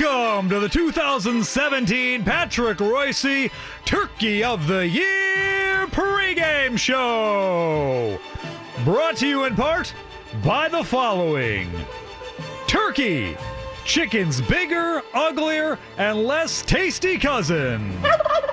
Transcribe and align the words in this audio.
Welcome 0.00 0.48
to 0.48 0.58
the 0.58 0.68
2017 0.68 2.24
Patrick 2.24 2.78
Reusse 2.78 3.48
Turkey 3.84 4.42
of 4.42 4.66
the 4.66 4.88
Year 4.88 5.86
pregame 5.86 6.76
show. 6.76 8.18
Brought 8.82 9.16
to 9.18 9.28
you 9.28 9.44
in 9.44 9.54
part 9.54 9.94
by 10.42 10.68
the 10.68 10.82
following 10.82 11.70
Turkey, 12.66 13.36
chicken's 13.84 14.40
bigger, 14.40 15.00
uglier, 15.12 15.78
and 15.96 16.24
less 16.24 16.62
tasty 16.62 17.16
cousin. 17.16 17.96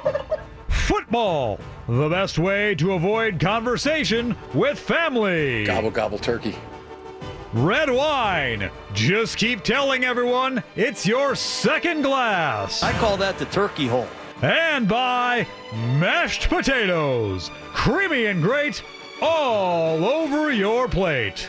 Football, 0.68 1.60
the 1.88 2.10
best 2.10 2.38
way 2.38 2.76
to 2.76 2.94
avoid 2.94 3.40
conversation 3.40 4.36
with 4.54 4.78
family. 4.78 5.66
Gobble, 5.66 5.90
gobble, 5.90 6.20
turkey. 6.20 6.56
Red 7.54 7.90
wine. 7.90 8.72
Just 8.94 9.38
keep 9.38 9.62
telling 9.62 10.06
everyone 10.06 10.64
it's 10.76 11.06
your 11.06 11.36
second 11.36 12.04
glass. 12.04 12.82
I 12.82 12.94
call 12.94 13.18
that 13.18 13.38
the 13.38 13.46
turkey 13.46 13.88
hole. 13.88 14.08
And 14.42 14.88
by 14.88 15.46
mashed 16.00 16.50
potatoes. 16.50 17.52
Creamy 17.74 18.28
and 18.28 18.42
great 18.42 18.82
all 19.22 20.06
over 20.06 20.52
your 20.52 20.88
plate. 20.88 21.48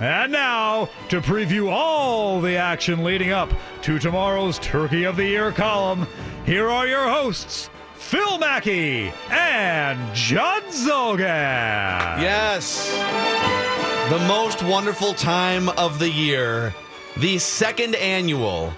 And 0.00 0.32
now, 0.32 0.88
to 1.08 1.20
preview 1.20 1.70
all 1.70 2.40
the 2.40 2.56
action 2.56 3.04
leading 3.04 3.32
up 3.32 3.50
to 3.82 3.98
tomorrow's 3.98 4.58
Turkey 4.60 5.04
of 5.04 5.16
the 5.16 5.24
Year 5.24 5.50
column, 5.50 6.06
here 6.46 6.68
are 6.68 6.86
your 6.86 7.08
hosts, 7.08 7.68
Phil 7.94 8.38
Mackey 8.38 9.12
and 9.28 9.98
Judd 10.14 10.62
Zulgad. 10.64 12.20
Yes. 12.20 13.77
The 14.08 14.18
most 14.20 14.62
wonderful 14.62 15.12
time 15.12 15.68
of 15.68 15.98
the 15.98 16.08
year, 16.08 16.74
the 17.18 17.36
second 17.36 17.94
annual 17.94 18.72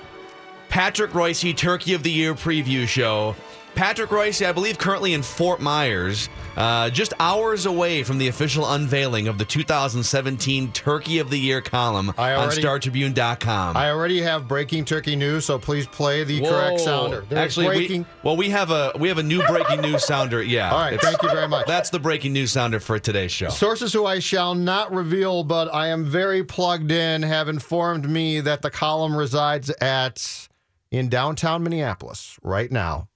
Patrick 0.69 1.12
Reusse 1.12 1.56
Turkey 1.56 1.95
of 1.95 2.03
the 2.03 2.11
Year 2.11 2.34
preview 2.34 2.89
show. 2.89 3.36
Patrick 3.74 4.10
Reusse, 4.10 4.46
I 4.46 4.52
believe, 4.52 4.78
currently 4.78 5.14
in 5.14 5.22
Fort 5.22 5.60
Myers, 5.60 6.28
uh, 6.56 6.90
just 6.90 7.12
hours 7.20 7.67
away 7.67 8.02
from 8.02 8.18
the 8.18 8.28
official 8.28 8.70
unveiling 8.72 9.28
of 9.28 9.39
the 9.39 9.45
2017 9.45 10.72
Turkey 10.72 11.18
of 11.18 11.30
the 11.30 11.39
Year 11.39 11.61
column 11.61 12.12
I 12.18 12.34
on 12.34 12.50
StarTribune.com. 12.50 13.77
I 13.77 13.90
already 13.90 14.20
have 14.20 14.46
breaking 14.46 14.84
turkey 14.84 15.17
news, 15.17 15.45
so 15.45 15.58
please 15.58 15.86
play 15.86 16.24
the 16.24 16.40
correct 16.40 16.80
sounder. 16.80 17.24
There's 17.28 17.39
Actually, 17.39 17.67
breaking. 17.67 18.02
we, 18.02 18.06
well, 18.22 18.36
we 18.36 18.50
have 18.50 18.70
a 18.70 18.92
we 18.98 19.08
have 19.08 19.18
a 19.18 19.22
new 19.22 19.42
breaking 19.46 19.80
news 19.80 20.05
sounder. 20.05 20.42
Yeah. 20.50 20.72
All 20.72 20.80
right, 20.80 21.00
thank 21.00 21.22
you 21.22 21.30
very 21.30 21.46
much. 21.46 21.66
That's 21.66 21.90
the 21.90 22.00
breaking 22.00 22.33
news 22.33 22.50
sounder 22.50 22.80
for 22.80 22.98
today's 22.98 23.30
show. 23.30 23.50
Sources 23.50 23.92
who 23.92 24.05
I 24.05 24.18
shall 24.18 24.55
not 24.55 24.92
reveal, 24.92 25.45
but 25.45 25.72
I 25.72 25.89
am 25.89 26.05
very 26.05 26.42
plugged 26.42 26.90
in, 26.90 27.22
have 27.22 27.48
informed 27.48 28.08
me 28.08 28.40
that 28.40 28.62
the 28.62 28.70
column 28.70 29.14
resides 29.14 29.70
at 29.80 30.48
in 30.90 31.08
downtown 31.08 31.62
Minneapolis 31.62 32.36
right 32.42 32.72
now 32.72 33.09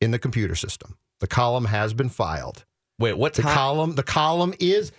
in 0.00 0.10
the 0.10 0.18
computer 0.18 0.54
system. 0.54 0.96
The 1.20 1.26
column 1.26 1.66
has 1.66 1.94
been 1.94 2.08
filed. 2.08 2.64
Wait, 2.98 3.16
what 3.16 3.34
The 3.34 3.42
time? 3.42 3.54
column, 3.54 3.94
the 3.94 4.02
column 4.02 4.54
is, 4.60 4.92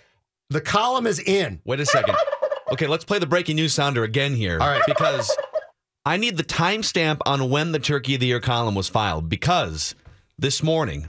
the 0.50 0.60
column 0.60 1.06
is 1.06 1.18
in. 1.20 1.60
Wait 1.64 1.80
a 1.80 1.86
second. 1.86 2.16
Okay, 2.72 2.86
let's 2.86 3.04
play 3.04 3.18
the 3.18 3.26
breaking 3.26 3.56
news 3.56 3.74
sounder 3.74 4.04
again 4.04 4.34
here. 4.34 4.58
All 4.60 4.68
right. 4.68 4.82
Because 4.86 5.34
I 6.04 6.16
need 6.16 6.36
the 6.36 6.44
timestamp 6.44 7.18
on 7.26 7.50
when 7.50 7.72
the 7.72 7.78
Turkey 7.78 8.14
of 8.14 8.20
the 8.20 8.26
Year 8.26 8.40
column 8.40 8.74
was 8.74 8.88
filed 8.88 9.28
because 9.28 9.94
this 10.38 10.62
morning, 10.62 11.08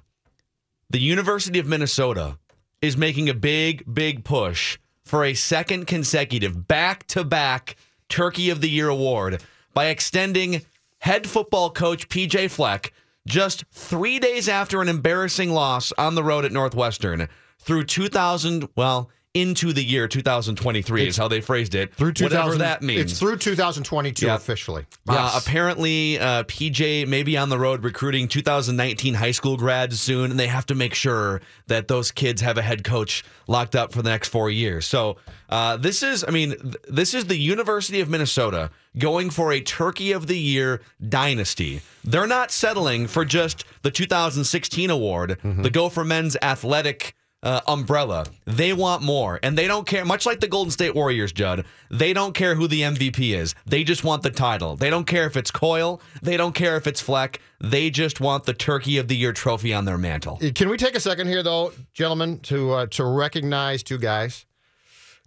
the 0.90 1.00
University 1.00 1.60
of 1.60 1.68
Minnesota 1.68 2.38
is 2.82 2.96
making 2.98 3.30
a 3.30 3.34
big, 3.34 3.84
big 3.94 4.24
push 4.24 4.78
for 5.04 5.26
a 5.26 5.34
second 5.34 5.86
consecutive 5.86 6.68
back 6.68 7.06
to 7.08 7.24
back 7.24 7.76
Turkey 8.08 8.50
of 8.50 8.62
the 8.62 8.70
Year 8.70 8.90
award 8.90 9.42
by 9.74 9.88
extending 9.88 10.62
head 11.00 11.28
football 11.28 11.70
coach 11.72 12.10
PJ 12.10 12.50
Fleck 12.52 12.92
just 13.30 13.64
three 13.72 14.20
days 14.20 14.50
after 14.50 14.82
an 14.82 14.90
embarrassing 14.90 15.52
loss 15.52 15.94
on 15.98 16.16
the 16.16 16.24
road 16.24 16.44
at 16.44 16.52
Northwestern 16.52 17.30
through 17.60 17.86
2000, 17.86 18.68
well, 18.76 19.10
into 19.36 19.72
the 19.74 19.84
year 19.84 20.08
2023 20.08 21.08
is 21.08 21.16
how 21.16 21.28
they 21.28 21.40
phrased 21.40 21.76
it. 21.76 21.94
Through 21.94 22.14
Whatever 22.20 22.56
that 22.56 22.82
means. 22.82 23.12
It's 23.12 23.20
through 23.20 23.38
2022 23.38 24.26
Yeah. 24.26 24.36
officially. 24.36 24.88
Yeah, 25.08 25.30
apparently 25.38 26.18
uh, 26.18 26.44
PJ 26.44 27.08
may 27.08 27.22
be 27.22 27.38
on 27.38 27.50
the 27.50 27.60
road 27.60 27.84
recruiting 27.84 28.28
2019 28.28 29.14
high 29.14 29.30
school 29.30 29.56
grads 29.56 30.02
soon, 30.02 30.32
and 30.32 30.40
they 30.40 30.48
have 30.48 30.66
to 30.68 30.76
make 30.76 30.96
sure 30.96 31.42
that 31.68 31.88
those 31.88 32.12
kids 32.12 32.42
have 32.42 32.58
a 32.58 32.64
head 32.64 32.84
coach 32.84 33.24
locked 33.48 33.76
up 33.76 33.94
for 33.94 34.02
the 34.02 34.10
next 34.10 34.30
four 34.30 34.50
years. 34.50 34.88
So 34.88 35.18
uh, 35.50 35.78
this 35.78 36.02
is, 36.02 36.26
I 36.28 36.32
mean, 36.32 36.56
th- 36.60 36.76
this 36.88 37.14
is 37.14 37.26
the 37.26 37.38
University 37.38 38.00
of 38.02 38.10
Minnesota 38.10 38.72
going 38.98 39.30
for 39.30 39.52
a 39.54 39.62
Turkey 39.62 40.12
of 40.12 40.26
the 40.26 40.40
Year 40.40 40.82
dynasty. 41.08 41.82
They're 42.04 42.26
not 42.28 42.50
settling 42.50 43.06
for 43.06 43.26
just 43.26 43.64
the 43.84 43.92
2016 43.92 44.90
award, 44.90 45.38
the 45.44 45.70
Gopher 45.70 46.04
Men's 46.04 46.36
Athletic 46.42 47.14
uh, 47.42 47.62
umbrella. 47.68 48.26
They 48.46 48.74
want 48.74 49.02
more, 49.02 49.40
and 49.44 49.58
they 49.58 49.68
don't 49.68 49.88
care. 49.88 50.04
Much 50.06 50.26
like 50.26 50.40
the 50.40 50.48
Golden 50.48 50.72
State 50.72 50.94
Warriors, 50.96 51.32
Judd, 51.32 51.66
they 51.90 52.14
don't 52.14 52.34
care 52.34 52.56
who 52.56 52.68
the 52.68 52.82
MVP 52.82 53.34
is. 53.36 53.56
They 53.66 53.84
just 53.84 54.04
want 54.04 54.24
the 54.24 54.30
title. 54.32 54.76
They 54.76 54.90
don't 54.90 55.06
care 55.06 55.26
if 55.26 55.38
it's 55.38 55.52
Coyle. 55.52 56.02
They 56.22 56.36
don't 56.38 56.54
care 56.54 56.76
if 56.76 56.86
it's 56.88 57.00
Fleck. 57.02 57.40
They 57.62 57.90
just 57.90 58.20
want 58.20 58.46
the 58.46 58.54
Turkey 58.54 58.98
of 58.98 59.08
the 59.08 59.16
Year 59.16 59.34
trophy 59.34 59.74
on 59.74 59.86
their 59.86 59.98
mantle. 59.98 60.40
Can 60.56 60.70
we 60.70 60.78
take 60.78 60.96
a 60.96 61.00
second 61.00 61.28
here, 61.28 61.44
though, 61.44 61.72
gentlemen, 61.94 62.40
to 62.42 62.72
uh, 62.74 62.86
to 62.88 63.06
recognize 63.06 63.84
two 63.84 63.98
guys, 63.98 64.46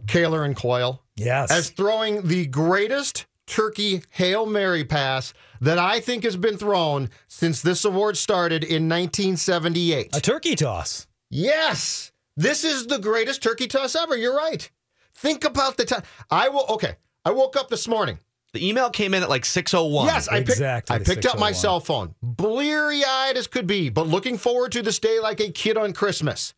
Kaler 0.07 0.45
and 0.45 0.57
Coyle, 0.57 1.03
Yes. 1.17 1.51
as 1.51 1.71
throwing 1.71 2.27
the 2.29 2.47
greatest 2.47 3.27
turkey 3.47 4.03
hail 4.11 4.47
mary 4.47 4.85
pass 4.85 5.35
that 5.61 5.79
I 5.79 6.01
think 6.01 6.25
has 6.25 6.37
been 6.37 6.57
thrown 6.57 7.11
since 7.29 7.61
this 7.61 7.85
award 7.85 8.17
started 8.17 8.65
in 8.65 8.89
1978. 8.89 10.17
a 10.17 10.21
turkey 10.21 10.55
toss. 10.57 11.07
Yes, 11.35 12.13
this 12.37 12.63
is 12.63 12.87
the 12.87 12.99
greatest 12.99 13.43
turkey 13.43 13.67
toss 13.67 13.97
ever. 13.97 14.15
You're 14.17 14.37
right. 14.37 14.71
Think 15.15 15.45
about 15.45 15.79
the 15.79 15.87
time. 15.87 16.03
I 16.31 16.51
will. 16.51 16.67
Okay, 16.69 16.97
I 17.25 17.31
woke 17.31 17.57
up 17.57 17.71
this 17.71 17.89
morning. 17.89 18.19
The 18.53 18.69
email 18.69 18.91
came 18.91 19.15
in 19.15 19.23
at 19.23 19.31
like 19.31 19.45
6:01. 19.45 20.05
Yes, 20.05 20.29
I 20.29 20.41
picked, 20.41 20.51
Exactly, 20.51 20.95
I 20.95 20.99
picked 20.99 21.25
up 21.25 21.39
my 21.39 21.53
cell 21.53 21.81
phone, 21.81 22.15
bleary 22.23 23.03
eyed 23.03 23.39
as 23.39 23.47
could 23.47 23.67
be, 23.67 23.89
but 23.89 24.07
looking 24.07 24.37
forward 24.37 24.73
to 24.73 24.83
this 24.83 24.99
day 24.99 25.21
like 25.21 25.41
a 25.41 25.51
kid 25.51 25.79
on 25.79 25.95
Christmas. 25.95 26.53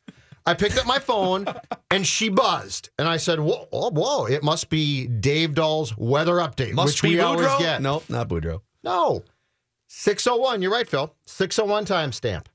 I 0.44 0.54
picked 0.54 0.76
up 0.76 0.86
my 0.86 0.98
phone 0.98 1.46
and 1.92 2.04
she 2.04 2.28
buzzed. 2.28 2.90
And 2.98 3.06
I 3.08 3.16
said, 3.18 3.38
Whoa, 3.38 3.68
oh, 3.72 3.90
whoa, 3.92 4.26
it 4.26 4.42
must 4.42 4.70
be 4.70 5.06
Dave 5.06 5.54
Dahl's 5.54 5.96
weather 5.96 6.34
update, 6.34 6.72
Must 6.72 6.94
which 6.94 7.02
be 7.02 7.10
we 7.10 7.20
always 7.20 7.46
Boudreaux? 7.46 7.58
get. 7.60 7.80
Nope, 7.80 8.04
not 8.08 8.28
Boudreaux. 8.28 8.60
No. 8.82 9.22
601. 9.86 10.60
You're 10.62 10.72
right, 10.72 10.88
Phil. 10.88 11.14
601 11.26 11.86
timestamp. 11.86 12.46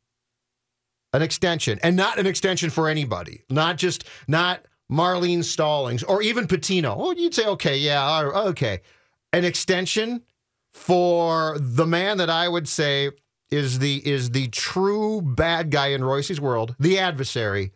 An 1.13 1.21
extension. 1.21 1.79
And 1.81 1.95
not 1.95 2.19
an 2.19 2.27
extension 2.27 2.69
for 2.69 2.87
anybody. 2.87 3.43
Not 3.49 3.77
just, 3.77 4.03
not 4.27 4.65
Marlene 4.91 5.39
Stollings 5.39 6.03
or 6.07 6.21
even 6.21 6.47
Pitino. 6.47 6.95
Oh, 6.97 7.11
you'd 7.11 7.33
say, 7.33 7.45
okay, 7.45 7.77
yeah, 7.77 8.21
okay. 8.21 8.81
An 9.33 9.45
extension 9.45 10.23
for 10.73 11.57
the 11.59 11.85
man 11.85 12.17
that 12.17 12.29
I 12.29 12.47
would 12.47 12.67
say 12.67 13.11
is 13.51 13.79
the 13.79 14.07
is 14.07 14.31
the 14.31 14.47
true 14.49 15.21
bad 15.21 15.71
guy 15.71 15.87
in 15.87 16.03
Reusse's 16.03 16.39
world, 16.39 16.75
the 16.79 16.99
adversary, 16.99 17.73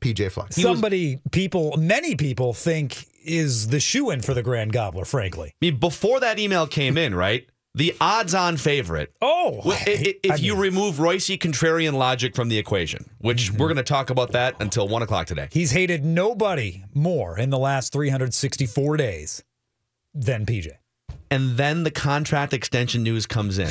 PJ 0.00 0.32
Fleck. 0.32 0.52
Somebody, 0.52 1.20
people, 1.32 1.74
many 1.76 2.16
people 2.16 2.52
think 2.52 3.06
is 3.24 3.68
the 3.68 3.80
shoe 3.80 4.10
in 4.10 4.22
for 4.22 4.34
the 4.34 4.42
Grand 4.42 4.72
Gobbler, 4.72 5.04
frankly. 5.04 5.50
I 5.50 5.56
mean, 5.60 5.78
before 5.78 6.20
that 6.20 6.38
email 6.38 6.66
came 6.66 6.96
in, 6.96 7.14
right? 7.14 7.48
The 7.76 7.94
odds-on 8.00 8.56
favorite. 8.56 9.12
Oh, 9.22 9.60
Well, 9.64 9.78
i- 9.86 9.90
i- 9.90 10.14
if 10.22 10.40
you 10.40 10.54
mean, 10.54 10.62
remove 10.62 10.94
Reusse 10.96 11.38
contrarian 11.38 11.92
logic 11.92 12.34
from 12.34 12.48
the 12.48 12.56
equation, 12.58 13.08
which 13.18 13.50
mm-hmm. 13.50 13.58
we're 13.58 13.68
going 13.68 13.76
to 13.76 13.82
talk 13.82 14.08
about 14.10 14.32
that 14.32 14.56
until 14.60 14.88
one 14.88 15.02
o'clock 15.02 15.26
today. 15.26 15.48
he's 15.52 15.70
hated 15.72 16.02
nobody 16.04 16.84
more 16.94 17.38
in 17.38 17.50
the 17.50 17.58
last 17.58 17.92
364 17.92 18.96
days 18.96 19.44
than 20.14 20.46
PJ. 20.46 20.68
and 21.30 21.56
then 21.58 21.84
the 21.84 21.90
contract 21.90 22.52
extension 22.54 23.02
news 23.02 23.26
comes 23.26 23.58
in 23.58 23.70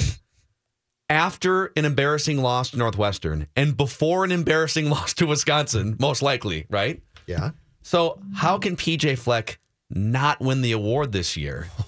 after 1.10 1.72
an 1.76 1.86
embarrassing 1.86 2.42
loss 2.42 2.72
to 2.72 2.78
Northwestern 2.78 3.48
and 3.56 3.76
before 3.76 4.24
an 4.24 4.32
embarrassing 4.32 4.90
loss 4.92 5.14
to 5.16 5.26
Wisconsin, 5.26 5.96
most 6.00 6.22
likely, 6.22 6.66
right? 6.70 7.02
Yeah. 7.28 7.52
So, 7.82 8.20
how 8.36 8.58
can 8.60 8.76
PJ 8.76 9.18
Fleck 9.18 9.60
not 9.90 10.42
win 10.42 10.62
the 10.62 10.72
award 10.74 11.12
this 11.12 11.36
year? 11.38 11.70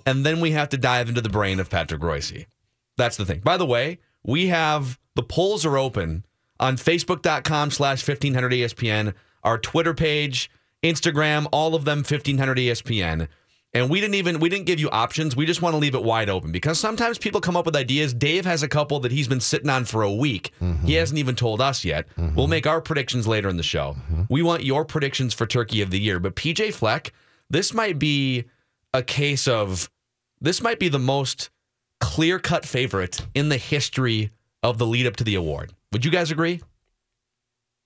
and 0.06 0.24
then 0.24 0.40
we 0.40 0.52
have 0.52 0.68
to 0.70 0.76
dive 0.76 1.08
into 1.08 1.20
the 1.20 1.28
brain 1.28 1.60
of 1.60 1.70
Patrick 1.70 2.00
Reusse. 2.00 2.46
That's 2.96 3.16
the 3.16 3.24
thing. 3.24 3.40
By 3.40 3.56
the 3.56 3.66
way, 3.66 3.98
we 4.22 4.48
have 4.48 4.98
the 5.14 5.22
polls 5.22 5.64
are 5.64 5.78
open 5.78 6.24
on 6.60 6.76
facebook.com 6.76 7.70
slash 7.70 8.06
1500 8.06 8.52
ESPN, 8.52 9.14
our 9.42 9.58
Twitter 9.58 9.94
page, 9.94 10.50
Instagram, 10.82 11.46
all 11.52 11.74
of 11.74 11.84
them 11.84 11.98
1500 11.98 12.58
ESPN. 12.58 13.28
And 13.74 13.88
we 13.88 14.02
didn't 14.02 14.16
even 14.16 14.38
we 14.38 14.50
didn't 14.50 14.66
give 14.66 14.78
you 14.78 14.90
options. 14.90 15.34
We 15.34 15.46
just 15.46 15.62
want 15.62 15.72
to 15.72 15.78
leave 15.78 15.94
it 15.94 16.02
wide 16.02 16.28
open 16.28 16.52
because 16.52 16.78
sometimes 16.78 17.16
people 17.16 17.40
come 17.40 17.56
up 17.56 17.64
with 17.64 17.74
ideas. 17.74 18.12
Dave 18.12 18.44
has 18.44 18.62
a 18.62 18.68
couple 18.68 19.00
that 19.00 19.12
he's 19.12 19.28
been 19.28 19.40
sitting 19.40 19.70
on 19.70 19.86
for 19.86 20.02
a 20.02 20.12
week. 20.12 20.52
Mm-hmm. 20.60 20.86
He 20.86 20.94
hasn't 20.94 21.18
even 21.18 21.34
told 21.36 21.62
us 21.62 21.82
yet. 21.82 22.06
Mm-hmm. 22.18 22.36
We'll 22.36 22.48
make 22.48 22.66
our 22.66 22.82
predictions 22.82 23.26
later 23.26 23.48
in 23.48 23.56
the 23.56 23.62
show. 23.62 23.96
Mm-hmm. 23.98 24.22
We 24.28 24.42
want 24.42 24.62
your 24.62 24.84
predictions 24.84 25.32
for 25.32 25.46
Turkey 25.46 25.80
of 25.80 25.90
the 25.90 25.98
Year. 25.98 26.20
But 26.20 26.36
PJ 26.36 26.74
Fleck, 26.74 27.14
this 27.48 27.72
might 27.72 27.98
be 27.98 28.44
a 28.94 29.02
case 29.02 29.48
of 29.48 29.90
this 30.40 30.62
might 30.62 30.78
be 30.78 30.88
the 30.88 30.98
most 30.98 31.50
clear 32.00 32.38
cut 32.38 32.64
favorite 32.66 33.20
in 33.34 33.48
the 33.48 33.56
history 33.56 34.30
of 34.62 34.78
the 34.78 34.86
lead 34.86 35.06
up 35.06 35.16
to 35.16 35.24
the 35.24 35.34
award. 35.34 35.72
Would 35.92 36.04
you 36.04 36.10
guys 36.10 36.30
agree? 36.30 36.60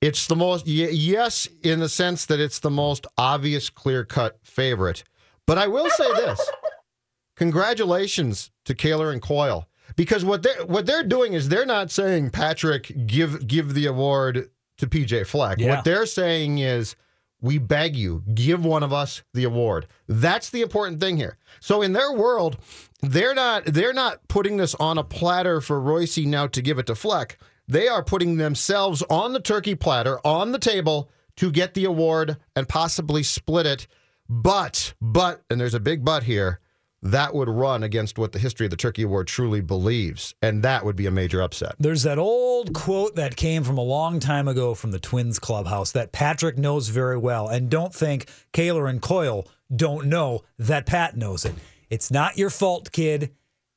It's 0.00 0.26
the 0.26 0.36
most, 0.36 0.66
y- 0.66 0.88
yes, 0.92 1.48
in 1.62 1.80
the 1.80 1.88
sense 1.88 2.26
that 2.26 2.40
it's 2.40 2.58
the 2.58 2.70
most 2.70 3.06
obvious, 3.16 3.70
clear 3.70 4.04
cut 4.04 4.38
favorite. 4.42 5.04
But 5.46 5.58
I 5.58 5.68
will 5.68 5.88
say 5.90 6.12
this 6.14 6.50
congratulations 7.36 8.50
to 8.64 8.74
Kaler 8.74 9.10
and 9.10 9.22
Coyle. 9.22 9.68
Because 9.94 10.24
what 10.24 10.42
they're 10.42 10.66
what 10.66 10.84
they're 10.84 11.04
doing 11.04 11.32
is 11.32 11.48
they're 11.48 11.64
not 11.64 11.90
saying 11.90 12.30
Patrick 12.30 12.92
give 13.06 13.46
give 13.46 13.72
the 13.74 13.86
award 13.86 14.50
to 14.78 14.86
PJ 14.86 15.26
Fleck. 15.26 15.58
Yeah. 15.58 15.76
What 15.76 15.84
they're 15.84 16.06
saying 16.06 16.58
is 16.58 16.96
we 17.40 17.58
beg 17.58 17.96
you 17.96 18.22
give 18.34 18.64
one 18.64 18.82
of 18.82 18.92
us 18.92 19.22
the 19.34 19.44
award. 19.44 19.86
That's 20.08 20.50
the 20.50 20.62
important 20.62 21.00
thing 21.00 21.16
here. 21.16 21.38
So 21.60 21.82
in 21.82 21.92
their 21.92 22.12
world, 22.12 22.58
they're 23.02 23.34
not 23.34 23.66
they're 23.66 23.92
not 23.92 24.26
putting 24.28 24.56
this 24.56 24.74
on 24.76 24.98
a 24.98 25.04
platter 25.04 25.60
for 25.60 25.80
Reusse 25.80 26.26
now 26.26 26.46
to 26.48 26.62
give 26.62 26.78
it 26.78 26.86
to 26.86 26.94
Fleck. 26.94 27.38
They 27.68 27.88
are 27.88 28.04
putting 28.04 28.36
themselves 28.36 29.02
on 29.10 29.32
the 29.32 29.40
turkey 29.40 29.74
platter 29.74 30.18
on 30.24 30.52
the 30.52 30.58
table 30.58 31.10
to 31.36 31.50
get 31.50 31.74
the 31.74 31.84
award 31.84 32.36
and 32.54 32.68
possibly 32.68 33.22
split 33.22 33.66
it. 33.66 33.86
But 34.28 34.94
but 35.00 35.42
and 35.50 35.60
there's 35.60 35.74
a 35.74 35.80
big 35.80 36.04
but 36.04 36.24
here. 36.24 36.60
That 37.06 37.34
would 37.34 37.48
run 37.48 37.84
against 37.84 38.18
what 38.18 38.32
the 38.32 38.40
history 38.40 38.66
of 38.66 38.70
the 38.70 38.76
Turkey 38.76 39.02
Award 39.02 39.28
truly 39.28 39.60
believes, 39.60 40.34
and 40.42 40.64
that 40.64 40.84
would 40.84 40.96
be 40.96 41.06
a 41.06 41.10
major 41.12 41.40
upset. 41.40 41.76
There's 41.78 42.02
that 42.02 42.18
old 42.18 42.74
quote 42.74 43.14
that 43.14 43.36
came 43.36 43.62
from 43.62 43.78
a 43.78 43.82
long 43.82 44.18
time 44.18 44.48
ago 44.48 44.74
from 44.74 44.90
the 44.90 44.98
Twins 44.98 45.38
clubhouse 45.38 45.92
that 45.92 46.10
Patrick 46.10 46.58
knows 46.58 46.88
very 46.88 47.16
well. 47.16 47.46
And 47.46 47.70
don't 47.70 47.94
think 47.94 48.28
Kaler 48.52 48.88
and 48.88 49.00
Coyle 49.00 49.46
don't 49.74 50.06
know 50.06 50.42
that 50.58 50.84
Pat 50.84 51.16
knows 51.16 51.44
it. 51.44 51.54
It's 51.90 52.10
not 52.10 52.38
your 52.38 52.50
fault, 52.50 52.90
kid. 52.90 53.30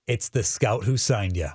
It's 0.08 0.30
the 0.30 0.42
scout 0.42 0.86
who 0.86 0.98
signed 0.98 1.38
you. 1.38 1.50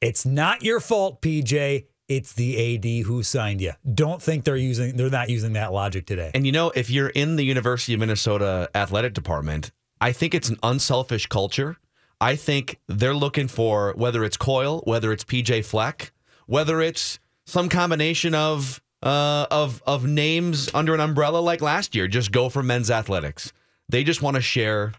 It's 0.00 0.26
not 0.26 0.64
your 0.64 0.80
fault, 0.80 1.22
PJ. 1.22 1.86
It's 2.08 2.32
the 2.32 2.74
AD 2.74 3.06
who 3.06 3.22
signed 3.22 3.60
you. 3.60 3.72
Don't 3.94 4.20
think 4.20 4.42
they're 4.42 4.56
using 4.56 4.96
they're 4.96 5.10
not 5.10 5.30
using 5.30 5.52
that 5.52 5.72
logic 5.72 6.06
today. 6.06 6.32
And 6.34 6.44
you 6.44 6.50
know, 6.50 6.72
if 6.74 6.90
you're 6.90 7.08
in 7.08 7.36
the 7.36 7.44
University 7.44 7.94
of 7.94 8.00
Minnesota 8.00 8.68
athletic 8.74 9.14
department, 9.14 9.70
I 10.00 10.12
think 10.12 10.34
it's 10.34 10.48
an 10.48 10.58
unselfish 10.62 11.26
culture. 11.26 11.76
I 12.20 12.36
think 12.36 12.78
they're 12.88 13.14
looking 13.14 13.48
for 13.48 13.92
whether 13.96 14.24
it's 14.24 14.36
Coyle, 14.36 14.80
whether 14.84 15.12
it's 15.12 15.24
PJ 15.24 15.64
Fleck, 15.64 16.12
whether 16.46 16.80
it's 16.80 17.18
some 17.46 17.68
combination 17.68 18.34
of 18.34 18.82
uh, 19.02 19.46
of 19.50 19.82
of 19.86 20.06
names 20.06 20.70
under 20.74 20.94
an 20.94 21.00
umbrella 21.00 21.38
like 21.38 21.60
last 21.60 21.94
year. 21.94 22.08
Just 22.08 22.32
Gopher 22.32 22.62
men's 22.62 22.90
athletics. 22.90 23.52
They 23.88 24.04
just 24.04 24.22
want 24.22 24.36
to 24.36 24.40
share 24.40 24.92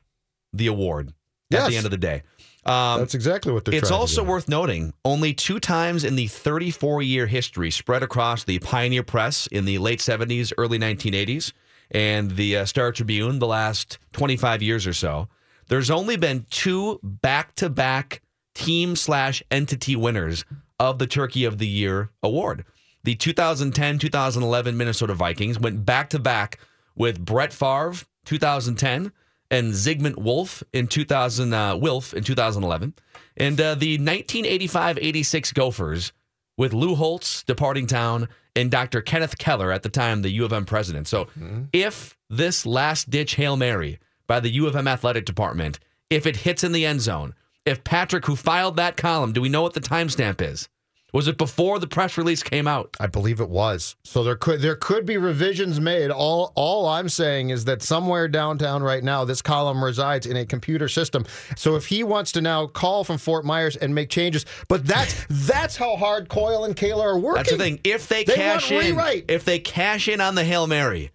the 0.53 0.68
award 0.68 1.13
at 1.51 1.69
the 1.69 1.77
end 1.77 1.86
of 1.86 1.92
the 1.92 1.97
day. 1.97 2.24
Um, 2.65 3.00
That's 3.00 3.13
exactly 3.13 3.51
what 3.51 3.65
they're 3.65 3.75
it's 3.75 3.92
also 3.92 4.24
worth 4.24 4.50
noting 4.50 4.94
only 5.03 5.36
two 5.36 5.59
times 5.59 6.03
in 6.03 6.15
the 6.15 6.25
34 6.25 7.03
year 7.03 7.27
history 7.27 7.69
spread 7.69 8.01
across 8.01 8.44
the 8.44 8.57
Pioneer 8.59 9.03
Press 9.03 9.45
in 9.47 9.65
the 9.65 9.77
late 9.77 10.00
70s, 10.00 10.51
early 10.57 10.80
1980s, 10.80 11.53
and 11.92 12.32
the 12.32 12.58
uh, 12.58 12.66
Star 12.66 12.92
Tribune 12.92 13.40
the 13.40 13.48
last 13.48 14.00
25 14.14 14.62
years 14.62 14.88
or 14.88 14.94
so. 14.94 15.28
There's 15.68 15.90
only 15.90 16.16
been 16.18 16.46
two 16.50 17.00
back 17.02 17.56
to 17.56 17.70
back 17.70 18.22
team 18.54 18.96
slash 18.96 19.42
entity 19.50 19.96
winners 19.96 20.46
of 20.80 21.00
the 21.00 21.08
Turkey 21.08 21.46
of 21.46 21.58
the 21.58 21.68
Year 21.68 22.10
award. 22.22 22.66
The 23.04 23.16
2010 23.16 24.00
2011 24.00 24.78
Minnesota 24.78 25.14
Vikings 25.14 25.60
went 25.60 25.86
back 25.86 26.10
to 26.10 26.20
back 26.20 26.60
with 26.96 27.24
Brett 27.24 27.54
Favre 27.54 28.06
2010 28.26 29.12
and 29.52 29.74
Zygmunt 29.74 30.18
Wolf 30.18 30.64
in 30.74 30.88
2000 30.88 31.54
uh, 31.54 31.78
Wilf 31.78 32.14
in 32.14 32.24
2011 32.24 32.96
and 33.38 33.60
uh, 33.60 33.76
the 33.76 33.98
1985-86 34.00 35.54
Gophers 35.54 36.14
with 36.58 36.74
Lou 36.74 36.96
Holtz 36.96 37.44
departing 37.44 37.86
town 37.86 38.28
and 38.56 38.72
Dr. 38.72 39.02
Kenneth 39.02 39.38
Keller 39.38 39.72
at 39.72 39.84
the 39.84 39.90
time 39.90 40.22
the 40.22 40.30
U 40.31 40.46
of 40.46 40.54
M 40.54 40.66
president. 40.66 41.07
So 41.07 41.25
mm-hmm. 41.25 41.63
if 41.74 42.18
this 42.30 42.66
last 42.66 43.10
ditch 43.10 43.36
Hail 43.36 43.57
Mary 43.57 44.00
by 44.28 44.40
the 44.40 44.50
U 44.50 44.68
of 44.68 44.75
M 44.75 44.88
athletic 44.88 45.25
department 45.25 45.80
if 46.10 46.25
it 46.25 46.38
hits 46.38 46.63
in 46.63 46.72
the 46.72 46.86
end 46.86 47.02
zone 47.02 47.34
if 47.66 47.84
Patrick 47.84 48.25
who 48.25 48.36
filed 48.36 48.75
that 48.78 48.98
column 48.98 49.34
do 49.34 49.42
we 49.42 49.50
know 49.50 49.62
what 49.62 49.74
the 49.74 49.81
timestamp 49.81 50.42
is 50.42 50.69
was 51.16 51.28
it 51.30 51.38
before 51.38 51.80
the 51.80 51.88
press 51.88 52.18
release 52.18 52.44
came 52.44 52.68
out 52.68 52.96
I 53.00 53.08
believe 53.08 53.40
it 53.40 53.50
was. 53.50 53.96
So 54.04 54.24
there 54.24 54.36
could 54.36 54.62
there 54.62 54.76
could 54.76 55.06
be 55.06 55.18
revisions 55.18 55.80
made. 55.80 56.12
All 56.12 56.52
all 56.56 56.88
I'm 56.88 57.10
saying 57.10 57.50
is 57.50 57.66
that 57.66 57.82
somewhere 57.82 58.28
downtown 58.28 58.84
right 58.84 59.04
now, 59.04 59.24
this 59.26 59.42
column 59.42 59.84
resides 59.84 60.26
in 60.26 60.36
a 60.38 60.46
computer 60.46 60.88
system. 60.88 61.26
So 61.56 61.76
if 61.76 61.88
he 61.88 62.04
wants 62.04 62.31
to 62.34 62.42
now 62.42 62.68
call 62.68 63.04
from 63.04 63.18
Fort 63.18 63.45
Myers 63.45 63.76
and 63.78 63.95
make 63.95 64.10
changes, 64.10 64.45
but 64.68 64.86
that's 64.86 65.26
that's 65.30 65.78
how 65.78 65.95
hard 65.95 66.28
Coyle 66.30 66.66
and 66.66 66.76
Kaler 66.76 67.10
are 67.10 67.18
working. 67.19 67.38
That's 67.38 67.52
the 67.52 67.57
thing. 67.57 67.80
If 67.84 68.07
they, 68.07 68.24
They 68.26 68.36
cash 68.36 68.72
in, 68.72 68.80
rewrite. 68.80 69.26
if 69.30 69.45
they 69.45 69.60
cash 69.60 70.07
in 70.07 70.19
on 70.19 70.36
the 70.36 70.44
Hail 70.44 70.68
Mary, 70.68 71.12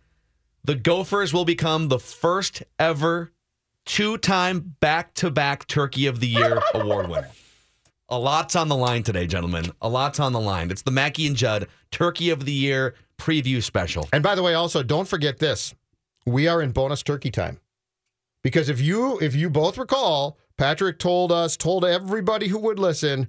the 0.64 0.74
Gophers 0.74 1.32
will 1.34 1.44
become 1.44 1.88
the 1.88 1.98
first 1.98 2.62
ever 2.78 3.32
two-time 3.86 4.76
back-to-back 4.80 5.66
Turkey 5.66 6.06
of 6.06 6.20
the 6.20 6.26
Year 6.28 6.60
award 6.74 7.08
winner. 7.08 7.30
A 8.12 8.18
lot's 8.18 8.56
on 8.56 8.66
the 8.68 8.76
line 8.76 9.04
today, 9.04 9.28
gentlemen. 9.28 9.66
A 9.80 9.88
lot's 9.88 10.18
on 10.18 10.32
the 10.32 10.40
line. 10.40 10.72
It's 10.72 10.82
the 10.82 10.90
Mackey 10.90 11.28
and 11.28 11.36
Judd 11.36 11.68
Turkey 11.92 12.30
of 12.30 12.44
the 12.44 12.52
Year 12.52 12.96
preview 13.18 13.62
special. 13.62 14.08
And 14.12 14.20
by 14.20 14.34
the 14.34 14.42
way, 14.42 14.54
also 14.54 14.82
don't 14.82 15.06
forget 15.06 15.38
this: 15.38 15.74
we 16.26 16.48
are 16.48 16.60
in 16.60 16.72
bonus 16.72 17.04
turkey 17.04 17.30
time. 17.30 17.60
Because 18.42 18.68
if 18.68 18.80
you 18.80 19.18
if 19.20 19.36
you 19.36 19.48
both 19.48 19.78
recall, 19.78 20.38
Patrick 20.56 20.98
told 20.98 21.30
us, 21.30 21.56
told 21.56 21.84
everybody 21.84 22.48
who 22.48 22.58
would 22.58 22.80
listen, 22.80 23.28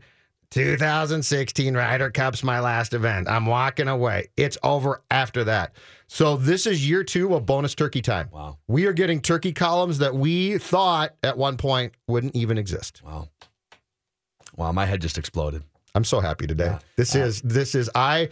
2016 0.49 1.75
Ryder 1.75 2.09
Cup's 2.09 2.43
my 2.43 2.59
last 2.59 2.95
event. 2.95 3.27
I'm 3.29 3.45
walking 3.45 3.87
away. 3.87 4.29
It's 4.35 4.57
over 4.63 5.03
after 5.11 5.43
that. 5.43 5.75
So 6.07 6.37
this 6.37 6.65
is 6.65 6.89
year 6.89 7.03
two 7.03 7.35
of 7.35 7.45
bonus 7.45 7.75
turkey 7.75 8.01
time. 8.01 8.29
Wow. 8.31 8.57
We 8.67 8.87
are 8.87 8.93
getting 8.93 9.21
turkey 9.21 9.53
columns 9.53 9.99
that 9.99 10.15
we 10.15 10.57
thought 10.57 11.13
at 11.21 11.37
one 11.37 11.57
point 11.57 11.93
wouldn't 12.07 12.35
even 12.35 12.57
exist. 12.57 13.03
Wow. 13.05 13.27
Wow, 14.55 14.71
my 14.71 14.85
head 14.85 15.01
just 15.01 15.17
exploded. 15.17 15.63
I'm 15.93 16.03
so 16.03 16.19
happy 16.19 16.47
today. 16.47 16.77
This 16.95 17.15
is 17.15 17.41
this 17.41 17.75
is 17.75 17.89
I 17.95 18.29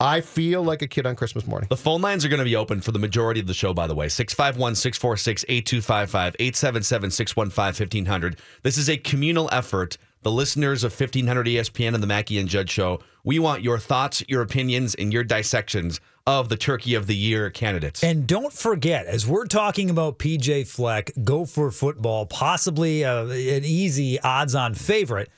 I 0.00 0.20
feel 0.20 0.64
like 0.64 0.82
a 0.82 0.88
kid 0.88 1.06
on 1.06 1.14
Christmas 1.14 1.46
morning. 1.46 1.68
The 1.68 1.76
phone 1.76 2.00
lines 2.00 2.24
are 2.24 2.28
going 2.28 2.38
to 2.38 2.44
be 2.44 2.56
open 2.56 2.80
for 2.80 2.90
the 2.90 2.98
majority 2.98 3.38
of 3.38 3.46
the 3.46 3.54
show, 3.54 3.72
by 3.72 3.86
the 3.86 3.94
way. 3.94 4.08
651 4.08 4.74
646 4.74 5.44
8255 5.48 6.36
877 6.40 7.10
615 7.10 7.64
1500. 7.86 8.36
This 8.62 8.78
is 8.78 8.88
a 8.88 8.96
communal 8.96 9.48
effort. 9.52 9.98
The 10.22 10.30
listeners 10.30 10.84
of 10.84 10.92
1500 10.92 11.46
ESPN 11.46 11.94
and 11.94 12.02
the 12.02 12.06
Mackey 12.06 12.38
and 12.38 12.48
Judd 12.48 12.70
show, 12.70 13.00
we 13.24 13.38
want 13.38 13.62
your 13.62 13.78
thoughts, 13.78 14.24
your 14.28 14.42
opinions, 14.42 14.94
and 14.94 15.12
your 15.12 15.24
dissections 15.24 16.00
of 16.26 16.48
the 16.48 16.56
Turkey 16.56 16.94
of 16.94 17.06
the 17.06 17.16
Year 17.16 17.50
candidates. 17.50 18.02
And 18.04 18.26
don't 18.26 18.52
forget, 18.52 19.06
as 19.06 19.26
we're 19.26 19.46
talking 19.46 19.90
about 19.90 20.18
PJ 20.18 20.68
Fleck, 20.68 21.12
Gopher 21.24 21.70
football, 21.70 22.26
possibly 22.26 23.04
uh, 23.04 23.24
an 23.26 23.64
easy 23.64 24.20
odds 24.20 24.54
on 24.54 24.74
favorite. 24.74 25.28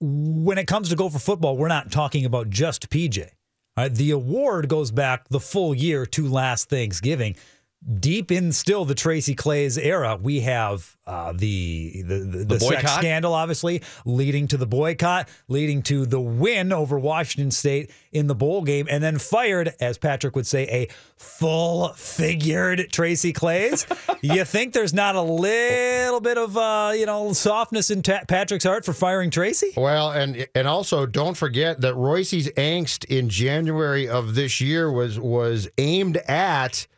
When 0.00 0.58
it 0.58 0.66
comes 0.66 0.90
to 0.90 0.96
Gopher 0.96 1.18
football, 1.18 1.56
we're 1.56 1.66
not 1.68 1.90
talking 1.90 2.24
about 2.24 2.50
just 2.50 2.88
PJ. 2.88 3.30
Right, 3.76 3.94
the 3.94 4.10
award 4.10 4.68
goes 4.68 4.90
back 4.90 5.28
the 5.28 5.40
full 5.40 5.74
year 5.74 6.04
to 6.06 6.28
last 6.28 6.68
Thanksgiving. 6.68 7.36
Deep 8.00 8.32
in 8.32 8.50
still 8.50 8.84
the 8.84 8.94
Tracy 8.94 9.36
Claeys 9.36 9.78
era, 9.80 10.18
we 10.20 10.40
have 10.40 10.96
uh, 11.06 11.32
the 11.32 12.02
the 12.04 12.18
the, 12.18 12.44
the, 12.44 12.60
sex 12.60 12.82
boycott? 12.82 12.98
scandal, 12.98 13.32
obviously 13.32 13.82
leading 14.04 14.48
to 14.48 14.56
the 14.56 14.66
boycott, 14.66 15.28
leading 15.46 15.82
to 15.82 16.04
the 16.04 16.20
win 16.20 16.72
over 16.72 16.98
Washington 16.98 17.52
State 17.52 17.92
in 18.10 18.26
the 18.26 18.34
bowl 18.34 18.62
game, 18.62 18.88
and 18.90 19.00
then 19.00 19.16
fired, 19.16 19.74
as 19.80 19.96
Patrick 19.96 20.34
would 20.34 20.46
say, 20.46 20.64
a 20.64 20.88
full-figured 21.16 22.88
Tracy 22.90 23.32
Claeys. 23.32 23.86
you 24.22 24.44
think 24.44 24.72
there's 24.72 24.92
not 24.92 25.14
a 25.14 25.22
little 25.22 26.20
bit 26.20 26.36
of 26.36 26.56
uh, 26.56 26.92
you 26.96 27.06
know 27.06 27.32
softness 27.32 27.90
in 27.92 28.02
Ta- 28.02 28.24
Patrick's 28.26 28.64
heart 28.64 28.84
for 28.84 28.92
firing 28.92 29.30
Tracy? 29.30 29.72
Well, 29.76 30.10
and 30.10 30.48
and 30.56 30.66
also 30.66 31.06
don't 31.06 31.36
forget 31.36 31.80
that 31.82 31.94
Reusse's 31.94 32.48
angst 32.56 33.04
in 33.04 33.28
January 33.28 34.08
of 34.08 34.34
this 34.34 34.60
year 34.60 34.90
was 34.90 35.20
was 35.20 35.68
aimed 35.78 36.16
at 36.28 36.88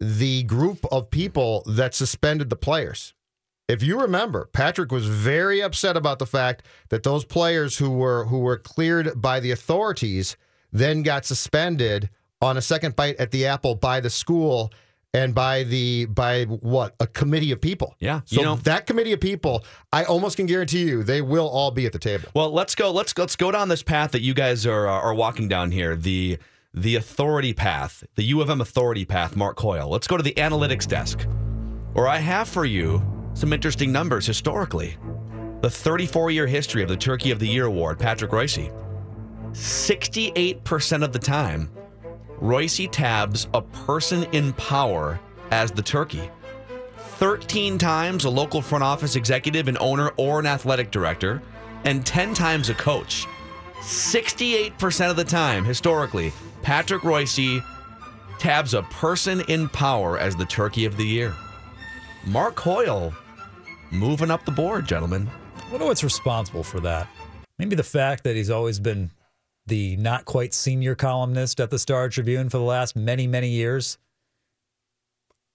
the 0.00 0.42
group 0.44 0.84
of 0.90 1.10
people 1.10 1.62
that 1.66 1.94
suspended 1.94 2.50
the 2.50 2.56
players. 2.56 3.14
If 3.68 3.82
you 3.82 3.98
remember, 4.00 4.50
Patrick 4.52 4.92
was 4.92 5.06
very 5.06 5.62
upset 5.62 5.96
about 5.96 6.18
the 6.18 6.26
fact 6.26 6.64
that 6.90 7.02
those 7.02 7.24
players 7.24 7.78
who 7.78 7.90
were 7.90 8.26
who 8.26 8.40
were 8.40 8.58
cleared 8.58 9.20
by 9.20 9.40
the 9.40 9.50
authorities 9.52 10.36
then 10.70 11.02
got 11.02 11.24
suspended 11.24 12.10
on 12.42 12.56
a 12.58 12.62
second 12.62 12.94
bite 12.96 13.16
at 13.16 13.30
the 13.30 13.46
apple 13.46 13.74
by 13.74 14.00
the 14.00 14.10
school 14.10 14.70
and 15.14 15.34
by 15.34 15.62
the 15.62 16.04
by 16.06 16.44
what 16.44 16.94
a 17.00 17.06
committee 17.06 17.52
of 17.52 17.60
people. 17.60 17.94
Yeah, 18.00 18.20
so 18.26 18.40
you 18.40 18.44
know- 18.44 18.56
that 18.56 18.86
committee 18.86 19.12
of 19.12 19.20
people, 19.20 19.64
I 19.92 20.04
almost 20.04 20.36
can 20.36 20.44
guarantee 20.46 20.82
you, 20.82 21.02
they 21.02 21.22
will 21.22 21.48
all 21.48 21.70
be 21.70 21.86
at 21.86 21.92
the 21.92 21.98
table. 22.00 22.28
Well, 22.34 22.50
let's 22.52 22.74
go. 22.74 22.90
Let's 22.90 23.16
let's 23.16 23.36
go 23.36 23.50
down 23.50 23.68
this 23.70 23.82
path 23.82 24.10
that 24.10 24.20
you 24.20 24.34
guys 24.34 24.66
are 24.66 24.86
are 24.86 25.14
walking 25.14 25.48
down 25.48 25.70
here. 25.70 25.96
The 25.96 26.38
the 26.74 26.96
authority 26.96 27.52
path, 27.52 28.04
the 28.16 28.24
U 28.24 28.40
of 28.40 28.50
M 28.50 28.60
authority 28.60 29.04
path. 29.04 29.36
Mark 29.36 29.56
Coyle. 29.56 29.88
Let's 29.88 30.08
go 30.08 30.16
to 30.16 30.22
the 30.22 30.34
analytics 30.34 30.86
desk, 30.86 31.26
where 31.92 32.08
I 32.08 32.18
have 32.18 32.48
for 32.48 32.64
you 32.64 33.02
some 33.34 33.52
interesting 33.52 33.92
numbers 33.92 34.26
historically. 34.26 34.96
The 35.60 35.70
34 35.70 36.32
year 36.32 36.46
history 36.46 36.82
of 36.82 36.88
the 36.88 36.96
Turkey 36.96 37.30
of 37.30 37.38
the 37.38 37.46
Year 37.46 37.66
award, 37.66 37.98
Patrick 37.98 38.32
Reusse. 38.32 38.72
68% 39.52 41.04
of 41.04 41.12
the 41.12 41.18
time, 41.18 41.70
Reusse 42.40 42.90
tabs 42.90 43.46
a 43.54 43.62
person 43.62 44.24
in 44.32 44.52
power 44.54 45.20
as 45.52 45.70
the 45.70 45.82
turkey. 45.82 46.28
13 46.96 47.78
times 47.78 48.24
a 48.24 48.30
local 48.30 48.60
front 48.60 48.82
office 48.82 49.14
executive, 49.14 49.68
an 49.68 49.78
owner, 49.78 50.10
or 50.16 50.40
an 50.40 50.46
athletic 50.46 50.90
director, 50.90 51.40
and 51.84 52.04
10 52.04 52.34
times 52.34 52.68
a 52.68 52.74
coach. 52.74 53.26
68% 53.80 55.10
of 55.10 55.16
the 55.16 55.24
time, 55.24 55.64
historically, 55.64 56.32
Patrick 56.64 57.02
Reusse 57.02 57.62
tabs 58.38 58.74
a 58.74 58.82
person 58.84 59.42
in 59.48 59.68
power 59.68 60.18
as 60.18 60.34
the 60.34 60.44
turkey 60.46 60.84
of 60.86 60.96
the 60.96 61.04
year. 61.04 61.34
Mark 62.26 62.54
Coyle 62.56 63.12
moving 63.92 64.30
up 64.30 64.44
the 64.44 64.50
board, 64.50 64.86
gentlemen. 64.88 65.28
I 65.66 65.70
wonder 65.70 65.86
what's 65.86 66.02
responsible 66.02 66.62
for 66.64 66.80
that. 66.80 67.06
Maybe 67.58 67.76
the 67.76 67.82
fact 67.82 68.24
that 68.24 68.34
he's 68.34 68.50
always 68.50 68.80
been 68.80 69.10
the 69.66 69.96
not 69.96 70.24
quite 70.24 70.52
senior 70.54 70.94
columnist 70.94 71.60
at 71.60 71.70
the 71.70 71.78
Star 71.78 72.08
Tribune 72.08 72.48
for 72.48 72.58
the 72.58 72.64
last 72.64 72.96
many, 72.96 73.26
many 73.26 73.48
years. 73.50 73.98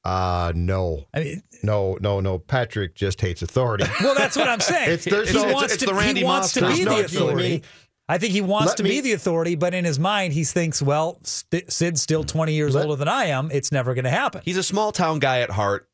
Uh 0.05 0.53
no. 0.55 1.05
I 1.13 1.19
mean, 1.19 1.43
No, 1.61 1.97
no, 1.99 2.19
no. 2.21 2.39
Patrick 2.39 2.95
just 2.95 3.19
hates 3.19 3.41
authority. 3.41 3.83
well, 4.01 4.15
that's 4.15 4.37
what 4.37 4.47
I'm 4.47 4.61
saying. 4.61 4.89
It's- 4.91 5.05
there's 5.05 5.29
he 5.31 5.35
no- 5.35 5.53
wants 5.53 5.73
it's 5.73 5.83
to, 5.83 5.87
the 5.89 5.93
Randy 5.93 6.21
he 6.21 6.25
wants 6.25 6.53
to 6.53 6.61
be 6.67 6.75
stuff. 6.75 6.85
the 6.85 6.95
There's 6.95 7.15
authority. 7.15 7.63
Me- 8.09 8.15
I 8.15 8.17
think 8.17 8.33
he 8.33 8.41
wants 8.41 8.69
Let 8.69 8.77
to 8.77 8.83
me- 8.83 8.89
be 8.89 9.01
the 9.01 9.11
authority, 9.13 9.55
but 9.55 9.73
in 9.73 9.85
his 9.85 9.99
mind, 9.99 10.33
he 10.33 10.43
thinks, 10.43 10.81
well, 10.81 11.19
St- 11.23 11.71
Sid's 11.71 12.01
still 12.01 12.23
20 12.23 12.53
years 12.53 12.75
Let- 12.75 12.85
older 12.85 12.95
than 12.97 13.07
I 13.07 13.25
am. 13.25 13.49
It's 13.51 13.71
never 13.71 13.93
going 13.93 14.05
to 14.05 14.09
happen. 14.11 14.41
He's 14.43 14.57
a 14.57 14.63
small 14.63 14.91
town 14.91 15.19
guy 15.19 15.41
at 15.41 15.51
heart. 15.51 15.87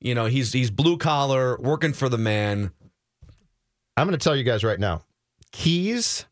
You 0.00 0.14
know, 0.14 0.26
he's 0.26 0.52
he's 0.52 0.70
blue 0.70 0.96
collar, 0.96 1.58
working 1.60 1.92
for 1.92 2.08
the 2.08 2.16
man. 2.18 2.72
I'm 3.96 4.06
going 4.06 4.18
to 4.18 4.22
tell 4.24 4.34
you 4.34 4.44
guys 4.44 4.64
right 4.64 4.80
now. 4.80 5.04
Keys, 5.52 6.24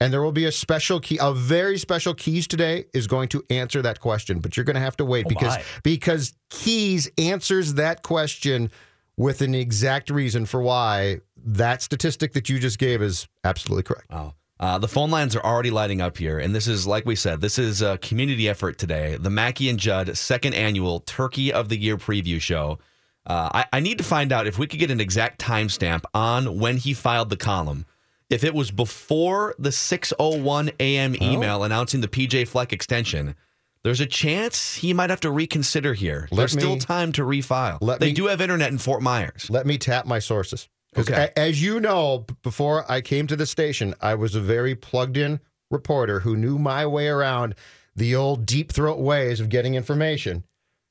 and 0.00 0.12
there 0.12 0.22
will 0.22 0.32
be 0.32 0.46
a 0.46 0.52
special 0.52 1.00
key, 1.00 1.18
a 1.20 1.32
very 1.34 1.76
special 1.78 2.14
keys 2.14 2.46
today 2.46 2.86
is 2.94 3.06
going 3.06 3.28
to 3.28 3.44
answer 3.50 3.82
that 3.82 4.00
question, 4.00 4.38
but 4.38 4.56
you're 4.56 4.64
going 4.64 4.74
to 4.76 4.80
have 4.80 4.96
to 4.98 5.04
wait 5.04 5.26
Oh, 5.26 5.28
because 5.28 5.56
my. 5.56 5.62
because 5.82 6.32
keys 6.50 7.10
answers 7.18 7.74
that 7.74 8.02
question 8.02 8.70
with 9.16 9.42
an 9.42 9.54
exact 9.54 10.08
reason 10.10 10.46
for 10.46 10.62
why 10.62 11.20
that 11.44 11.82
statistic 11.82 12.32
that 12.32 12.48
you 12.48 12.58
just 12.58 12.78
gave 12.78 13.02
is 13.02 13.28
absolutely 13.44 13.82
correct. 13.82 14.06
Oh. 14.10 14.32
Uh, 14.64 14.78
the 14.78 14.88
phone 14.88 15.10
lines 15.10 15.36
are 15.36 15.44
already 15.44 15.70
lighting 15.70 16.00
up 16.00 16.16
here, 16.16 16.38
and 16.38 16.54
this 16.54 16.66
is 16.66 16.86
like 16.86 17.04
we 17.04 17.14
said, 17.14 17.38
this 17.42 17.58
is 17.58 17.82
a 17.82 17.98
community 17.98 18.48
effort 18.48 18.78
today. 18.78 19.18
The 19.20 19.28
Mackey 19.28 19.68
and 19.68 19.78
Judd 19.78 20.16
second 20.16 20.54
annual 20.54 21.00
Turkey 21.00 21.52
of 21.52 21.68
the 21.68 21.76
Year 21.76 21.98
preview 21.98 22.40
show. 22.40 22.78
Uh, 23.26 23.50
I, 23.52 23.66
I 23.74 23.80
need 23.80 23.98
to 23.98 24.04
find 24.04 24.32
out 24.32 24.46
if 24.46 24.58
we 24.58 24.66
could 24.66 24.78
get 24.78 24.90
an 24.90 25.02
exact 25.02 25.38
timestamp 25.38 26.04
on 26.14 26.58
when 26.58 26.78
he 26.78 26.94
filed 26.94 27.28
the 27.28 27.36
column. 27.36 27.84
If 28.30 28.42
it 28.42 28.54
was 28.54 28.70
before 28.70 29.54
the 29.58 29.68
6:01 29.68 30.72
a.m. 30.80 31.14
email 31.20 31.62
announcing 31.62 32.00
the 32.00 32.08
PJ 32.08 32.48
Fleck 32.48 32.72
extension, 32.72 33.34
there's 33.82 34.00
a 34.00 34.06
chance 34.06 34.76
he 34.76 34.94
might 34.94 35.10
have 35.10 35.20
to 35.20 35.30
reconsider 35.30 35.92
here. 35.92 36.26
Let 36.30 36.38
there's 36.38 36.52
still 36.52 36.78
time 36.78 37.12
to 37.12 37.22
refile. 37.22 37.76
let 37.82 38.00
they 38.00 38.06
me- 38.06 38.12
do 38.14 38.28
have 38.28 38.40
internet 38.40 38.72
in 38.72 38.78
Fort 38.78 39.02
Myers. 39.02 39.46
Let 39.50 39.66
me 39.66 39.76
tap 39.76 40.06
my 40.06 40.20
sources. 40.20 40.70
'Cause 40.94 41.10
Okay. 41.10 41.30
a- 41.34 41.38
as 41.38 41.62
you 41.62 41.80
know, 41.80 42.24
before 42.42 42.90
I 42.90 43.00
came 43.00 43.26
to 43.26 43.36
the 43.36 43.46
station, 43.46 43.94
I 44.00 44.14
was 44.14 44.34
a 44.34 44.40
very 44.40 44.74
plugged 44.74 45.16
in 45.16 45.40
reporter 45.70 46.20
who 46.20 46.36
knew 46.36 46.58
my 46.58 46.86
way 46.86 47.08
around 47.08 47.54
the 47.96 48.14
old 48.14 48.46
deep 48.46 48.72
throat 48.72 48.98
ways 48.98 49.40
of 49.40 49.48
getting 49.48 49.74
information. 49.74 50.44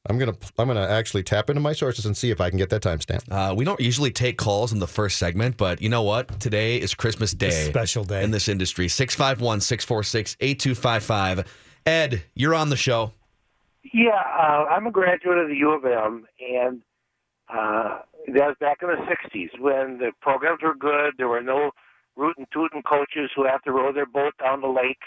I'm 0.09 0.17
gonna 0.17 0.33
I'm 0.57 0.67
gonna 0.67 0.85
actually 0.85 1.23
tap 1.23 1.49
into 1.49 1.61
my 1.61 1.71
sources 1.71 2.05
and 2.05 2.17
see 2.17 2.29
if 2.29 2.41
I 2.41 2.49
can 2.49 2.57
get 2.57 2.69
that 2.71 2.81
timestamp. 2.81 3.21
Uh, 3.31 3.55
we 3.55 3.63
don't 3.63 3.79
usually 3.79 4.11
take 4.11 4.37
calls 4.37 4.73
in 4.73 4.79
the 4.79 4.87
first 4.87 5.17
segment, 5.17 5.55
but 5.55 5.81
you 5.81 5.87
know 5.87 6.01
what? 6.03 6.41
Today 6.41 6.75
is 6.77 6.93
Christmas 6.93 7.31
Day. 7.33 7.49
special 7.69 8.03
day. 8.03 8.21
In 8.21 8.31
this 8.31 8.49
industry. 8.49 8.89
651 8.89 9.61
646 9.61 10.35
8255. 10.41 11.45
Ed, 11.85 12.23
you're 12.35 12.53
on 12.53 12.69
the 12.69 12.75
show. 12.75 13.13
Yeah, 13.93 14.09
uh, 14.11 14.65
I'm 14.69 14.87
a 14.87 14.91
graduate 14.91 15.37
of 15.37 15.47
the 15.47 15.55
U 15.55 15.71
of 15.71 15.85
M, 15.85 16.25
and 16.53 16.81
uh, 17.53 17.99
that 18.27 18.47
was 18.47 18.55
back 18.59 18.79
in 18.81 18.89
the 18.89 18.95
'60s 18.95 19.59
when 19.59 19.97
the 19.97 20.11
programs 20.21 20.61
were 20.61 20.75
good. 20.75 21.13
There 21.17 21.27
were 21.27 21.41
no 21.41 21.71
rootin' 22.15 22.47
tootin' 22.53 22.83
coaches 22.83 23.31
who 23.35 23.45
have 23.45 23.61
to 23.63 23.71
row 23.71 23.91
their 23.91 24.05
boat 24.05 24.33
down 24.39 24.61
the 24.61 24.67
lake. 24.67 25.01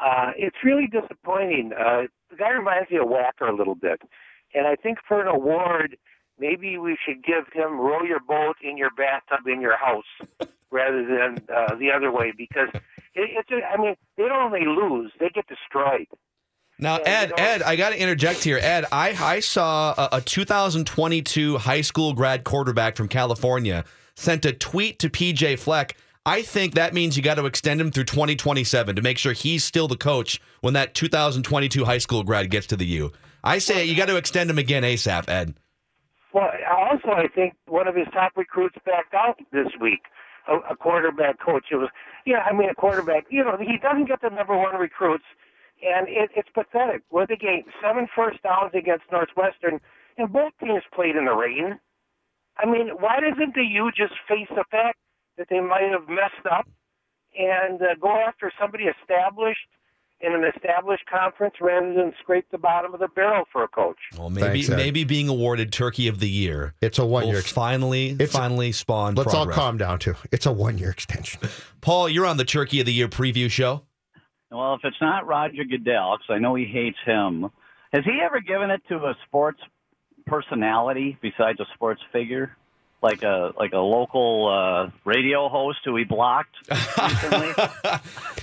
Uh, 0.00 0.32
it's 0.36 0.56
really 0.64 0.86
disappointing. 0.86 1.72
Uh, 1.72 2.02
the 2.30 2.36
guy 2.36 2.50
reminds 2.50 2.90
me 2.90 2.96
of 2.98 3.06
Wacker 3.06 3.48
a 3.48 3.54
little 3.54 3.74
bit, 3.74 4.02
and 4.54 4.66
I 4.66 4.76
think 4.76 4.98
for 5.06 5.20
an 5.20 5.28
award, 5.28 5.96
maybe 6.38 6.78
we 6.78 6.96
should 7.04 7.24
give 7.24 7.44
him 7.52 7.78
row 7.78 8.02
your 8.02 8.20
boat 8.20 8.56
in 8.62 8.76
your 8.76 8.90
bathtub 8.90 9.46
in 9.46 9.60
your 9.60 9.76
house 9.76 10.28
rather 10.70 11.04
than 11.04 11.44
uh, 11.54 11.74
the 11.76 11.90
other 11.90 12.10
way 12.10 12.32
because 12.36 12.68
it, 12.74 12.82
it's. 13.14 13.50
A, 13.50 13.64
I 13.64 13.80
mean, 13.80 13.94
they 14.16 14.24
don't 14.24 14.52
only 14.52 14.66
lose; 14.66 15.12
they 15.20 15.28
get 15.28 15.46
destroyed. 15.46 16.06
Now, 16.82 16.98
Yeah, 16.98 17.02
Ed, 17.10 17.22
you 17.30 17.36
know- 17.36 17.50
Ed, 17.50 17.62
I 17.62 17.76
got 17.76 17.90
to 17.90 18.00
interject 18.00 18.42
here. 18.44 18.58
Ed, 18.60 18.84
I, 18.90 19.16
I 19.18 19.40
saw 19.40 19.94
a, 19.96 20.16
a 20.16 20.20
2022 20.20 21.58
high 21.58 21.80
school 21.80 22.12
grad 22.12 22.44
quarterback 22.44 22.96
from 22.96 23.08
California 23.08 23.84
sent 24.16 24.44
a 24.44 24.52
tweet 24.52 24.98
to 24.98 25.08
PJ 25.08 25.58
Fleck. 25.58 25.96
I 26.26 26.42
think 26.42 26.74
that 26.74 26.92
means 26.92 27.16
you 27.16 27.22
got 27.22 27.36
to 27.36 27.46
extend 27.46 27.80
him 27.80 27.90
through 27.90 28.04
2027 28.04 28.96
to 28.96 29.02
make 29.02 29.18
sure 29.18 29.32
he's 29.32 29.64
still 29.64 29.88
the 29.88 29.96
coach 29.96 30.40
when 30.60 30.74
that 30.74 30.94
2022 30.94 31.84
high 31.84 31.98
school 31.98 32.22
grad 32.24 32.50
gets 32.50 32.66
to 32.68 32.76
the 32.76 32.86
U. 32.86 33.12
I 33.42 33.58
say 33.58 33.84
you 33.84 33.96
got 33.96 34.06
to 34.06 34.16
extend 34.16 34.50
him 34.50 34.58
again 34.58 34.82
ASAP, 34.82 35.28
Ed. 35.28 35.54
Well, 36.32 36.48
also, 36.70 37.08
I 37.10 37.26
think 37.28 37.54
one 37.66 37.88
of 37.88 37.94
his 37.94 38.06
top 38.12 38.32
recruits 38.36 38.76
backed 38.86 39.14
out 39.14 39.38
this 39.52 39.68
week. 39.80 40.00
A, 40.48 40.72
a 40.72 40.76
quarterback 40.76 41.38
coach. 41.40 41.66
It 41.70 41.76
was, 41.76 41.88
yeah, 42.26 42.38
I 42.40 42.52
mean, 42.52 42.68
a 42.68 42.74
quarterback. 42.74 43.26
You 43.30 43.44
know, 43.44 43.56
he 43.60 43.78
doesn't 43.78 44.06
get 44.08 44.20
the 44.22 44.28
number 44.30 44.56
one 44.56 44.74
recruits, 44.74 45.24
and 45.82 46.08
it, 46.08 46.30
it's 46.36 46.48
pathetic. 46.54 47.02
Where 47.10 47.26
they 47.26 47.36
gained 47.36 47.64
seven 47.82 48.08
first 48.14 48.42
downs 48.42 48.72
against 48.74 49.04
Northwestern, 49.10 49.80
and 50.18 50.32
both 50.32 50.52
teams 50.60 50.82
played 50.94 51.16
in 51.16 51.24
the 51.26 51.32
rain. 51.32 51.78
I 52.58 52.66
mean, 52.66 52.88
why 53.00 53.18
doesn't 53.20 53.54
the 53.54 53.64
U 53.64 53.90
just 53.96 54.14
face 54.28 54.48
the 54.50 54.64
fact 54.70 54.98
that 55.38 55.48
they 55.50 55.60
might 55.60 55.90
have 55.90 56.08
messed 56.08 56.46
up 56.50 56.68
and 57.38 57.80
uh, 57.80 57.94
go 58.00 58.10
after 58.26 58.52
somebody 58.60 58.84
established 58.84 59.58
in 60.20 60.34
an 60.34 60.44
established 60.54 61.02
conference 61.10 61.54
rather 61.60 61.92
than 61.94 62.12
scrape 62.20 62.44
the 62.52 62.58
bottom 62.58 62.94
of 62.94 63.00
the 63.00 63.08
barrel 63.08 63.44
for 63.50 63.64
a 63.64 63.68
coach? 63.68 63.96
Well, 64.16 64.30
maybe 64.30 64.62
Thanks, 64.62 64.68
maybe 64.68 65.02
being 65.02 65.28
awarded 65.28 65.72
Turkey 65.72 66.06
of 66.06 66.20
the 66.20 66.28
Year 66.28 66.74
It's 66.80 66.98
a 66.98 67.04
one 67.06 67.24
will 67.24 67.32
year. 67.32 67.42
finally 67.42 68.10
It's- 68.10 68.30
finally 68.30 68.70
spawn. 68.70 69.14
Let's 69.16 69.34
all 69.34 69.46
calm 69.48 69.78
down 69.78 69.98
too. 69.98 70.14
It's 70.30 70.46
a 70.46 70.52
one 70.52 70.78
year 70.78 70.90
extension. 70.90 71.40
Paul, 71.80 72.08
you're 72.08 72.26
on 72.26 72.36
the 72.36 72.44
Turkey 72.44 72.78
of 72.80 72.86
the 72.86 72.92
Year 72.92 73.08
preview 73.08 73.50
show. 73.50 73.82
Well, 74.52 74.74
if 74.74 74.80
it's 74.84 75.00
not 75.00 75.26
Roger 75.26 75.64
Goodell, 75.64 76.18
because 76.18 76.28
I 76.34 76.38
know 76.38 76.54
he 76.54 76.66
hates 76.66 76.98
him, 77.06 77.48
has 77.92 78.04
he 78.04 78.20
ever 78.22 78.40
given 78.40 78.70
it 78.70 78.82
to 78.88 78.96
a 78.96 79.14
sports 79.26 79.60
personality 80.26 81.16
besides 81.22 81.58
a 81.58 81.64
sports 81.74 82.02
figure? 82.12 82.54
Like 83.02 83.22
a 83.24 83.52
like 83.58 83.72
a 83.72 83.78
local 83.78 84.46
uh, 84.48 84.90
radio 85.04 85.48
host 85.48 85.80
who 85.84 85.96
he 85.96 86.04
blocked 86.04 86.54
recently. 86.70 87.52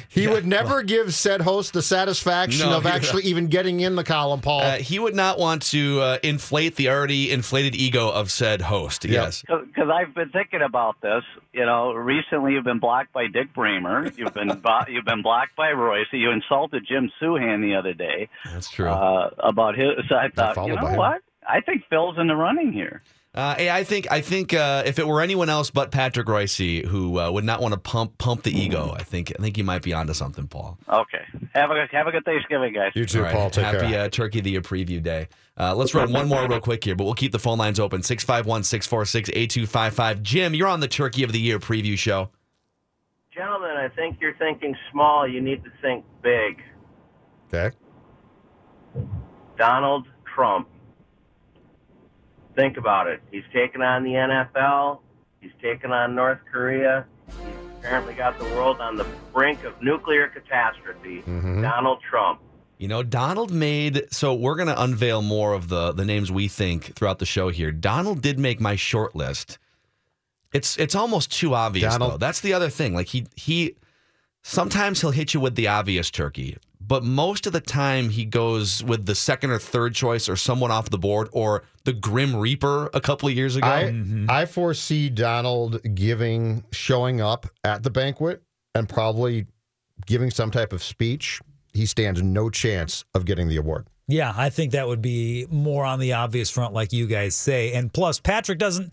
He 0.10 0.28
would 0.28 0.46
never 0.46 0.84
give 0.84 1.14
said 1.14 1.40
host 1.42 1.72
the 1.72 1.82
satisfaction 1.82 2.70
No, 2.70 2.78
of 2.78 2.84
he- 2.84 2.90
actually 2.90 3.24
even 3.24 3.48
getting 3.48 3.80
in 3.80 3.96
the 3.96 4.04
column, 4.04 4.42
Paul. 4.42 4.62
Uh, 4.62 4.78
he 4.78 5.00
would 5.00 5.16
not 5.16 5.40
want 5.40 5.62
to 5.68 6.02
uh, 6.02 6.18
inflate 6.24 6.76
the 6.76 6.90
already 6.90 7.32
inflated 7.32 7.74
ego 7.76 8.10
of 8.10 8.32
said 8.32 8.62
host. 8.62 9.06
Yes. 9.06 9.44
Because 9.44 9.90
I've 9.90 10.14
been 10.14 10.30
thinking 10.30 10.62
about 10.62 11.00
this. 11.02 11.24
You 11.54 11.66
know, 11.66 11.94
recently 11.94 12.54
you've 12.54 12.64
been 12.66 12.80
blocked 12.80 13.14
by 13.14 13.28
Dick 13.28 13.54
Bremer. 13.54 14.12
You've 14.18 14.34
been 14.34 14.60
bo- 14.60 14.82
you've 14.90 15.06
been 15.06 15.22
blocked 15.22 15.56
by 15.56 15.70
Reusse. 15.70 16.12
You 16.12 16.32
insulted 16.32 16.86
Jim 16.86 17.12
Souhan 17.22 17.62
the 17.62 17.76
other 17.76 17.94
day 17.94 18.28
That's 18.46 18.70
true. 18.70 18.90
uh, 18.90 19.30
about 19.40 19.76
his. 19.78 19.90
So 20.10 20.16
I 20.16 20.28
thought, 20.30 20.58
you 20.68 20.76
by 20.76 20.82
know 20.82 20.88
him. 20.88 20.98
what? 20.98 21.22
I 21.48 21.62
think 21.62 21.84
Phil's 21.90 22.18
in 22.18 22.28
the 22.28 22.36
running 22.36 22.74
here. 22.74 23.02
Uh, 23.36 23.54
hey, 23.56 23.70
I 23.70 23.84
think 23.84 24.12
I 24.12 24.22
think 24.22 24.56
uh, 24.56 24.82
if 24.88 24.98
it 24.98 25.08
were 25.08 25.22
anyone 25.22 25.50
else 25.50 25.70
but 25.70 25.92
Patrick 25.92 26.26
Reusse, 26.26 26.84
who 26.88 27.20
uh, 27.20 27.30
would 27.32 27.44
not 27.44 27.62
want 27.62 27.76
to 27.76 27.80
pump 27.80 28.18
pump 28.18 28.42
the 28.42 28.52
ego, 28.52 28.96
I 28.98 29.04
think 29.04 29.32
I 29.38 29.42
think 29.42 29.56
you 29.56 29.64
might 29.64 29.84
be 29.84 29.94
onto 29.94 30.14
something, 30.14 30.48
Paul. 30.48 30.80
Okay. 30.92 31.22
Have 31.54 31.70
a 31.70 31.76
good, 31.76 31.90
have 31.92 32.08
a 32.08 32.12
good 32.12 32.26
Thanksgiving, 32.26 32.74
guys. 32.74 32.92
you 32.96 33.06
too, 33.06 33.20
All 33.20 33.26
right. 33.26 33.36
Paul. 33.36 33.52
Take 33.52 33.66
Happy 33.66 33.92
care. 33.92 34.06
Uh, 34.06 34.10
Turkey 34.10 34.42
the 34.42 34.50
Year 34.50 34.62
preview 34.62 35.02
day. 35.02 35.28
Uh, 35.56 35.76
let's 35.76 35.94
run 35.94 36.12
one 36.12 36.28
more 36.28 36.48
real 36.48 36.60
quick 36.60 36.84
here, 36.84 36.96
but 36.96 37.04
we'll 37.04 37.14
keep 37.14 37.32
the 37.32 37.40
phone 37.40 37.60
lines 37.60 37.80
open 37.80 38.02
651 38.02 38.64
646 38.64 39.30
8255. 39.30 40.24
Jim, 40.24 40.56
you're 40.56 40.68
on 40.68 40.80
the 40.80 40.88
Turkey 40.88 41.22
of 41.22 41.32
the 41.32 41.40
Year 41.40 41.60
preview 41.60 41.98
show. 41.98 42.32
Gentlemen, 43.32 43.78
I 43.78 43.90
think 43.90 44.18
you're 44.20 44.36
thinking 44.36 44.76
small. 44.92 45.28
You 45.28 45.40
need 45.40 45.64
to 45.64 45.70
think 45.84 46.04
big. 46.24 46.64
okay. 47.54 47.76
Donald 49.56 50.08
Trump. 50.34 50.68
Think 52.60 52.76
about 52.76 53.08
it. 53.08 53.22
He's 53.32 53.46
taken 53.54 53.82
on 53.82 54.04
the 54.04 54.10
NFL. 54.10 55.00
He's 55.40 55.54
taken 55.62 55.94
on 55.94 56.14
North 56.14 56.40
Korea. 56.52 57.06
He's 57.28 57.38
apparently 57.78 58.14
got 58.14 58.38
the 58.38 58.44
world 58.44 58.82
on 58.82 58.98
the 58.98 59.06
brink 59.34 59.64
of 59.64 59.82
nuclear 59.82 60.28
catastrophe. 60.28 61.22
Mm-hmm. 61.22 61.62
Donald 61.62 62.02
Trump. 62.02 62.42
You 62.78 62.90
know, 62.90 63.02
Donald 63.02 63.50
made 63.50 64.08
so 64.12 64.34
we're 64.34 64.56
going 64.56 64.68
to 64.68 64.82
unveil 64.82 65.22
more 65.22 65.54
of 65.54 65.70
the 65.70 65.94
the 65.94 66.04
names 66.04 66.34
we 66.34 66.50
think 66.50 66.96
throughout 66.96 67.20
the 67.20 67.26
show 67.26 67.48
here. 67.48 67.72
Donald 67.72 68.22
did 68.22 68.38
make 68.38 68.60
my 68.60 68.76
short 68.76 69.16
list. 69.16 69.58
It's 70.52 70.76
it's 70.76 70.96
almost 70.96 71.32
too 71.32 71.54
obvious 71.54 71.94
Donald- 71.94 72.12
though. 72.12 72.18
That's 72.18 72.42
the 72.42 72.52
other 72.52 72.70
thing. 72.70 72.94
Like 72.94 73.08
he 73.08 73.26
he 73.38 73.78
sometimes 74.42 75.00
he'll 75.00 75.12
hit 75.12 75.34
you 75.34 75.40
with 75.40 75.56
the 75.56 75.70
obvious 75.70 76.12
turkey, 76.12 76.58
but 76.90 77.04
most 77.04 77.46
of 77.46 77.54
the 77.54 77.62
time 77.62 78.10
he 78.10 78.26
goes 78.26 78.84
with 78.84 79.06
the 79.06 79.14
second 79.14 79.52
or 79.52 79.60
third 79.60 79.94
choice 79.94 80.28
or 80.28 80.36
someone 80.36 80.72
off 80.72 80.90
the 80.90 80.98
board 80.98 81.30
or 81.32 81.64
the 81.86 81.94
Grim 81.94 82.36
Reaper 82.36 82.90
a 82.96 83.00
couple 83.00 83.30
of 83.30 83.36
years 83.36 83.56
ago. 83.56 83.68
I 83.68 84.26
I 84.28 84.46
foresee 84.46 85.10
Donald 85.10 85.82
giving 85.96 86.64
showing 86.72 87.22
up 87.22 87.46
at 87.64 87.84
the 87.84 87.92
banquet 87.92 88.42
and 88.74 88.90
probably 88.90 89.46
giving 90.08 90.32
some 90.32 90.50
type 90.50 90.74
of 90.74 90.82
speech. 90.82 91.42
He 91.74 91.86
stands 91.86 92.24
no 92.24 92.50
chance 92.50 93.06
of 93.14 93.26
getting 93.26 93.48
the 93.48 93.58
award. 93.58 93.86
Yeah, 94.08 94.34
I 94.36 94.50
think 94.50 94.72
that 94.72 94.88
would 94.88 95.04
be 95.04 95.46
more 95.52 95.86
on 95.86 96.00
the 96.00 96.14
obvious 96.14 96.50
front, 96.50 96.74
like 96.74 96.92
you 96.92 97.06
guys 97.06 97.36
say. 97.36 97.74
And 97.74 97.94
plus, 97.94 98.20
Patrick 98.20 98.58
doesn't 98.58 98.92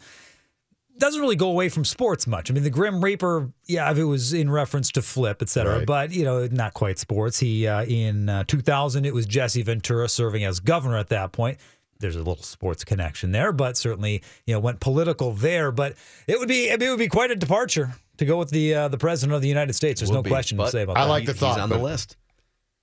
doesn't 0.98 1.20
really 1.20 1.36
go 1.36 1.48
away 1.48 1.68
from 1.68 1.84
sports 1.84 2.26
much. 2.26 2.50
I 2.50 2.54
mean, 2.54 2.62
the 2.64 2.70
Grim 2.70 3.02
Reaper, 3.04 3.50
yeah, 3.66 3.90
if 3.90 3.98
it 3.98 4.04
was 4.04 4.32
in 4.32 4.50
reference 4.50 4.90
to 4.92 5.02
Flip, 5.02 5.40
et 5.42 5.48
cetera, 5.48 5.78
Right. 5.78 5.86
but 5.86 6.12
you 6.12 6.24
know, 6.24 6.46
not 6.46 6.74
quite 6.74 6.98
sports. 6.98 7.38
He 7.38 7.66
uh, 7.66 7.84
in 7.84 8.28
uh, 8.28 8.44
2000, 8.44 9.04
it 9.04 9.14
was 9.14 9.26
Jesse 9.26 9.62
Ventura 9.62 10.08
serving 10.08 10.44
as 10.44 10.60
governor 10.60 10.96
at 10.98 11.08
that 11.08 11.32
point. 11.32 11.58
There's 11.98 12.14
a 12.16 12.18
little 12.18 12.36
sports 12.42 12.84
connection 12.84 13.32
there, 13.32 13.52
but 13.52 13.76
certainly 13.76 14.22
you 14.46 14.54
know 14.54 14.60
went 14.60 14.80
political 14.80 15.32
there. 15.32 15.72
But 15.72 15.94
it 16.26 16.38
would 16.38 16.48
be 16.48 16.68
I 16.70 16.76
mean, 16.76 16.88
it 16.88 16.90
would 16.90 16.98
be 16.98 17.08
quite 17.08 17.30
a 17.30 17.36
departure 17.36 17.94
to 18.18 18.24
go 18.26 18.36
with 18.38 18.50
the 18.50 18.74
uh, 18.74 18.88
the 18.88 18.98
president 18.98 19.34
of 19.34 19.40
the 19.42 19.48
United 19.48 19.72
States. 19.74 20.00
There's 20.00 20.10
Would 20.10 20.16
no 20.16 20.22
be, 20.22 20.30
question 20.30 20.58
to 20.58 20.68
say 20.68 20.82
about 20.82 20.98
I 20.98 21.04
that. 21.04 21.10
like 21.10 21.24
the 21.26 21.32
He- 21.32 21.38
thought, 21.38 21.54
He's 21.54 21.62
on 21.62 21.68
the 21.70 21.78
list. 21.78 22.16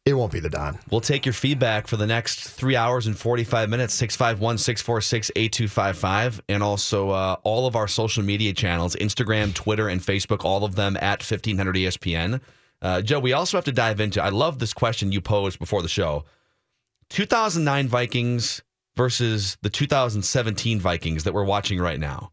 It 0.06 0.16
won't 0.16 0.34
be 0.34 0.42
the 0.42 0.50
Don. 0.50 0.78
We'll 0.92 1.00
take 1.00 1.26
your 1.26 1.32
feedback 1.32 1.88
for 1.88 1.96
the 1.96 2.06
next 2.06 2.42
three 2.50 2.76
hours 2.76 3.08
and 3.08 3.18
45 3.18 3.70
minutes, 3.70 3.94
651 3.94 4.58
646 4.58 5.32
8255. 5.34 6.42
And 6.50 6.62
also 6.62 7.12
uh, 7.12 7.38
all 7.44 7.68
of 7.68 7.78
our 7.78 7.88
social 7.88 8.22
media 8.22 8.52
channels 8.52 8.98
Instagram, 8.98 9.54
Twitter, 9.54 9.88
and 9.88 10.02
Facebook, 10.02 10.44
all 10.44 10.66
of 10.66 10.76
them 10.76 10.98
at 10.98 11.20
1500 11.20 11.76
ESPN. 11.76 12.42
Uh, 12.82 13.02
Joe, 13.02 13.20
we 13.20 13.32
also 13.32 13.56
have 13.56 13.64
to 13.64 13.72
dive 13.72 14.02
into 14.02 14.22
I 14.22 14.28
love 14.28 14.60
this 14.60 14.74
question 14.74 15.14
you 15.14 15.22
posed 15.22 15.58
before 15.58 15.82
the 15.82 15.88
show 15.88 16.26
2009 17.10 17.88
Vikings 17.88 18.62
versus 18.98 19.58
the 19.62 19.70
2017 19.70 20.82
Vikings 20.82 21.24
that 21.24 21.34
we're 21.34 21.46
watching 21.46 21.80
right 21.80 22.00
now. 22.00 22.32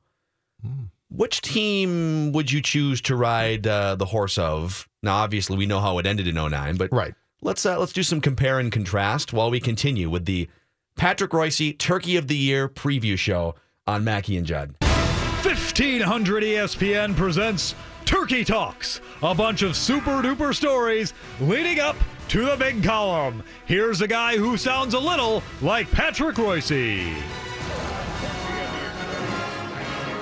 Which 1.08 1.40
team 1.40 2.32
would 2.32 2.50
you 2.50 2.62
choose 2.62 3.00
to 3.02 3.14
ride 3.14 3.66
uh, 3.66 3.94
the 3.94 4.06
horse 4.06 4.38
of? 4.38 4.88
Now, 5.02 5.16
obviously, 5.16 5.56
we 5.56 5.66
know 5.66 5.80
how 5.80 5.98
it 5.98 6.06
ended 6.06 6.26
in 6.26 6.34
09, 6.34 6.76
but 6.76 6.92
Right. 6.92 7.14
Let's 7.42 7.64
uh, 7.64 7.78
let's 7.78 7.94
do 7.94 8.02
some 8.02 8.20
compare 8.20 8.58
and 8.58 8.70
contrast 8.70 9.32
while 9.32 9.50
we 9.50 9.60
continue 9.60 10.10
with 10.10 10.26
the 10.26 10.48
Patrick 10.96 11.30
Reusse 11.30 11.78
Turkey 11.78 12.18
of 12.18 12.28
the 12.28 12.36
Year 12.36 12.68
preview 12.68 13.16
show 13.16 13.54
on 13.86 14.04
Mackey 14.04 14.36
and 14.36 14.46
Judd. 14.46 14.74
1500 14.80 16.42
ESPN 16.42 17.16
presents 17.16 17.74
Turkey 18.04 18.44
Talks, 18.44 19.00
a 19.22 19.34
bunch 19.34 19.62
of 19.62 19.74
super 19.74 20.20
duper 20.20 20.54
stories 20.54 21.14
leading 21.40 21.80
up 21.80 21.96
to 22.28 22.44
the 22.44 22.56
big 22.58 22.84
column. 22.84 23.42
Here's 23.64 24.02
a 24.02 24.06
guy 24.06 24.36
who 24.36 24.58
sounds 24.58 24.92
a 24.92 25.00
little 25.00 25.42
like 25.62 25.90
Patrick 25.90 26.36
Reusse. 26.36 27.16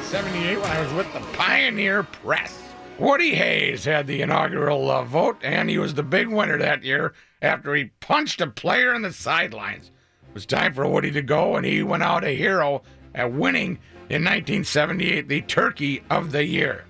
78 0.03 0.57
when 0.57 0.71
I 0.71 0.81
was 0.81 0.93
with 0.93 1.13
the 1.13 1.21
Pioneer 1.37 2.05
Press. 2.05 2.68
Woody 2.99 3.37
Hayes 3.37 3.85
had 3.85 4.09
the 4.09 4.23
inaugural 4.23 4.91
uh, 4.91 5.05
vote, 5.05 5.39
and 5.43 5.71
he 5.71 5.79
was 5.79 5.95
the 5.95 6.03
big 6.03 6.27
winner 6.29 6.59
that 6.59 6.83
year 6.83 7.15
after 7.41 7.75
he 7.75 7.93
punched 8.01 8.41
a 8.41 8.49
player 8.49 8.93
in 8.93 9.03
the 9.03 9.13
sidelines. 9.13 9.93
It 10.29 10.35
was 10.35 10.45
time 10.45 10.75
for 10.75 10.87
Woody 10.87 11.13
to 11.13 11.23
go, 11.23 11.55
and 11.55 11.65
he 11.65 11.83
went 11.83 12.03
out 12.03 12.25
a 12.25 12.37
hero 12.37 12.83
at 13.15 13.33
winning 13.33 13.79
in 14.09 14.25
1978 14.25 15.29
the 15.29 15.43
Turkey 15.43 16.03
of 16.11 16.33
the 16.33 16.45
Year. 16.45 16.85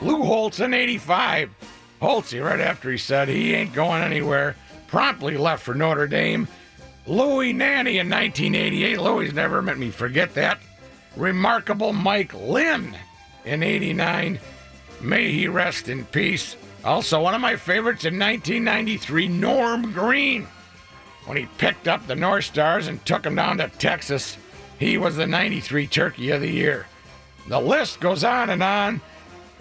Lou 0.00 0.22
Holtz 0.22 0.60
in 0.60 0.72
85. 0.72 1.50
Holtzy, 2.00 2.42
right 2.42 2.60
after 2.60 2.90
he 2.90 2.98
said 2.98 3.28
he 3.28 3.54
ain't 3.54 3.72
going 3.74 4.02
anywhere, 4.02 4.56
promptly 4.86 5.36
left 5.36 5.62
for 5.62 5.74
Notre 5.74 6.06
Dame. 6.06 6.48
Louis 7.06 7.52
Nanne 7.52 7.86
in 7.86 8.08
1988. 8.08 8.98
Louis 8.98 9.32
never 9.32 9.60
let 9.60 9.76
me 9.76 9.90
forget 9.90 10.32
that. 10.34 10.58
Remarkable 11.16 11.92
Mike 11.92 12.32
Lynn 12.32 12.96
in 13.44 13.62
89. 13.62 14.40
May 15.04 15.30
he 15.32 15.48
rest 15.48 15.90
in 15.90 16.06
peace. 16.06 16.56
Also, 16.82 17.20
one 17.22 17.34
of 17.34 17.40
my 17.42 17.56
favorites 17.56 18.06
in 18.06 18.18
1993, 18.18 19.28
Norm 19.28 19.92
Green. 19.92 20.48
When 21.26 21.36
he 21.36 21.46
picked 21.58 21.86
up 21.86 22.06
the 22.06 22.16
North 22.16 22.46
Stars 22.46 22.86
and 22.86 23.04
took 23.04 23.22
them 23.22 23.34
down 23.34 23.58
to 23.58 23.68
Texas, 23.68 24.38
he 24.78 24.96
was 24.96 25.16
the 25.16 25.26
93 25.26 25.86
Turkey 25.88 26.30
of 26.30 26.40
the 26.40 26.50
Year. 26.50 26.86
The 27.48 27.60
list 27.60 28.00
goes 28.00 28.24
on 28.24 28.48
and 28.48 28.62
on, 28.62 29.02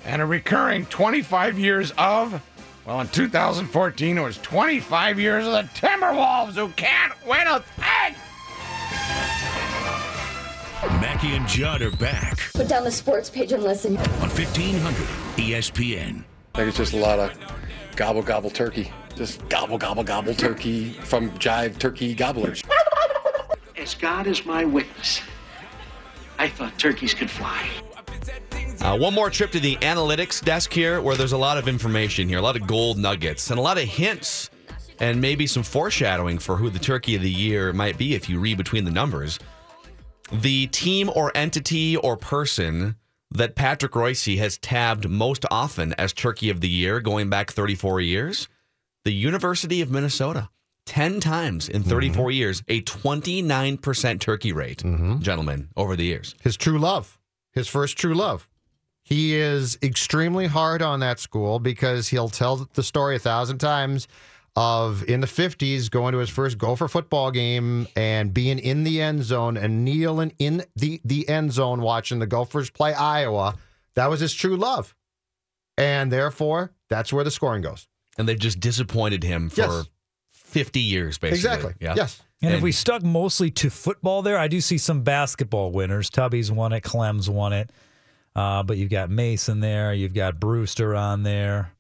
and 0.06 0.22
a 0.22 0.26
recurring 0.26 0.86
25 0.86 1.60
years 1.60 1.92
of, 1.98 2.42
well, 2.86 3.02
in 3.02 3.10
2014, 3.10 4.18
it 4.18 4.22
was 4.22 4.38
25 4.38 5.20
years 5.20 5.46
of 5.46 5.52
the 5.52 5.70
Timberwolves 5.76 6.54
who 6.54 6.70
can't 6.70 7.14
win 7.28 7.48
a 7.48 7.60
thing. 7.60 8.16
Mackey 11.24 11.38
and 11.38 11.48
Judd 11.48 11.82
are 11.82 11.92
back 11.92 12.38
Put 12.54 12.68
down 12.68 12.84
the 12.84 12.92
sports 12.92 13.30
page 13.30 13.54
and 13.54 13.64
listen. 13.64 13.96
on 13.96 14.04
E 14.04 14.34
1500 14.34 15.08
ESPN. 15.38 16.26
I 16.54 16.58
think 16.58 16.68
it's 16.68 16.78
just 16.78 16.92
a 16.92 16.98
lot 16.98 17.18
of 17.18 17.32
gobble 17.96 18.22
gobble 18.22 18.50
turkey. 18.50 18.92
Just 19.16 19.48
gobble 19.48 19.78
gobble 19.78 20.04
gobble 20.04 20.34
turkey 20.34 20.92
from 20.92 21.32
Jive 21.40 21.80
Turkey 21.80 22.14
Gobblers. 22.14 22.62
As 23.78 23.96
God 23.96 24.28
is 24.28 24.46
my 24.46 24.66
witness, 24.66 25.22
I 26.40 26.50
thought 26.50 26.78
turkeys 26.78 27.14
could 27.14 27.30
fly. 27.32 27.70
Uh, 28.82 28.98
one 28.98 29.14
more 29.14 29.30
trip 29.30 29.52
to 29.52 29.62
the 29.62 29.78
analytics 29.78 30.44
desk 30.44 30.74
here, 30.74 31.02
where 31.02 31.16
there's 31.16 31.32
a 31.32 31.38
lot 31.38 31.58
of 31.58 31.70
information 31.70 32.28
here, 32.28 32.40
a 32.40 32.42
lot 32.42 32.58
of 32.58 32.68
gold 32.68 32.98
nuggets, 32.98 33.50
and 33.50 33.58
a 33.58 33.62
lot 33.62 33.78
of 33.78 33.86
hints, 33.86 34.50
and 35.00 35.22
maybe 35.22 35.48
some 35.48 35.64
foreshadowing 35.64 36.38
for 36.38 36.58
who 36.58 36.70
the 36.70 36.80
Turkey 36.80 37.16
of 37.16 37.22
the 37.22 37.32
Year 37.32 37.72
might 37.72 37.98
be 37.98 38.14
if 38.14 38.28
you 38.28 38.40
read 38.40 38.58
between 38.58 38.84
the 38.84 38.92
numbers. 38.92 39.40
The 40.32 40.68
team 40.68 41.10
or 41.14 41.32
entity 41.36 41.98
or 41.98 42.18
person 42.18 42.96
that 43.32 43.56
Patrick 43.56 43.94
Reusse 43.94 44.38
has 44.38 44.58
tabbed 44.58 45.10
most 45.10 45.46
often 45.50 45.94
as 45.94 46.14
Turkey 46.14 46.50
of 46.50 46.62
the 46.62 46.70
Year, 46.70 47.00
going 47.00 47.30
back 47.30 47.52
34 47.52 48.00
years, 48.02 48.48
the 49.04 49.14
University 49.14 49.82
of 49.82 49.92
Minnesota. 49.92 50.50
10 50.86 51.22
times 51.22 51.70
in 51.70 51.82
34 51.82 52.28
mm-hmm. 52.28 52.32
years, 52.36 52.64
a 52.68 52.82
29% 52.82 54.20
turkey 54.20 54.52
rate, 54.52 54.84
mm-hmm. 54.84 55.20
gentlemen, 55.20 55.70
over 55.78 55.96
the 55.96 56.04
years. 56.04 56.36
His 56.42 56.58
true 56.58 56.78
love, 56.78 57.18
his 57.52 57.70
first 57.70 57.98
true 57.98 58.14
love. 58.14 58.50
He 59.02 59.36
is 59.36 59.78
extremely 59.82 60.48
hard 60.48 60.82
on 60.82 61.00
that 61.02 61.20
school 61.20 61.60
because 61.60 62.10
he'll 62.10 62.30
tell 62.30 62.68
the 62.74 62.84
story 62.84 63.16
a 63.16 63.20
thousand 63.20 63.60
times 63.60 64.08
of 64.56 65.04
in 65.10 65.20
the 65.22 65.28
50s 65.28 65.90
going 65.90 66.12
to 66.12 66.20
his 66.20 66.30
first 66.30 66.58
Gopher 66.58 66.88
football 66.88 67.32
game 67.32 67.88
and 67.96 68.34
being 68.34 68.60
in 68.60 68.84
the 68.84 69.02
end 69.02 69.24
zone 69.24 69.58
and 69.58 69.84
kneeling 69.84 70.34
in 70.38 70.64
the, 70.76 71.02
the 71.04 71.28
end 71.28 71.52
zone 71.52 71.82
watching 71.82 72.20
the 72.20 72.28
Gophers 72.28 72.70
play 72.70 72.94
Iowa. 72.94 73.56
That 73.96 74.10
was 74.10 74.20
his 74.20 74.34
true 74.34 74.56
love. 74.56 74.96
And 75.78 76.12
therefore, 76.12 76.72
that's 76.90 77.12
where 77.12 77.24
the 77.24 77.32
scoring 77.32 77.64
goes. 77.64 77.88
And 78.18 78.28
they've 78.30 78.38
just 78.38 78.60
disappointed 78.60 79.24
him 79.24 79.50
for 79.50 79.62
Yes. 79.62 79.90
50 80.34 80.80
years, 80.82 81.18
basically. 81.18 81.38
Exactly. 81.38 81.74
Yeah. 81.80 81.96
Yes. 81.98 82.22
And, 82.44 82.54
if 82.54 82.62
we 82.62 82.72
stuck 82.72 83.02
mostly 83.02 83.50
to 83.52 83.70
football 83.70 84.22
there, 84.22 84.38
I 84.38 84.48
do 84.48 84.62
see 84.62 84.78
some 84.78 85.02
basketball 85.02 85.72
winners. 85.72 86.10
Tubby's 86.10 86.52
won 86.52 86.74
it, 86.74 86.82
Clem's 86.82 87.30
won 87.30 87.54
it. 87.54 87.72
Uh, 88.36 88.62
but 88.64 88.78
you've 88.78 88.90
got 88.92 89.10
Mason 89.10 89.62
there, 89.62 89.94
you've 89.94 90.14
got 90.14 90.40
Brewster 90.40 90.94
on 90.96 91.24
there. 91.24 91.72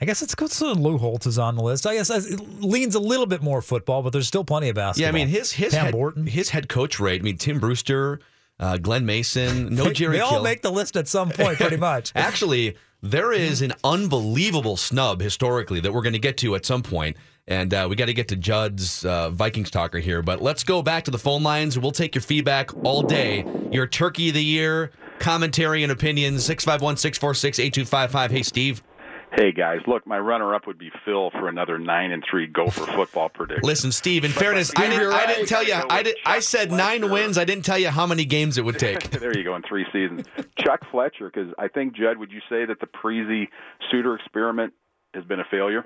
I 0.00 0.04
guess 0.06 0.22
it's 0.22 0.34
good. 0.34 0.50
So 0.50 0.72
Lou 0.72 0.98
Holtz 0.98 1.26
is 1.26 1.38
on 1.38 1.54
the 1.56 1.62
list. 1.62 1.86
I 1.86 1.94
guess 1.94 2.10
it 2.10 2.40
leans 2.60 2.94
a 2.94 3.00
little 3.00 3.26
bit 3.26 3.42
more 3.42 3.62
football, 3.62 4.02
but 4.02 4.12
there's 4.12 4.26
still 4.26 4.44
plenty 4.44 4.68
of 4.68 4.74
basketball. 4.74 5.02
Yeah. 5.02 5.08
I 5.08 5.12
mean 5.12 5.28
his 5.28 5.52
his 5.52 5.72
Pam 5.74 5.84
head, 5.86 5.92
Borton. 5.92 6.26
his 6.26 6.50
head 6.50 6.68
coach 6.68 6.98
rate. 6.98 7.20
I 7.20 7.24
mean 7.24 7.36
Tim 7.38 7.60
Brewster, 7.60 8.20
uh, 8.58 8.76
Glen 8.78 9.06
Mason, 9.06 9.74
no 9.74 9.92
Jerry 9.92 10.16
They 10.16 10.20
all 10.20 10.30
Kill. 10.32 10.42
make 10.42 10.62
the 10.62 10.72
list 10.72 10.96
at 10.96 11.06
some 11.08 11.30
point, 11.30 11.58
pretty 11.58 11.76
much. 11.76 12.12
Actually, 12.16 12.76
there 13.02 13.32
is 13.32 13.62
an 13.62 13.72
unbelievable 13.84 14.76
snub 14.76 15.20
historically 15.20 15.78
that 15.80 15.92
we're 15.92 16.02
going 16.02 16.12
to 16.14 16.18
get 16.18 16.38
to 16.38 16.54
at 16.56 16.64
some 16.66 16.82
point, 16.82 17.16
and 17.46 17.72
uh, 17.72 17.86
we 17.88 17.94
got 17.96 18.06
to 18.06 18.14
get 18.14 18.28
to 18.28 18.36
Judd's 18.36 19.04
uh, 19.04 19.30
Vikings 19.30 19.70
talker 19.70 19.98
here. 19.98 20.22
But 20.22 20.40
let's 20.42 20.64
go 20.64 20.82
back 20.82 21.04
to 21.04 21.10
the 21.10 21.18
phone 21.18 21.42
lines. 21.42 21.78
We'll 21.78 21.92
take 21.92 22.14
your 22.14 22.22
feedback 22.22 22.70
all 22.84 23.02
day. 23.02 23.44
Your 23.70 23.86
Turkey 23.86 24.28
of 24.28 24.34
the 24.34 24.44
Year 24.44 24.90
commentary 25.20 25.82
and 25.84 25.92
opinions 25.92 26.44
651 26.44 26.96
646 26.96 27.58
8255. 27.60 28.30
Hey, 28.30 28.42
Steve. 28.42 28.82
Hey 29.36 29.50
guys, 29.50 29.80
look, 29.88 30.06
my 30.06 30.18
runner-up 30.18 30.66
would 30.68 30.78
be 30.78 30.90
Phil 31.04 31.30
for 31.32 31.48
another 31.48 31.76
nine 31.76 32.12
and 32.12 32.22
three 32.28 32.46
Gopher 32.46 32.86
football 32.86 33.28
prediction. 33.28 33.64
Listen, 33.66 33.90
Steve. 33.90 34.24
In 34.24 34.30
But- 34.30 34.38
fairness, 34.40 34.72
I 34.76 34.82
didn't. 34.82 35.00
you're 35.00 35.12
I 35.12 35.26
didn't 35.26 35.46
tell 35.46 35.62
you. 35.64 35.74
I 35.90 36.02
did. 36.04 36.16
I 36.24 36.38
said 36.38 36.70
nine 36.70 37.10
wins. 37.10 37.36
I 37.36 37.44
didn't 37.44 37.64
tell 37.64 37.78
you 37.78 37.88
how 37.88 38.06
many 38.06 38.24
games 38.24 38.58
it 38.58 38.64
would 38.64 38.78
take. 38.78 39.00
there 39.10 39.36
you 39.36 39.42
go 39.42 39.56
in 39.56 39.62
three 39.62 39.86
seasons. 39.92 40.26
Chuck 40.58 40.82
Fletcher, 40.90 41.30
because 41.34 41.52
I 41.58 41.66
think 41.66 41.96
Judd, 41.96 42.18
would 42.18 42.30
you 42.30 42.40
say 42.48 42.64
that 42.64 42.78
the 42.80 42.86
Parise 42.86 43.48
Suter 43.90 44.14
experiment 44.14 44.72
has 45.14 45.24
been 45.24 45.40
a 45.40 45.44
failure? 45.50 45.82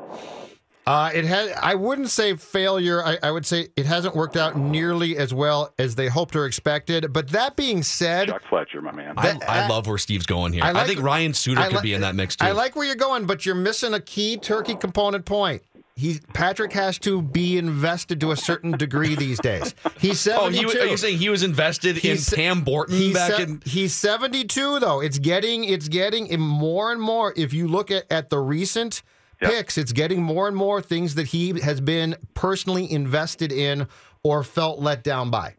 Uh, 0.89 1.11
it 1.15 1.25
had. 1.27 1.51
I 1.53 1.75
wouldn't 1.75 2.09
say 2.09 2.35
failure. 2.37 3.05
I, 3.05 3.19
I 3.23 3.31
would 3.31 3.45
say 3.45 3.69
it 3.77 3.85
hasn't 3.85 4.17
worked 4.17 4.37
out 4.37 4.57
nearly 4.57 5.19
as 5.19 5.35
well 5.35 5.75
as 5.79 5.95
they 5.97 6.09
hoped 6.09 6.35
or 6.35 6.47
expected. 6.47 7.13
But 7.13 7.29
that 7.31 7.57
being 7.57 7.83
said, 7.83 8.29
Chuck 8.29 8.43
Fletcher, 8.49 8.81
my 8.81 8.93
man. 8.93 9.15
I, 9.19 9.39
I 9.47 9.69
love 9.69 9.87
where 9.87 9.99
Steve's 9.99 10.25
going 10.27 10.55
here. 10.55 10.65
I, 10.65 10.73
like- 10.73 10.87
think 10.87 11.03
Ryan 11.03 11.35
Suter 11.35 11.61
I 11.61 11.67
could 11.67 11.77
li- 11.77 11.83
be 11.83 11.93
in 11.95 12.01
that 12.01 12.15
mix 12.15 12.37
too. 12.37 12.47
I 12.47 12.53
like 12.53 12.75
where 12.75 12.87
you're 12.87 12.97
going, 12.97 13.27
but 13.27 13.45
you're 13.45 13.55
missing 13.55 13.93
a 13.93 14.01
key 14.01 14.39
turkey 14.39 14.75
component 14.77 15.27
point. 15.27 15.63
He 15.95 16.21
Patrick 16.33 16.73
has 16.75 16.97
to 17.01 17.21
be 17.21 17.59
invested 17.59 18.21
to 18.21 18.31
a 18.31 18.37
certain 18.37 18.71
degree 18.71 19.17
these 19.17 19.41
days. 19.41 19.75
He's 19.99 20.27
Oh, 20.29 20.49
72. 20.49 20.69
he, 20.69 20.79
are 20.79 20.87
you 20.87 20.97
saying 20.97 21.19
he 21.19 21.29
was 21.29 21.43
invested 21.43 21.97
He's- 21.97 22.33
in 22.33 22.37
Pam 22.37 22.61
Borton 22.63 22.97
he's 22.97 23.15
back 23.15 23.33
se- 23.33 23.43
in? 23.43 23.63
he's 23.67 23.95
72 23.95 24.79
though. 24.79 25.01
It's 25.01 25.19
getting 25.19 25.65
it's 25.65 25.89
getting 25.89 26.39
more 26.41 26.93
and 26.93 27.01
more. 27.03 27.35
If 27.37 27.53
you 27.53 27.67
look 27.69 27.91
at, 27.91 28.05
at 28.11 28.31
the 28.31 28.39
recent 28.39 29.03
picks, 29.41 29.79
it's 29.79 29.93
getting 29.93 30.23
more 30.23 30.49
and 30.49 30.57
more 30.57 30.81
things 30.83 31.15
that 31.17 31.29
he 31.29 31.61
has 31.61 31.81
been 31.81 32.17
personally 32.35 32.91
invested 32.91 33.53
in 33.53 33.87
or 34.23 34.43
felt 34.43 34.81
let 34.81 35.03
down 35.05 35.31
by. 35.31 35.55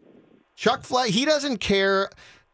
Chuck 0.55 0.83
Fletcher, 0.83 1.11
he 1.11 1.25
doesn't 1.25 1.57
care. 1.57 2.09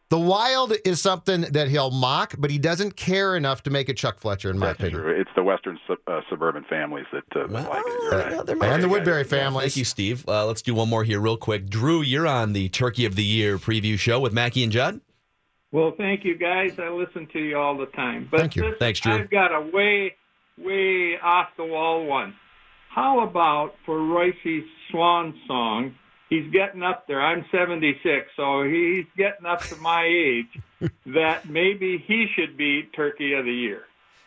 The 0.09 0.19
Wild 0.19 0.73
is 0.85 1.01
something 1.01 1.41
that 1.41 1.67
he'll 1.67 1.89
mock, 1.89 2.35
but 2.37 2.51
he 2.51 2.59
doesn't 2.59 2.95
care 2.95 3.35
enough 3.35 3.63
to 3.63 3.71
make 3.71 3.89
it 3.89 3.97
Chuck 3.97 4.19
Fletcher, 4.19 4.51
in 4.51 4.59
my 4.59 4.67
That's 4.67 4.79
opinion. 4.81 5.01
true. 5.01 5.19
It's 5.19 5.31
the 5.35 5.43
Western 5.43 5.79
sub, 5.87 5.97
uh, 6.05 6.21
suburban 6.29 6.63
families 6.69 7.05
that, 7.11 7.23
uh, 7.35 7.47
that 7.47 7.69
like 7.69 7.83
it. 7.85 8.47
You're 8.47 8.57
right. 8.57 8.71
And 8.73 8.83
the 8.83 8.87
Woodbury 8.87 9.23
families. 9.23 9.73
Thank 9.73 9.77
you, 9.77 9.85
Steve. 9.85 10.23
Uh, 10.27 10.45
let's 10.45 10.61
do 10.61 10.75
one 10.75 10.89
more 10.89 11.03
here, 11.03 11.19
real 11.19 11.37
quick. 11.37 11.67
Drew, 11.71 12.03
you're 12.03 12.27
on 12.27 12.53
the 12.53 12.69
Turkey 12.69 13.05
of 13.05 13.15
the 13.15 13.23
Year 13.23 13.57
preview 13.57 13.97
show 13.97 14.19
with 14.19 14.31
Mackey 14.31 14.61
and 14.63 14.71
Judd. 14.71 15.01
Well, 15.71 15.93
thank 15.97 16.23
you 16.23 16.37
guys. 16.37 16.77
I 16.79 16.89
listen 16.89 17.27
to 17.33 17.39
you 17.39 17.57
all 17.57 17.75
the 17.75 17.87
time. 17.87 18.27
But 18.29 18.41
Thank 18.41 18.55
you. 18.55 18.61
this- 18.61 18.75
Thanks, 18.79 18.99
Drew. 18.99 19.13
I've 19.15 19.31
got 19.31 19.51
a 19.53 19.59
way, 19.73 20.15
way 20.57 21.17
off 21.21 21.49
the 21.57 21.65
wall 21.65 22.05
one. 22.05 22.35
How 22.89 23.27
about 23.27 23.75
for 23.85 23.99
Reusse's 23.99 24.63
swan 24.89 25.33
song? 25.47 25.95
He's 26.29 26.49
getting 26.51 26.81
up 26.81 27.07
there. 27.07 27.21
I'm 27.21 27.45
76, 27.51 28.27
so 28.35 28.63
he's 28.63 29.05
getting 29.15 29.45
up 29.45 29.61
to 29.63 29.75
my 29.75 30.05
age. 30.05 30.61
that 31.07 31.47
maybe 31.47 32.03
he 32.05 32.27
should 32.35 32.57
be 32.57 32.83
Turkey 32.95 33.33
of 33.33 33.45
the 33.45 33.53
Year. 33.53 33.83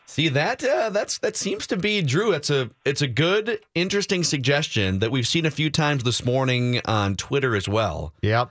See 0.06 0.28
that 0.28 0.64
uh, 0.64 0.88
that's 0.88 1.18
that 1.18 1.36
seems 1.36 1.66
to 1.66 1.76
be 1.76 2.00
Drew. 2.00 2.32
It's 2.32 2.48
a 2.48 2.70
it's 2.86 3.02
a 3.02 3.06
good, 3.06 3.60
interesting 3.74 4.24
suggestion 4.24 5.00
that 5.00 5.10
we've 5.10 5.26
seen 5.26 5.44
a 5.44 5.50
few 5.50 5.68
times 5.68 6.02
this 6.02 6.24
morning 6.24 6.80
on 6.86 7.14
Twitter 7.14 7.54
as 7.54 7.68
well. 7.68 8.14
Yep. 8.22 8.50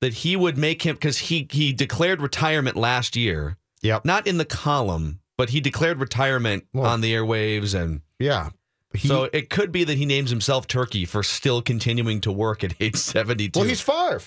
That 0.00 0.14
he 0.14 0.36
would 0.36 0.56
make 0.56 0.82
him 0.82 0.94
because 0.94 1.18
he 1.18 1.48
he 1.50 1.72
declared 1.72 2.20
retirement 2.20 2.76
last 2.76 3.16
year. 3.16 3.56
Yep. 3.82 4.04
Not 4.04 4.28
in 4.28 4.38
the 4.38 4.44
column, 4.44 5.18
but 5.36 5.50
he 5.50 5.60
declared 5.60 6.00
retirement 6.00 6.66
on 6.74 7.00
the 7.00 7.12
airwaves 7.12 7.74
and 7.74 8.02
yeah. 8.18 8.50
so 8.96 9.28
it 9.32 9.50
could 9.50 9.72
be 9.72 9.84
that 9.84 9.98
he 9.98 10.06
names 10.06 10.30
himself 10.30 10.66
Turkey 10.66 11.04
for 11.04 11.22
still 11.22 11.62
continuing 11.62 12.20
to 12.20 12.32
work 12.32 12.62
at 12.62 12.74
age 12.80 12.96
seventy 12.96 13.48
two. 13.48 13.60
Well, 13.60 13.68
he's 13.68 13.80
Favre. 13.80 14.22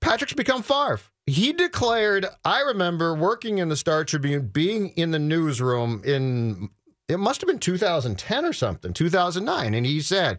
Patrick's 0.00 0.34
become 0.34 0.62
Favre. 0.62 1.00
He 1.26 1.54
declared, 1.54 2.26
I 2.44 2.60
remember 2.60 3.14
working 3.14 3.58
in 3.58 3.70
the 3.70 3.76
Star 3.76 4.04
Tribune, 4.04 4.48
being 4.48 4.90
in 4.90 5.10
the 5.10 5.18
newsroom 5.18 6.02
in, 6.04 6.68
it 7.08 7.16
must 7.16 7.40
have 7.40 7.48
been 7.48 7.58
2010 7.58 8.44
or 8.44 8.52
something, 8.52 8.92
2009. 8.92 9.72
And 9.72 9.86
he 9.86 10.02
said, 10.02 10.38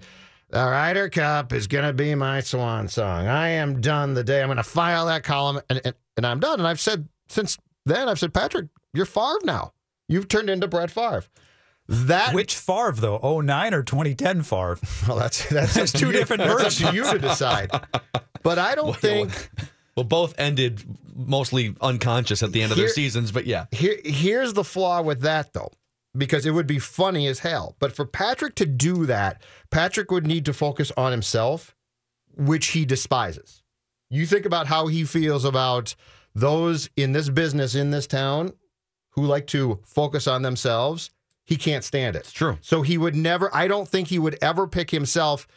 The 0.51 0.59
Ryder 0.59 1.09
Cup 1.09 1.51
is 1.51 1.65
going 1.65 1.85
to 1.85 1.93
be 1.93 2.13
my 2.13 2.41
swan 2.41 2.87
song. 2.87 3.27
I 3.27 3.49
am 3.49 3.81
done 3.81 4.13
the 4.13 4.23
day. 4.23 4.41
I'm 4.41 4.47
going 4.47 4.57
to 4.57 4.63
file 4.63 5.07
that 5.07 5.23
column 5.23 5.59
and, 5.69 5.81
and, 5.83 5.95
and 6.17 6.27
I'm 6.27 6.39
done. 6.39 6.59
And 6.59 6.67
I've 6.67 6.79
said, 6.79 7.07
since 7.27 7.57
then, 7.85 8.09
I've 8.09 8.19
said, 8.19 8.33
Patrick, 8.33 8.67
you're 8.93 9.05
Favre 9.05 9.39
now. 9.43 9.73
You've 10.07 10.27
turned 10.27 10.49
into 10.49 10.67
Brett 10.67 10.91
Favre. 10.91 11.23
That 11.87 12.33
Which 12.33 12.55
Favre 12.55 12.93
though? 12.93 13.41
09 13.41 13.73
or 13.73 13.83
2010 13.83 14.41
Favre? 14.43 14.79
Well, 15.07 15.17
that's 15.17 15.47
that's, 15.49 15.73
That's 15.75 15.91
two 15.91 16.07
you- 16.07 16.11
different 16.13 16.43
that's 16.43 16.53
versions. 16.79 16.83
up 16.83 16.89
to 16.91 16.95
you 16.95 17.03
to 17.11 17.19
decide. 17.19 17.71
But 18.43 18.57
I 18.59 18.73
don't 18.75 18.95
think 18.95 19.49
well, 19.95 20.03
both 20.03 20.33
ended 20.39 20.83
mostly 21.15 21.75
unconscious 21.81 22.41
at 22.43 22.51
the 22.51 22.61
end 22.63 22.71
of 22.71 22.77
their 22.77 22.89
seasons, 22.89 23.31
but 23.31 23.45
yeah. 23.45 23.65
Here, 23.71 23.97
here's 24.03 24.53
the 24.53 24.63
flaw 24.63 25.01
with 25.01 25.21
that, 25.21 25.53
though, 25.53 25.71
because 26.17 26.45
it 26.45 26.51
would 26.51 26.67
be 26.67 26.79
funny 26.79 27.27
as 27.27 27.39
hell. 27.39 27.75
But 27.79 27.95
for 27.95 28.05
Patrick 28.05 28.55
to 28.55 28.65
do 28.65 29.05
that, 29.05 29.41
Patrick 29.71 30.11
would 30.11 30.27
need 30.27 30.45
to 30.45 30.53
focus 30.53 30.91
on 30.97 31.11
himself, 31.11 31.75
which 32.35 32.67
he 32.67 32.83
despises. 32.85 33.63
You 34.09 34.25
think 34.25 34.45
about 34.45 34.67
how 34.67 34.87
he 34.87 35.03
feels 35.05 35.45
about 35.45 35.95
those 36.35 36.89
in 36.95 37.13
this 37.13 37.29
business, 37.29 37.73
in 37.73 37.91
this 37.91 38.05
town, 38.05 38.53
who 39.11 39.25
like 39.25 39.47
to 39.47 39.79
focus 39.85 40.27
on 40.27 40.41
themselves. 40.41 41.09
He 41.45 41.55
can't 41.57 41.83
stand 41.83 42.15
it. 42.15 42.19
It's 42.19 42.31
true. 42.31 42.57
So 42.61 42.81
he 42.81 42.97
would 42.97 43.15
never, 43.15 43.55
I 43.55 43.67
don't 43.67 43.87
think 43.87 44.07
he 44.07 44.19
would 44.19 44.37
ever 44.41 44.67
pick 44.67 44.91
himself. 44.91 45.47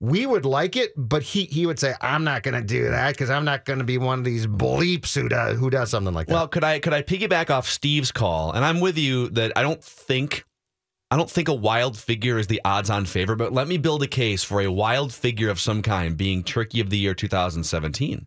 We 0.00 0.26
would 0.26 0.44
like 0.44 0.76
it, 0.76 0.92
but 0.96 1.22
he 1.22 1.44
he 1.44 1.64
would 1.64 1.78
say, 1.78 1.94
I'm 2.02 2.22
not 2.22 2.42
going 2.42 2.60
to 2.60 2.66
do 2.66 2.90
that 2.90 3.12
because 3.12 3.30
I'm 3.30 3.46
not 3.46 3.64
going 3.64 3.78
to 3.78 3.84
be 3.84 3.96
one 3.96 4.18
of 4.18 4.24
these 4.26 4.46
bleeps 4.46 5.14
who 5.14 5.26
does, 5.28 5.58
who 5.58 5.70
does 5.70 5.88
something 5.88 6.12
like 6.12 6.26
that. 6.26 6.34
Well, 6.34 6.48
could 6.48 6.64
I 6.64 6.80
could 6.80 6.92
I 6.92 7.00
piggyback 7.00 7.48
off 7.48 7.66
Steve's 7.66 8.12
call? 8.12 8.52
And 8.52 8.62
I'm 8.62 8.80
with 8.80 8.98
you 8.98 9.28
that 9.30 9.52
I 9.56 9.62
don't 9.62 9.82
think 9.82 10.44
I 11.10 11.16
don't 11.16 11.30
think 11.30 11.48
a 11.48 11.54
wild 11.54 11.96
figure 11.96 12.38
is 12.38 12.48
the 12.48 12.60
odds-on 12.64 13.06
favorite, 13.06 13.36
but 13.36 13.54
let 13.54 13.68
me 13.68 13.78
build 13.78 14.02
a 14.02 14.08
case 14.08 14.42
for 14.42 14.60
a 14.60 14.66
wild 14.66 15.14
figure 15.14 15.48
of 15.48 15.60
some 15.60 15.80
kind 15.80 16.16
being 16.16 16.42
Turkey 16.42 16.80
of 16.80 16.90
the 16.90 16.98
Year 16.98 17.14
2017. 17.14 18.26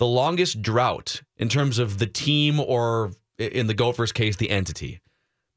The 0.00 0.06
longest 0.06 0.62
drought 0.62 1.20
in 1.36 1.50
terms 1.50 1.78
of 1.78 1.98
the 1.98 2.06
team 2.06 2.58
or 2.58 3.12
in 3.38 3.66
the 3.66 3.74
Gophers 3.74 4.12
case 4.12 4.34
the 4.34 4.48
entity 4.48 5.02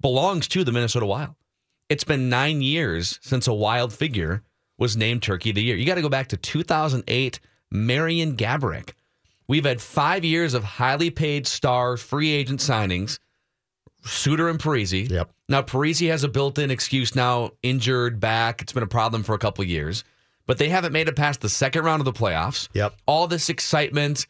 belongs 0.02 0.50
to 0.50 0.66
the 0.66 0.72
Minnesota 0.74 1.06
Wild. 1.06 1.36
It's 1.88 2.04
been 2.04 2.28
9 2.28 2.62
years 2.62 3.20
since 3.22 3.48
a 3.48 3.54
wild 3.54 3.94
figure 3.94 4.44
was 4.78 4.98
named 4.98 5.24
Turkey 5.24 5.52
of 5.52 5.56
the 5.56 5.64
Year. 5.64 5.78
You 5.78 5.86
got 5.86 5.96
to 5.96 6.02
go 6.02 6.10
back 6.10 6.28
to 6.28 6.38
2008 6.38 7.40
Marian 7.72 8.36
Gaborik. 8.36 8.92
We've 9.48 9.64
had 9.64 9.80
five 9.80 10.26
years 10.26 10.54
of 10.54 10.66
highly 10.66 11.10
paid 11.10 11.48
star 11.48 11.96
free 11.96 12.32
agent 12.32 12.60
signings, 12.60 13.20
Suter 14.04 14.50
and 14.50 14.60
Parise. 14.60 15.10
Yep. 15.10 15.32
Now 15.48 15.62
Parise 15.62 16.10
has 16.10 16.26
a 16.26 16.28
built-in 16.28 16.70
excuse 16.70 17.16
now, 17.16 17.52
injured 17.64 18.20
back. 18.20 18.62
It's 18.62 18.74
been 18.74 18.84
a 18.84 18.88
problem 18.88 19.24
for 19.24 19.36
a 19.36 19.40
couple 19.40 19.64
of 19.64 19.70
years, 19.70 20.04
but 20.46 20.58
they 20.58 20.70
haven't 20.70 20.92
made 20.94 21.08
it 21.08 21.16
past 21.16 21.42
the 21.42 21.50
second 21.50 21.84
round 21.84 22.02
of 22.02 22.06
the 22.06 22.14
playoffs. 22.14 22.68
Yep. 22.74 22.96
All 23.06 23.28
this 23.28 23.50
excitement. 23.50 24.28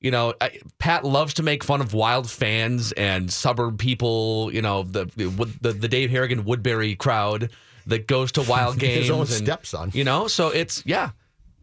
You 0.00 0.10
know, 0.10 0.34
I- 0.40 0.58
Pat 0.78 1.04
loves 1.04 1.34
to 1.34 1.42
make 1.44 1.62
fun 1.62 1.80
of 1.80 1.94
wild 1.94 2.28
fans 2.28 2.90
and 2.92 3.32
suburb 3.32 3.78
people. 3.78 4.50
You 4.52 4.60
know, 4.62 4.82
the 4.82 5.04
the, 5.16 5.72
the 5.72 5.88
Dave 5.88 6.10
Harrigan 6.10 6.44
Woodbury 6.44 6.96
crowd 6.96 7.50
that 7.86 8.06
goes 8.08 8.32
to 8.32 8.42
wild 8.42 8.78
games. 8.78 9.00
His 9.02 9.10
own 9.10 9.20
and- 9.20 9.28
stepson. 9.28 9.90
You 9.94 10.02
know, 10.02 10.26
so 10.26 10.48
it's 10.48 10.82
yeah, 10.84 11.10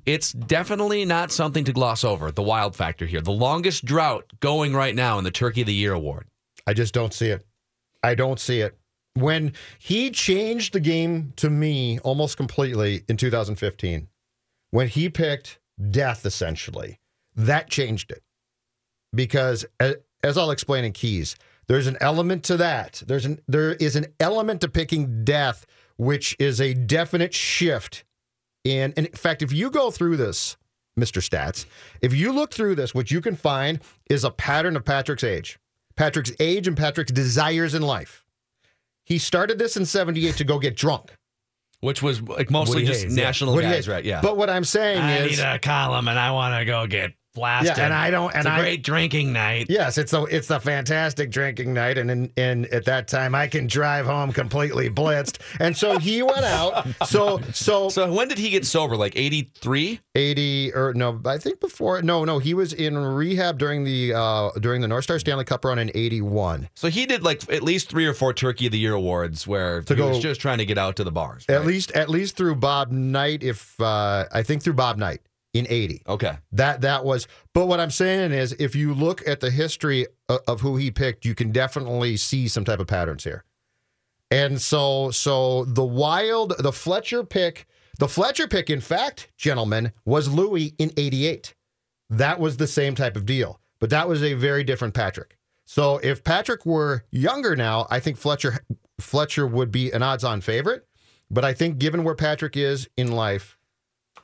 it's 0.06 0.32
definitely 0.32 1.04
not 1.04 1.34
something 1.34 1.66
to 1.66 1.74
gloss 1.74 2.06
over. 2.06 2.32
The 2.32 2.42
wild 2.42 2.78
factor 2.78 3.06
here, 3.06 3.20
the 3.20 3.32
longest 3.32 3.84
drought 3.84 4.26
going 4.40 4.74
right 4.74 4.96
now 4.96 5.18
in 5.18 5.26
the 5.26 5.32
Turkey 5.32 5.62
of 5.62 5.68
the 5.68 5.74
Year 5.74 5.92
award. 5.94 6.28
I 6.66 6.72
just 6.74 6.94
don't 6.94 7.14
see 7.14 7.28
it. 7.28 7.46
I 8.02 8.16
don't 8.16 8.40
see 8.40 8.62
it. 8.62 8.79
When 9.16 9.54
he 9.80 10.12
changed 10.12 10.74
the 10.74 10.80
game 10.80 11.34
to 11.38 11.50
me 11.50 12.00
almost 12.00 12.38
completely 12.38 13.04
in 13.08 13.18
2015, 13.18 14.08
when 14.72 14.88
he 14.88 15.10
picked 15.10 15.60
death, 15.90 16.26
essentially, 16.26 17.00
that 17.36 17.70
changed 17.70 18.12
it. 18.12 18.24
Because 19.14 19.66
as 20.24 20.38
I'll 20.38 20.52
explain 20.52 20.86
in 20.86 20.94
keys, 20.94 21.36
there's 21.68 21.88
an 21.88 21.98
element 22.02 22.44
to 22.46 22.58
that. 22.58 23.02
There's 23.06 23.26
an 23.26 23.42
there 23.48 23.74
is 23.74 23.96
an 23.96 24.08
element 24.20 24.62
to 24.62 24.68
picking 24.68 25.24
death, 25.24 25.66
which 25.98 26.36
is 26.40 26.60
a 26.60 26.74
definite 26.74 27.34
shift 27.34 28.04
in. 28.64 28.94
And 28.96 29.08
in 29.08 29.14
fact, 29.14 29.42
if 29.42 29.52
you 29.52 29.70
go 29.70 29.92
through 29.92 30.18
this, 30.18 30.58
Mr. 31.00 31.22
Stats, 31.22 31.66
if 32.02 32.14
you 32.14 32.32
look 32.32 32.54
through 32.54 32.76
this, 32.76 32.94
what 32.94 33.12
you 33.12 33.22
can 33.22 33.36
find 33.36 33.80
is 34.10 34.24
a 34.24 34.32
pattern 34.32 34.76
of 34.76 34.84
Patrick's 34.84 35.24
age, 35.24 35.60
Patrick's 35.96 36.32
age 36.40 36.68
and 36.68 36.76
Patrick's 36.76 37.12
desires 37.12 37.74
in 37.74 37.82
life. 37.82 38.26
He 39.10 39.18
started 39.18 39.58
this 39.58 39.76
in 39.76 39.86
78 39.86 40.38
to 40.38 40.44
go 40.44 40.60
get 40.60 40.78
drunk. 40.78 41.12
Which 41.82 42.04
was 42.04 42.22
like 42.22 42.52
mostly 42.52 42.76
Woody 42.76 42.88
just 42.88 43.04
Hayes, 43.04 43.18
yeah. 43.18 43.24
national 43.24 43.54
Woody 43.56 43.68
guys, 43.68 43.76
Hayes. 43.76 43.88
right? 43.88 44.04
Yeah. 44.04 44.20
But 44.22 44.36
what 44.36 44.50
I'm 44.50 44.66
saying 44.66 44.98
is 44.98 45.22
I 45.22 45.26
is 45.26 45.38
need 45.40 45.44
a 45.44 45.60
column 45.60 46.10
and 46.10 46.20
I 46.20 46.32
want 46.32 46.60
to 46.60 46.66
go 46.66 46.86
get 46.88 47.14
blasted. 47.36 47.78
Yeah, 47.78 47.86
and 47.86 47.94
I 47.94 48.12
don't- 48.12 48.32
and 48.32 48.40
it's 48.42 48.48
a 48.48 48.52
I- 48.52 48.60
great 48.60 48.84
drinking 48.84 49.34
night. 49.34 49.68
Yes, 49.70 49.98
it's 49.98 50.14
a 50.14 50.24
it's 50.26 50.50
a 50.50 50.60
fantastic 50.60 51.32
drinking 51.32 51.74
night, 51.74 51.98
and 51.98 52.10
in, 52.12 52.32
and 52.38 52.66
at 52.68 52.86
that 52.86 53.08
time 53.08 53.36
I 53.36 53.48
can 53.48 53.68
drive 53.68 54.06
home 54.06 54.32
completely 54.32 54.90
blitzed. 54.90 55.38
And 55.60 55.76
so 55.76 55.98
he 56.00 56.22
went 56.24 56.46
out. 56.46 56.86
So 57.06 57.40
so 57.54 57.90
So 58.00 58.12
when 58.12 58.28
did 58.28 58.38
he 58.38 58.50
get 58.50 58.66
sober? 58.66 58.96
Like 58.98 59.16
83? 59.16 60.00
eighty 60.16 60.74
or 60.74 60.94
no, 60.94 61.22
I 61.26 61.38
think 61.38 61.60
before 61.62 62.02
no 62.02 62.26
no 62.26 62.40
he 62.40 62.54
was 62.54 62.74
in 62.74 62.98
rehab 62.98 63.58
during 63.58 63.84
the 63.86 64.14
uh 64.14 64.50
during 64.60 64.82
the 64.82 64.88
North 64.88 65.06
Star 65.06 65.18
Stanley 65.20 65.46
Cup 65.46 65.64
run 65.64 65.80
in 65.80 65.92
eighty 65.96 66.22
one. 66.22 66.68
So 66.76 66.90
he 66.90 67.06
did 67.06 67.24
like 67.24 67.42
at 67.52 67.64
least 67.64 67.90
three 67.90 68.06
or 68.06 68.14
four 68.14 68.34
Turkey 68.34 68.66
of 68.66 68.72
the 68.74 68.80
Year 68.80 68.94
awards 68.94 69.48
where 69.48 69.82
To 69.84 69.96
he 69.96 70.02
was 70.02 70.20
just 70.20 70.42
trying 70.42 70.58
to 70.58 70.66
get 70.66 70.78
out 70.78 70.96
to 70.98 71.04
the 71.04 71.12
bars. 71.12 71.46
At 71.48 71.66
least 71.66 71.92
at 71.92 72.10
least 72.10 72.36
through 72.36 72.56
Bob 72.56 72.92
Knight, 72.92 73.44
if 73.44 73.80
uh 73.80 74.26
I 74.32 74.44
think 74.44 74.62
through 74.64 74.74
Bob 74.74 74.98
Knight 74.98 75.22
in 75.54 75.66
eighty. 75.70 76.02
Okay. 76.08 76.38
That 76.52 76.82
that 76.82 77.04
was. 77.04 77.28
But 77.54 77.68
what 77.68 77.80
I'm 77.80 77.92
saying 77.92 78.32
is, 78.32 78.54
if 78.54 78.76
you 78.76 78.94
look 78.94 79.28
at 79.28 79.40
the 79.40 79.52
history 79.52 80.08
of, 80.28 80.40
of 80.48 80.62
who 80.62 80.78
he 80.78 80.92
picked, 80.92 81.26
you 81.26 81.36
can 81.36 81.52
definitely 81.52 82.18
see 82.18 82.48
some 82.48 82.66
type 82.66 82.80
of 82.80 82.88
patterns 82.88 83.24
here. 83.24 83.44
And 84.32 84.62
so, 84.62 85.10
so 85.10 85.66
the 85.66 85.84
wild, 85.84 86.54
the 86.60 86.72
Fletcher 86.72 87.24
pick, 87.24 87.66
the 87.98 88.08
Fletcher 88.08 88.48
pick, 88.48 88.70
in 88.70 88.80
fact, 88.80 89.32
gentlemen, 89.38 89.92
was 90.06 90.30
Louis 90.30 90.76
in 90.78 90.92
'88. 90.96 91.56
That 92.12 92.40
was 92.40 92.58
the 92.58 92.68
same 92.68 92.96
type 92.96 93.16
of 93.16 93.26
deal, 93.26 93.60
but 93.80 93.90
that 93.90 94.08
was 94.08 94.24
a 94.24 94.34
very 94.34 94.64
different 94.64 94.94
Patrick. 94.94 95.38
So 95.66 95.98
if 95.98 96.24
Patrick 96.24 96.66
were 96.66 97.06
younger 97.12 97.56
now, 97.56 97.88
I 97.90 98.00
think 98.00 98.18
Fletcher 98.18 98.60
Fletcher 99.00 99.46
would 99.48 99.72
be 99.72 99.92
an 99.92 100.04
odds-on 100.04 100.42
favorite. 100.42 100.88
But 101.32 101.46
I 101.46 101.54
think, 101.54 101.78
given 101.78 102.04
where 102.04 102.16
Patrick 102.16 102.58
is 102.58 102.90
in 102.98 103.12
life, 103.12 103.59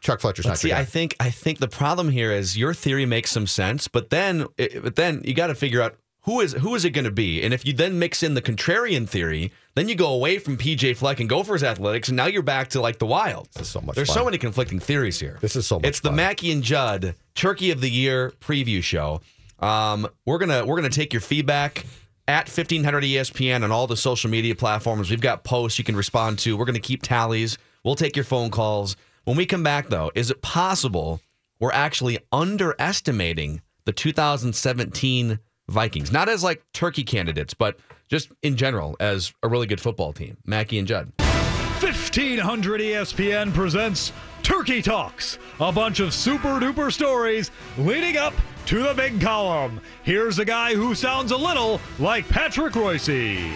Chuck 0.05 0.21
Fletcher's 0.21 0.45
But 0.45 0.49
not 0.51 0.57
see. 0.59 0.71
I 0.71 0.85
think 0.85 1.15
I 1.19 1.29
think 1.31 1.59
the 1.59 1.67
problem 1.67 2.09
here 2.09 2.31
is 2.31 2.57
your 2.57 2.73
theory 2.73 3.05
makes 3.05 3.31
some 3.31 3.47
sense, 3.47 3.87
but 3.87 4.09
then 4.11 4.45
it- 4.57 4.83
but 4.83 4.95
then 4.95 5.21
you 5.25 5.33
got 5.33 5.47
to 5.47 5.55
figure 5.55 5.81
out 5.81 5.95
who 6.21 6.41
is 6.41 6.53
who 6.53 6.73
is 6.75 6.85
it 6.85 6.91
going 6.91 7.05
to 7.05 7.11
be, 7.11 7.41
and 7.43 7.53
if 7.53 7.65
you 7.65 7.73
then 7.73 7.99
mix 7.99 8.23
in 8.23 8.33
the 8.35 8.41
contrarian 8.41 9.07
theory, 9.09 9.51
then 9.75 9.89
you 9.89 9.95
go 9.95 10.07
away 10.13 10.37
from 10.39 10.57
PJ 10.57 10.95
Fleck 10.97 11.19
and 11.19 11.27
Gophers 11.29 11.63
athletics, 11.63 12.07
and 12.07 12.15
now 12.15 12.25
you're 12.27 12.41
back 12.41 12.69
to 12.69 12.81
like 12.81 12.99
the 12.99 13.05
Wild. 13.05 13.47
This 13.53 13.63
is 13.63 13.69
so 13.69 13.81
much 13.81 13.95
There's 13.95 14.07
fun. 14.07 14.15
so 14.17 14.25
many 14.25 14.37
conflicting 14.37 14.79
theories 14.79 15.19
here. 15.19 15.37
This 15.41 15.55
is 15.55 15.67
so 15.67 15.77
much 15.79 15.87
It's 15.87 15.99
the 15.99 16.11
Mackey 16.11 16.51
and 16.51 16.63
Judd 16.63 17.15
Turkey 17.35 17.71
of 17.71 17.81
the 17.81 17.89
Year 17.91 18.31
preview 18.41 18.81
show. 18.83 19.21
Um, 19.59 20.07
we're 20.25 20.37
gonna 20.39 20.65
we're 20.65 20.75
gonna 20.77 20.89
take 20.89 21.13
your 21.13 21.21
feedback 21.21 21.85
at 22.27 22.47
1500 22.49 23.03
ESPN 23.03 23.63
on 23.63 23.71
all 23.71 23.87
the 23.87 23.97
social 23.97 24.29
media 24.29 24.55
platforms. 24.55 25.09
We've 25.09 25.21
got 25.21 25.43
posts 25.43 25.77
you 25.77 25.85
can 25.85 25.95
respond 25.95 26.39
to. 26.39 26.57
We're 26.57 26.65
gonna 26.65 26.79
keep 26.79 27.01
tallies. 27.03 27.57
We'll 27.83 27.95
take 27.95 28.15
your 28.15 28.25
phone 28.25 28.49
calls. 28.49 28.95
When 29.25 29.37
we 29.37 29.47
come 29.47 29.63
back, 29.63 29.89
though, 29.89 30.11
is 30.13 30.29
it 30.29 30.43
possible 30.43 31.19
we're 31.59 31.71
actually 31.71 32.19
underestimating 32.31 33.61
the 33.85 33.91
2017 33.91 35.39
Vikings? 35.67 36.11
Not 36.11 36.29
as 36.29 36.43
like 36.43 36.63
turkey 36.73 37.03
candidates, 37.03 37.55
but 37.55 37.79
just 38.07 38.31
in 38.43 38.55
general 38.55 38.95
as 38.99 39.33
a 39.41 39.47
really 39.47 39.65
good 39.65 39.81
football 39.81 40.13
team. 40.13 40.37
Mackey 40.45 40.77
and 40.77 40.87
Judd. 40.87 41.11
1500 41.17 42.81
ESPN 42.81 43.51
presents 43.51 44.13
Turkey 44.43 44.83
Talks, 44.83 45.39
a 45.59 45.71
bunch 45.71 45.99
of 45.99 46.13
super 46.13 46.59
duper 46.59 46.93
stories 46.93 47.49
leading 47.79 48.17
up 48.17 48.35
to 48.67 48.83
the 48.83 48.93
big 48.93 49.19
column. 49.19 49.81
Here's 50.03 50.37
a 50.37 50.45
guy 50.45 50.75
who 50.75 50.93
sounds 50.93 51.31
a 51.31 51.37
little 51.37 51.81
like 51.97 52.29
Patrick 52.29 52.73
Reusse. 52.73 53.51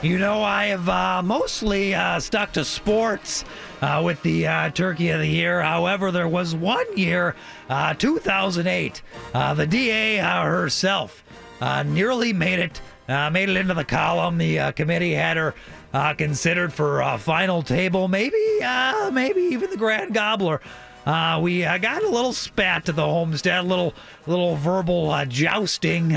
You 0.00 0.16
know, 0.16 0.42
I 0.42 0.66
have 0.66 0.88
uh, 0.88 1.22
mostly 1.22 1.92
uh, 1.92 2.20
stuck 2.20 2.52
to 2.52 2.64
sports 2.64 3.44
uh, 3.82 4.02
with 4.04 4.22
the 4.22 4.46
uh, 4.46 4.70
Turkey 4.70 5.10
of 5.10 5.20
the 5.20 5.26
Year. 5.26 5.62
However, 5.62 6.10
there 6.10 6.28
was 6.28 6.54
one 6.54 6.96
year, 6.96 7.34
uh, 7.68 7.94
2008, 7.94 9.02
uh, 9.34 9.54
the 9.54 9.66
DA 9.66 10.20
uh, 10.20 10.42
herself 10.44 11.24
nearly 11.86 12.32
made 12.32 12.58
it, 12.58 12.80
made 13.08 13.48
it 13.48 13.56
into 13.56 13.74
the 13.74 13.84
column. 13.84 14.38
The 14.38 14.72
committee 14.76 15.14
had 15.14 15.36
her 15.36 15.54
considered 16.16 16.72
for 16.72 17.02
uh, 17.02 17.18
final 17.18 17.62
table, 17.62 18.08
maybe, 18.08 18.60
maybe 19.12 19.42
even 19.42 19.70
the 19.70 19.76
Grand 19.76 20.14
Gobbler. 20.14 20.60
Uh, 21.06 21.40
we 21.40 21.64
uh, 21.64 21.78
got 21.78 22.02
a 22.02 22.08
little 22.08 22.34
spat 22.34 22.84
to 22.84 22.92
the 22.92 23.02
homestead, 23.02 23.60
a 23.60 23.66
little, 23.66 23.94
little 24.26 24.56
verbal 24.56 25.10
uh, 25.10 25.24
jousting, 25.24 26.14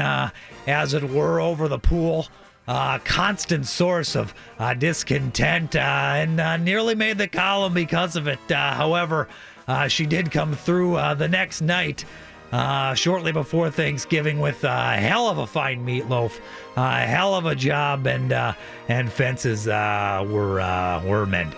as 0.67 0.93
it 0.93 1.03
were, 1.03 1.39
over 1.39 1.69
the 1.69 1.79
pool 1.79 2.27
uh, 2.67 2.99
constant 2.99 3.65
source 3.65 4.15
of 4.15 4.33
uh, 4.59 4.73
discontent 4.73 5.75
uh, 5.75 5.79
and 5.79 6.39
uh, 6.39 6.57
nearly 6.57 6.95
made 6.95 7.17
the 7.17 7.27
column 7.27 7.73
because 7.73 8.15
of 8.15 8.27
it. 8.27 8.39
Uh, 8.51 8.73
however, 8.73 9.27
uh, 9.67 9.87
she 9.87 10.05
did 10.05 10.31
come 10.31 10.53
through 10.53 10.95
uh, 10.95 11.13
the 11.13 11.27
next 11.27 11.61
night. 11.61 12.05
Uh, 12.51 12.93
shortly 12.93 13.31
before 13.31 13.71
Thanksgiving, 13.71 14.41
with 14.41 14.65
a 14.65 14.97
hell 14.97 15.29
of 15.29 15.37
a 15.37 15.47
fine 15.47 15.85
meatloaf, 15.85 16.37
a 16.75 17.05
hell 17.05 17.33
of 17.33 17.45
a 17.45 17.55
job, 17.55 18.05
and 18.07 18.33
uh, 18.33 18.51
and 18.89 19.09
fences 19.09 19.69
uh, 19.69 20.25
were 20.29 20.59
uh, 20.59 21.01
were 21.05 21.25
mended. 21.25 21.57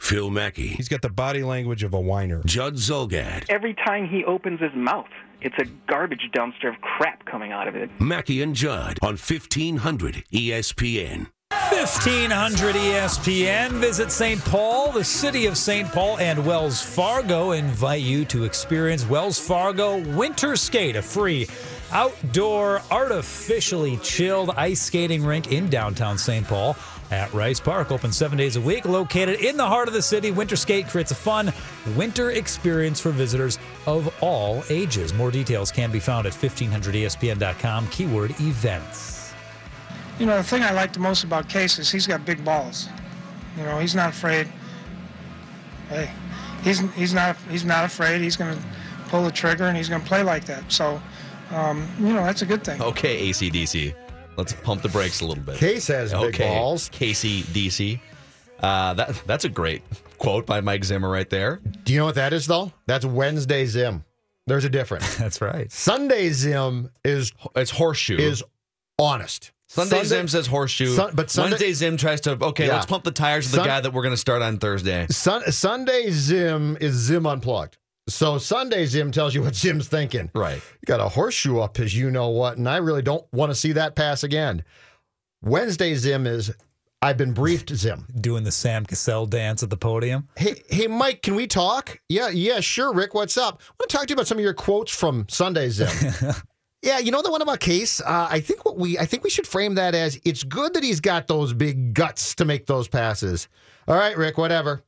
Phil 0.00 0.28
Mackey. 0.28 0.68
He's 0.68 0.88
got 0.88 1.00
the 1.00 1.08
body 1.08 1.42
language 1.42 1.82
of 1.82 1.94
a 1.94 2.00
whiner. 2.00 2.42
Judd 2.44 2.74
Zulgad. 2.74 3.46
Every 3.48 3.72
time 3.72 4.06
he 4.06 4.22
opens 4.24 4.60
his 4.60 4.74
mouth, 4.74 5.08
it's 5.40 5.56
a 5.58 5.64
garbage 5.86 6.28
dumpster 6.34 6.68
of 6.68 6.80
crap 6.80 7.24
coming 7.26 7.52
out 7.52 7.68
of 7.68 7.76
it. 7.76 7.90
Mackey 8.00 8.42
and 8.42 8.54
Judd 8.54 8.98
on 9.02 9.14
E 9.14 9.18
1500 9.18 10.24
ESPN. 10.32 11.28
1500 11.50 12.74
ESPN. 12.74 13.70
Visit 13.72 14.10
St. 14.10 14.40
Paul, 14.44 14.90
the 14.92 15.04
city 15.04 15.46
of 15.46 15.56
St. 15.56 15.88
Paul, 15.88 16.18
and 16.18 16.44
Wells 16.44 16.82
Fargo 16.82 17.52
invite 17.52 18.02
you 18.02 18.24
to 18.26 18.44
experience 18.44 19.08
Wells 19.08 19.38
Fargo 19.38 19.98
Winter 20.16 20.56
Skate, 20.56 20.96
a 20.96 21.02
free 21.02 21.46
outdoor, 21.92 22.82
artificially 22.90 23.96
chilled 23.98 24.50
ice 24.56 24.82
skating 24.82 25.24
rink 25.24 25.52
in 25.52 25.68
downtown 25.68 26.18
St. 26.18 26.46
Paul 26.46 26.76
at 27.10 27.32
Rice 27.32 27.60
Park. 27.60 27.90
Open 27.90 28.12
seven 28.12 28.38
days 28.38 28.56
a 28.56 28.60
week, 28.60 28.84
located 28.84 29.40
in 29.40 29.56
the 29.56 29.66
heart 29.66 29.88
of 29.88 29.94
the 29.94 30.02
city. 30.02 30.30
Winter 30.30 30.56
Skate 30.56 30.88
creates 30.88 31.10
a 31.10 31.14
fun 31.14 31.52
winter 31.96 32.30
experience 32.32 33.00
for 33.00 33.10
visitors 33.10 33.58
of 33.86 34.14
all 34.22 34.62
ages. 34.70 35.12
More 35.14 35.30
details 35.30 35.70
can 35.72 35.90
be 35.90 36.00
found 36.00 36.26
at 36.26 36.32
1500ESPN.com, 36.32 37.88
keyword 37.88 38.30
events. 38.40 39.32
You 40.18 40.26
know, 40.26 40.36
the 40.36 40.42
thing 40.42 40.62
I 40.62 40.72
like 40.72 40.92
the 40.92 41.00
most 41.00 41.24
about 41.24 41.48
Case 41.48 41.78
is 41.78 41.90
he's 41.90 42.06
got 42.06 42.24
big 42.24 42.44
balls. 42.44 42.88
You 43.56 43.64
know, 43.64 43.78
he's 43.78 43.94
not 43.94 44.10
afraid. 44.10 44.48
Hey, 45.88 46.10
he's 46.62 46.80
he's 46.94 47.14
not 47.14 47.36
he's 47.48 47.64
not 47.64 47.84
afraid. 47.84 48.20
He's 48.20 48.36
going 48.36 48.56
to 48.56 48.62
pull 49.08 49.24
the 49.24 49.30
trigger 49.30 49.64
and 49.64 49.76
he's 49.76 49.88
going 49.88 50.02
to 50.02 50.06
play 50.06 50.22
like 50.22 50.44
that. 50.46 50.70
So, 50.70 51.00
um, 51.50 51.88
you 51.98 52.12
know, 52.12 52.24
that's 52.24 52.42
a 52.42 52.46
good 52.46 52.64
thing. 52.64 52.80
Okay, 52.82 53.30
ACDC. 53.30 53.94
Let's 54.38 54.52
pump 54.52 54.82
the 54.82 54.88
brakes 54.88 55.20
a 55.20 55.26
little 55.26 55.42
bit. 55.42 55.56
Case 55.56 55.88
has 55.88 56.12
big 56.12 56.22
okay. 56.36 56.48
balls. 56.48 56.88
Casey 56.90 57.42
DC. 57.42 58.00
Uh, 58.62 58.94
that 58.94 59.20
that's 59.26 59.44
a 59.44 59.48
great 59.48 59.82
quote 60.18 60.46
by 60.46 60.60
Mike 60.60 60.84
Zimmer 60.84 61.10
right 61.10 61.28
there. 61.28 61.60
Do 61.82 61.92
you 61.92 61.98
know 61.98 62.04
what 62.04 62.14
that 62.14 62.32
is 62.32 62.46
though? 62.46 62.72
That's 62.86 63.04
Wednesday 63.04 63.66
Zim. 63.66 64.04
There's 64.46 64.64
a 64.64 64.70
difference. 64.70 65.16
That's 65.18 65.42
right. 65.42 65.70
Sunday 65.70 66.30
Zim 66.30 66.88
is 67.04 67.32
it's 67.54 67.70
horseshoe. 67.70 68.16
Is 68.16 68.42
honest. 68.98 69.52
Sunday, 69.66 70.02
Zim 70.04 70.26
says 70.28 70.46
horseshoe. 70.46 70.94
Sun- 70.94 71.10
but 71.14 71.30
Sunday- 71.30 71.50
Wednesday 71.50 71.72
Zim 71.74 71.96
tries 71.98 72.22
to 72.22 72.38
okay, 72.42 72.66
Yeah. 72.68 72.74
let's 72.74 72.86
pump 72.86 73.04
the 73.04 73.10
tires 73.10 73.44
of 73.46 73.52
the 73.52 73.56
Sun- 73.58 73.66
guy 73.66 73.80
that 73.80 73.92
we're 73.92 74.02
going 74.02 74.14
to 74.14 74.16
start 74.16 74.40
on 74.40 74.56
Thursday. 74.56 75.06
Sun, 75.10 75.52
Sunday 75.52 76.10
Zim 76.10 76.78
is 76.80 76.94
Zim 76.94 77.26
unplugged. 77.26 77.76
So 78.08 78.38
Sunday 78.38 78.86
Zim 78.86 79.12
tells 79.12 79.34
you 79.34 79.42
what 79.42 79.54
Zim's 79.54 79.88
thinking. 79.88 80.30
Right. 80.34 80.56
You 80.56 80.86
got 80.86 81.00
a 81.00 81.08
horseshoe 81.08 81.58
up 81.58 81.76
his 81.76 81.96
you 81.96 82.10
know 82.10 82.28
what, 82.28 82.56
and 82.58 82.68
I 82.68 82.78
really 82.78 83.02
don't 83.02 83.24
want 83.32 83.50
to 83.50 83.54
see 83.54 83.72
that 83.72 83.94
pass 83.96 84.24
again. 84.24 84.64
Wednesday 85.42 85.94
Zim 85.94 86.26
is 86.26 86.52
I've 87.00 87.16
been 87.16 87.32
briefed 87.32 87.70
Zim. 87.74 88.06
Doing 88.20 88.44
the 88.44 88.50
Sam 88.50 88.84
Cassell 88.84 89.26
dance 89.26 89.62
at 89.62 89.70
the 89.70 89.76
podium. 89.76 90.28
Hey, 90.36 90.62
hey, 90.68 90.86
Mike, 90.86 91.22
can 91.22 91.34
we 91.34 91.46
talk? 91.46 92.00
Yeah, 92.08 92.28
yeah, 92.28 92.60
sure, 92.60 92.92
Rick. 92.92 93.14
What's 93.14 93.36
up? 93.36 93.60
I 93.60 93.72
want 93.78 93.90
to 93.90 93.96
talk 93.96 94.06
to 94.06 94.10
you 94.10 94.14
about 94.14 94.26
some 94.26 94.38
of 94.38 94.44
your 94.44 94.54
quotes 94.54 94.92
from 94.94 95.26
Sunday 95.28 95.68
Zim. 95.68 95.88
Yeah, 96.80 96.98
you 97.00 97.10
know 97.10 97.22
the 97.22 97.30
one 97.30 97.42
about 97.42 97.58
Case. 97.58 98.00
Uh, 98.00 98.28
I 98.30 98.38
think 98.38 98.64
what 98.64 98.78
we 98.78 98.98
I 98.98 99.04
think 99.04 99.24
we 99.24 99.30
should 99.30 99.48
frame 99.48 99.74
that 99.74 99.96
as 99.96 100.20
it's 100.24 100.44
good 100.44 100.74
that 100.74 100.84
he's 100.84 101.00
got 101.00 101.26
those 101.26 101.52
big 101.52 101.92
guts 101.92 102.36
to 102.36 102.44
make 102.44 102.66
those 102.66 102.86
passes. 102.86 103.48
All 103.88 103.96
right, 103.96 104.16
Rick, 104.16 104.38
whatever. 104.38 104.84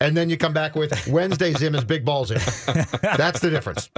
And 0.00 0.16
then 0.16 0.28
you 0.28 0.36
come 0.36 0.52
back 0.52 0.74
with 0.74 1.06
Wednesday's 1.08 1.58
Zim 1.58 1.74
is 1.74 1.84
big 1.84 2.04
balls 2.04 2.30
in. 2.30 2.38
That's 3.02 3.40
the 3.40 3.50
difference. 3.50 3.88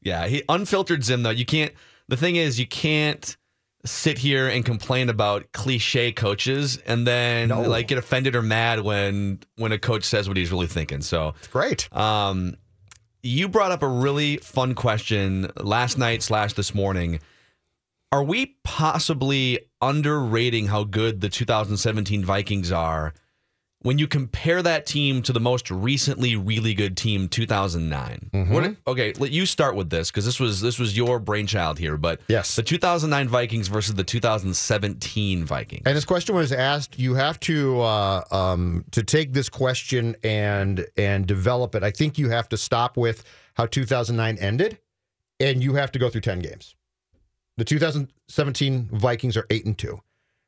Yeah, 0.00 0.26
he 0.26 0.42
unfiltered 0.48 1.04
Zim 1.04 1.22
though. 1.22 1.30
You 1.30 1.44
can't. 1.44 1.72
The 2.08 2.16
thing 2.16 2.36
is, 2.36 2.58
you 2.58 2.66
can't 2.66 3.36
sit 3.86 4.16
here 4.18 4.48
and 4.48 4.64
complain 4.64 5.10
about 5.10 5.52
cliche 5.52 6.10
coaches 6.12 6.78
and 6.86 7.06
then 7.06 7.48
No. 7.48 7.60
like 7.62 7.88
get 7.88 7.98
offended 7.98 8.34
or 8.34 8.40
mad 8.42 8.80
when 8.80 9.40
when 9.56 9.72
a 9.72 9.78
coach 9.78 10.04
says 10.04 10.28
what 10.28 10.36
he's 10.38 10.50
really 10.50 10.66
thinking. 10.66 11.02
So 11.02 11.34
It's 11.38 11.48
great. 11.48 11.94
Um, 11.94 12.56
you 13.22 13.48
brought 13.48 13.72
up 13.72 13.82
a 13.82 13.88
really 13.88 14.38
fun 14.38 14.74
question 14.74 15.50
last 15.58 15.98
night 15.98 16.22
slash 16.22 16.54
this 16.54 16.74
morning. 16.74 17.20
Are 18.12 18.22
we 18.22 18.56
possibly 18.64 19.58
underrating 19.82 20.66
how 20.68 20.84
good 20.84 21.20
the 21.20 21.28
2017 21.28 22.24
Vikings 22.24 22.70
are 22.72 23.12
when 23.84 23.98
you 23.98 24.08
compare 24.08 24.62
that 24.62 24.86
team 24.86 25.20
to 25.20 25.30
the 25.30 25.40
most 25.40 25.70
recently 25.70 26.36
really 26.36 26.72
good 26.72 26.96
team 26.96 27.28
2009? 27.28 28.30
What, 28.50 28.76
okay, 28.86 29.12
let 29.18 29.30
you 29.30 29.44
start 29.44 29.76
with 29.76 29.90
this 29.90 30.10
because 30.10 30.24
this 30.24 30.40
was 30.40 30.62
this 30.62 30.78
was 30.78 30.96
your 30.96 31.18
brainchild 31.18 31.78
here. 31.78 31.98
But 31.98 32.20
yes, 32.26 32.56
the 32.56 32.62
2009 32.62 33.28
Vikings 33.28 33.68
versus 33.68 33.94
the 33.94 34.02
2017 34.02 35.44
Vikings. 35.44 35.82
And 35.84 35.94
this 35.94 36.06
question 36.06 36.34
was 36.34 36.50
asked. 36.50 36.98
You 36.98 37.14
have 37.14 37.38
to 37.40 37.82
uh, 37.82 38.24
um, 38.30 38.86
to 38.92 39.02
take 39.02 39.34
this 39.34 39.50
question 39.50 40.16
and 40.24 40.86
and 40.96 41.26
develop 41.26 41.74
it. 41.74 41.82
I 41.82 41.90
think 41.90 42.16
you 42.18 42.30
have 42.30 42.48
to 42.48 42.56
stop 42.56 42.96
with 42.96 43.22
how 43.52 43.66
2009 43.66 44.38
ended, 44.38 44.78
and 45.38 45.62
you 45.62 45.74
have 45.74 45.92
to 45.92 45.98
go 45.98 46.08
through 46.08 46.22
10 46.22 46.38
games. 46.38 46.74
The 47.58 47.64
2017 47.64 48.88
Vikings 48.92 49.36
are 49.36 49.46
eight 49.50 49.66
and 49.66 49.76
two. 49.76 50.00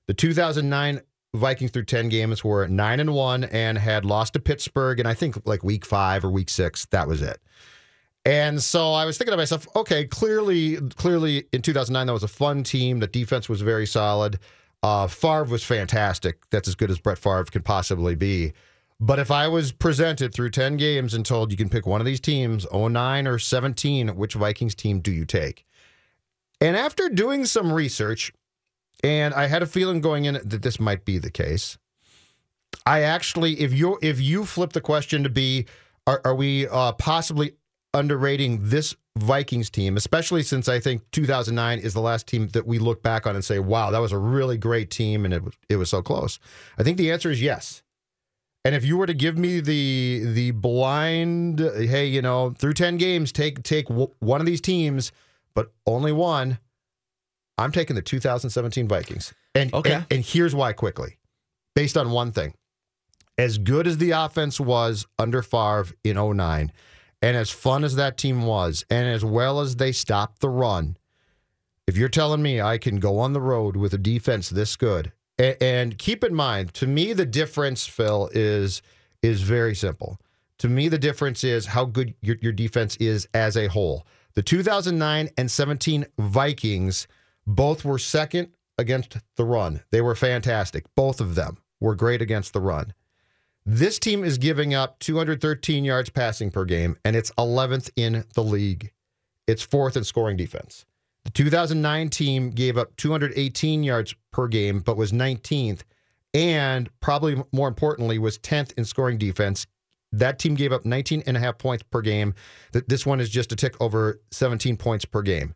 The 0.08 0.14
2009 0.14 1.02
Vikings 1.38 1.70
through 1.70 1.84
10 1.84 2.08
games 2.08 2.42
were 2.42 2.66
nine 2.68 3.00
and 3.00 3.14
one 3.14 3.44
and 3.44 3.78
had 3.78 4.04
lost 4.04 4.32
to 4.34 4.40
Pittsburgh, 4.40 4.98
and 4.98 5.08
I 5.08 5.14
think 5.14 5.46
like 5.46 5.62
week 5.62 5.84
five 5.84 6.24
or 6.24 6.30
week 6.30 6.50
six. 6.50 6.86
That 6.86 7.08
was 7.08 7.22
it. 7.22 7.40
And 8.24 8.60
so 8.60 8.92
I 8.92 9.04
was 9.04 9.16
thinking 9.16 9.32
to 9.32 9.36
myself, 9.36 9.68
okay, 9.76 10.04
clearly, 10.04 10.78
clearly 10.96 11.46
in 11.52 11.62
2009 11.62 12.06
that 12.08 12.12
was 12.12 12.24
a 12.24 12.28
fun 12.28 12.64
team. 12.64 12.98
The 12.98 13.06
defense 13.06 13.48
was 13.48 13.60
very 13.60 13.86
solid. 13.86 14.40
Uh, 14.82 15.06
Favre 15.06 15.44
was 15.44 15.62
fantastic. 15.62 16.38
That's 16.50 16.66
as 16.66 16.74
good 16.74 16.90
as 16.90 16.98
Brett 16.98 17.18
Favre 17.18 17.44
can 17.44 17.62
possibly 17.62 18.16
be. 18.16 18.52
But 18.98 19.18
if 19.18 19.30
I 19.30 19.46
was 19.46 19.72
presented 19.72 20.34
through 20.34 20.50
10 20.50 20.76
games 20.76 21.14
and 21.14 21.24
told 21.24 21.50
you 21.50 21.56
can 21.56 21.68
pick 21.68 21.86
one 21.86 22.00
of 22.00 22.06
these 22.06 22.20
teams, 22.20 22.66
09 22.72 23.26
or 23.26 23.38
17, 23.38 24.16
which 24.16 24.34
Vikings 24.34 24.74
team 24.74 25.00
do 25.00 25.12
you 25.12 25.24
take? 25.24 25.64
And 26.60 26.76
after 26.76 27.08
doing 27.08 27.44
some 27.44 27.72
research, 27.72 28.32
and 29.02 29.34
I 29.34 29.46
had 29.46 29.62
a 29.62 29.66
feeling 29.66 30.00
going 30.00 30.24
in 30.24 30.34
that 30.34 30.62
this 30.62 30.80
might 30.80 31.04
be 31.04 31.18
the 31.18 31.30
case. 31.30 31.78
I 32.84 33.02
actually, 33.02 33.60
if 33.60 33.72
you 33.72 33.98
if 34.02 34.20
you 34.20 34.44
flip 34.44 34.72
the 34.72 34.80
question 34.80 35.22
to 35.22 35.28
be, 35.28 35.66
are, 36.06 36.20
are 36.24 36.34
we 36.34 36.68
uh, 36.68 36.92
possibly 36.92 37.52
underrating 37.94 38.68
this 38.68 38.94
Vikings 39.16 39.70
team, 39.70 39.96
especially 39.96 40.42
since 40.42 40.68
I 40.68 40.78
think 40.78 41.02
2009 41.12 41.78
is 41.78 41.94
the 41.94 42.00
last 42.00 42.26
team 42.26 42.48
that 42.48 42.66
we 42.66 42.78
look 42.78 43.02
back 43.02 43.26
on 43.26 43.34
and 43.34 43.44
say, 43.44 43.58
"Wow, 43.58 43.90
that 43.90 43.98
was 43.98 44.12
a 44.12 44.18
really 44.18 44.58
great 44.58 44.90
team," 44.90 45.24
and 45.24 45.32
it 45.32 45.42
was 45.42 45.54
it 45.68 45.76
was 45.76 45.90
so 45.90 46.02
close. 46.02 46.38
I 46.78 46.82
think 46.82 46.98
the 46.98 47.10
answer 47.10 47.30
is 47.30 47.40
yes. 47.40 47.82
And 48.64 48.74
if 48.74 48.84
you 48.84 48.96
were 48.96 49.06
to 49.06 49.14
give 49.14 49.38
me 49.38 49.60
the 49.60 50.22
the 50.24 50.50
blind, 50.50 51.60
hey, 51.60 52.06
you 52.06 52.20
know, 52.20 52.50
through 52.50 52.74
10 52.74 52.96
games, 52.96 53.32
take 53.32 53.62
take 53.62 53.88
one 53.88 54.40
of 54.40 54.46
these 54.46 54.60
teams, 54.60 55.12
but 55.54 55.72
only 55.86 56.12
one. 56.12 56.58
I'm 57.58 57.72
taking 57.72 57.96
the 57.96 58.02
2017 58.02 58.86
Vikings. 58.88 59.32
And, 59.54 59.72
Okay. 59.72 59.94
and 59.94 60.06
and 60.10 60.24
here's 60.24 60.54
why 60.54 60.72
quickly. 60.72 61.16
Based 61.74 61.96
on 61.96 62.10
one 62.10 62.32
thing. 62.32 62.54
As 63.38 63.58
good 63.58 63.86
as 63.86 63.98
the 63.98 64.12
offense 64.12 64.58
was 64.58 65.06
under 65.18 65.42
Favre 65.42 65.88
in 66.02 66.16
09, 66.16 66.72
and 67.22 67.36
as 67.36 67.50
fun 67.50 67.84
as 67.84 67.96
that 67.96 68.16
team 68.16 68.44
was, 68.46 68.84
and 68.90 69.08
as 69.08 69.24
well 69.24 69.60
as 69.60 69.76
they 69.76 69.92
stopped 69.92 70.40
the 70.40 70.48
run, 70.48 70.96
if 71.86 71.96
you're 71.96 72.08
telling 72.08 72.42
me 72.42 72.60
I 72.60 72.78
can 72.78 72.98
go 72.98 73.18
on 73.18 73.32
the 73.34 73.40
road 73.40 73.76
with 73.76 73.92
a 73.94 73.98
defense 73.98 74.48
this 74.48 74.74
good, 74.76 75.12
and, 75.38 75.56
and 75.60 75.98
keep 75.98 76.24
in 76.24 76.34
mind, 76.34 76.72
to 76.74 76.86
me 76.86 77.12
the 77.12 77.26
difference, 77.26 77.86
Phil, 77.86 78.30
is 78.32 78.80
is 79.22 79.42
very 79.42 79.74
simple. 79.74 80.18
To 80.58 80.68
me, 80.68 80.88
the 80.88 80.98
difference 80.98 81.44
is 81.44 81.66
how 81.66 81.84
good 81.84 82.14
your, 82.22 82.36
your 82.40 82.52
defense 82.52 82.96
is 82.96 83.28
as 83.34 83.56
a 83.56 83.66
whole. 83.66 84.06
The 84.34 84.42
2009 84.42 85.28
and 85.36 85.50
17 85.50 86.06
Vikings 86.18 87.06
both 87.46 87.84
were 87.84 87.98
second 87.98 88.48
against 88.78 89.18
the 89.36 89.44
run. 89.44 89.82
They 89.90 90.00
were 90.00 90.14
fantastic. 90.14 90.84
Both 90.94 91.20
of 91.20 91.34
them 91.34 91.58
were 91.80 91.94
great 91.94 92.20
against 92.20 92.52
the 92.52 92.60
run. 92.60 92.92
This 93.64 93.98
team 93.98 94.22
is 94.22 94.38
giving 94.38 94.74
up 94.74 94.98
213 95.00 95.84
yards 95.84 96.10
passing 96.10 96.50
per 96.50 96.64
game, 96.64 96.96
and 97.04 97.16
it's 97.16 97.32
11th 97.32 97.90
in 97.96 98.24
the 98.34 98.44
league. 98.44 98.92
It's 99.46 99.62
fourth 99.62 99.96
in 99.96 100.04
scoring 100.04 100.36
defense. 100.36 100.84
The 101.24 101.30
2009 101.30 102.08
team 102.10 102.50
gave 102.50 102.78
up 102.78 102.94
218 102.96 103.82
yards 103.82 104.14
per 104.32 104.46
game, 104.46 104.78
but 104.80 104.96
was 104.96 105.10
19th, 105.10 105.80
and 106.32 106.88
probably 107.00 107.42
more 107.50 107.66
importantly, 107.66 108.18
was 108.18 108.38
10th 108.38 108.72
in 108.78 108.84
scoring 108.84 109.18
defense. 109.18 109.66
That 110.12 110.38
team 110.38 110.54
gave 110.54 110.72
up 110.72 110.84
19 110.84 111.24
and 111.26 111.36
a 111.36 111.40
half 111.40 111.58
points 111.58 111.82
per 111.90 112.00
game. 112.00 112.34
This 112.72 113.04
one 113.04 113.20
is 113.20 113.28
just 113.28 113.50
a 113.50 113.56
tick 113.56 113.74
over 113.80 114.20
17 114.30 114.76
points 114.76 115.04
per 115.04 115.22
game. 115.22 115.54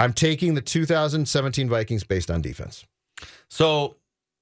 I'm 0.00 0.12
taking 0.12 0.54
the 0.54 0.60
2017 0.60 1.68
Vikings 1.68 2.04
based 2.04 2.30
on 2.30 2.40
defense. 2.40 2.84
So 3.48 3.96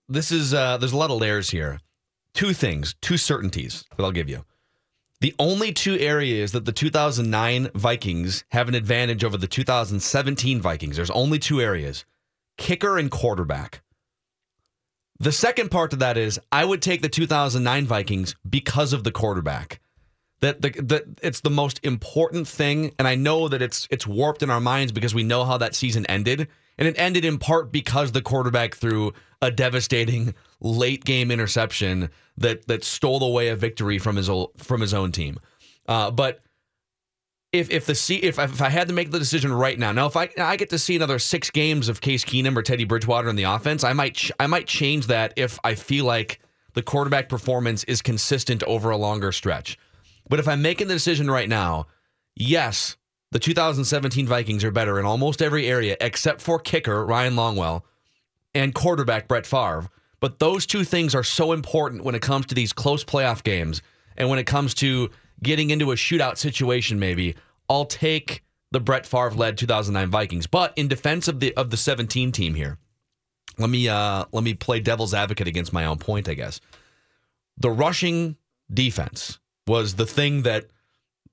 this 0.08 0.30
is 0.30 0.52
uh, 0.52 0.76
there's 0.76 0.92
a 0.92 0.96
lot 0.96 1.10
of 1.10 1.20
layers 1.20 1.50
here. 1.50 1.80
Two 2.34 2.52
things, 2.52 2.94
two 3.00 3.16
certainties 3.16 3.84
that 3.96 4.04
I'll 4.04 4.12
give 4.12 4.28
you. 4.28 4.44
The 5.20 5.34
only 5.38 5.72
two 5.72 5.98
areas 5.98 6.52
that 6.52 6.66
the 6.66 6.72
2009 6.72 7.70
Vikings 7.74 8.44
have 8.50 8.68
an 8.68 8.74
advantage 8.74 9.24
over 9.24 9.38
the 9.38 9.46
2017 9.46 10.60
Vikings. 10.60 10.96
There's 10.96 11.10
only 11.10 11.38
two 11.38 11.60
areas: 11.60 12.04
kicker 12.58 12.98
and 12.98 13.10
quarterback. 13.10 13.82
The 15.18 15.32
second 15.32 15.70
part 15.70 15.90
to 15.92 15.96
that 15.96 16.18
is 16.18 16.38
I 16.52 16.66
would 16.66 16.82
take 16.82 17.00
the 17.00 17.08
2009 17.08 17.86
Vikings 17.86 18.36
because 18.48 18.92
of 18.92 19.04
the 19.04 19.12
quarterback. 19.12 19.80
That 20.40 20.60
the 20.60 20.70
that 20.82 21.04
it's 21.22 21.40
the 21.40 21.50
most 21.50 21.80
important 21.82 22.46
thing, 22.46 22.92
and 22.98 23.08
I 23.08 23.14
know 23.14 23.48
that 23.48 23.62
it's 23.62 23.88
it's 23.90 24.06
warped 24.06 24.42
in 24.42 24.50
our 24.50 24.60
minds 24.60 24.92
because 24.92 25.14
we 25.14 25.22
know 25.22 25.44
how 25.44 25.56
that 25.58 25.74
season 25.74 26.04
ended, 26.06 26.48
and 26.76 26.86
it 26.86 26.94
ended 26.98 27.24
in 27.24 27.38
part 27.38 27.72
because 27.72 28.12
the 28.12 28.20
quarterback 28.20 28.74
threw 28.74 29.12
a 29.40 29.50
devastating 29.50 30.34
late 30.60 31.04
game 31.04 31.30
interception 31.30 32.10
that 32.36 32.66
that 32.66 32.84
stole 32.84 33.22
away 33.22 33.48
a 33.48 33.56
victory 33.56 33.98
from 33.98 34.16
his 34.16 34.28
old, 34.28 34.52
from 34.58 34.82
his 34.82 34.92
own 34.92 35.10
team. 35.10 35.38
Uh, 35.88 36.10
but 36.10 36.40
if 37.52 37.70
if 37.70 37.86
the 37.86 38.20
if 38.22 38.38
if 38.38 38.62
I 38.62 38.68
had 38.68 38.88
to 38.88 38.94
make 38.94 39.10
the 39.10 39.18
decision 39.18 39.52
right 39.52 39.78
now, 39.78 39.92
now 39.92 40.06
if 40.06 40.16
I 40.16 40.28
I 40.38 40.56
get 40.56 40.70
to 40.70 40.78
see 40.78 40.96
another 40.96 41.18
six 41.18 41.50
games 41.50 41.88
of 41.88 42.00
Case 42.00 42.24
Keenum 42.24 42.56
or 42.56 42.62
Teddy 42.62 42.84
Bridgewater 42.84 43.28
in 43.28 43.36
the 43.36 43.44
offense, 43.44 43.84
I 43.84 43.92
might 43.92 44.14
ch- 44.14 44.32
I 44.38 44.46
might 44.46 44.66
change 44.66 45.06
that 45.06 45.32
if 45.36 45.58
I 45.64 45.74
feel 45.74 46.04
like 46.04 46.40
the 46.74 46.82
quarterback 46.82 47.28
performance 47.28 47.84
is 47.84 48.02
consistent 48.02 48.62
over 48.64 48.90
a 48.90 48.96
longer 48.96 49.32
stretch. 49.32 49.78
But 50.28 50.38
if 50.38 50.48
I'm 50.48 50.62
making 50.62 50.88
the 50.88 50.94
decision 50.94 51.30
right 51.30 51.48
now, 51.48 51.86
yes, 52.34 52.96
the 53.32 53.38
2017 53.38 54.26
Vikings 54.26 54.64
are 54.64 54.70
better 54.70 54.98
in 54.98 55.06
almost 55.06 55.42
every 55.42 55.66
area 55.66 55.96
except 56.00 56.40
for 56.40 56.58
kicker 56.58 57.04
Ryan 57.04 57.34
Longwell 57.34 57.82
and 58.54 58.74
quarterback 58.74 59.28
Brett 59.28 59.46
Favre. 59.46 59.88
But 60.20 60.38
those 60.38 60.66
two 60.66 60.84
things 60.84 61.14
are 61.14 61.22
so 61.22 61.52
important 61.52 62.04
when 62.04 62.14
it 62.14 62.22
comes 62.22 62.46
to 62.46 62.54
these 62.54 62.72
close 62.72 63.04
playoff 63.04 63.42
games 63.42 63.82
and 64.16 64.28
when 64.28 64.38
it 64.38 64.46
comes 64.46 64.74
to 64.74 65.10
getting 65.42 65.70
into 65.70 65.92
a 65.92 65.96
shootout 65.96 66.38
situation 66.38 66.98
maybe. 66.98 67.36
I'll 67.68 67.84
take 67.84 68.42
the 68.70 68.80
Brett 68.80 69.06
Favre 69.06 69.32
led 69.32 69.58
2009 69.58 70.10
Vikings. 70.10 70.46
But 70.46 70.72
in 70.76 70.88
defense 70.88 71.28
of 71.28 71.40
the 71.40 71.54
of 71.56 71.70
the 71.70 71.76
17 71.76 72.32
team 72.32 72.54
here, 72.54 72.78
let 73.58 73.70
me 73.70 73.88
uh 73.88 74.24
let 74.32 74.44
me 74.44 74.54
play 74.54 74.80
devil's 74.80 75.14
advocate 75.14 75.48
against 75.48 75.72
my 75.72 75.84
own 75.84 75.98
point, 75.98 76.28
I 76.28 76.34
guess. 76.34 76.60
The 77.58 77.70
rushing 77.70 78.36
defense 78.72 79.38
was 79.66 79.94
the 79.94 80.06
thing 80.06 80.42
that 80.42 80.66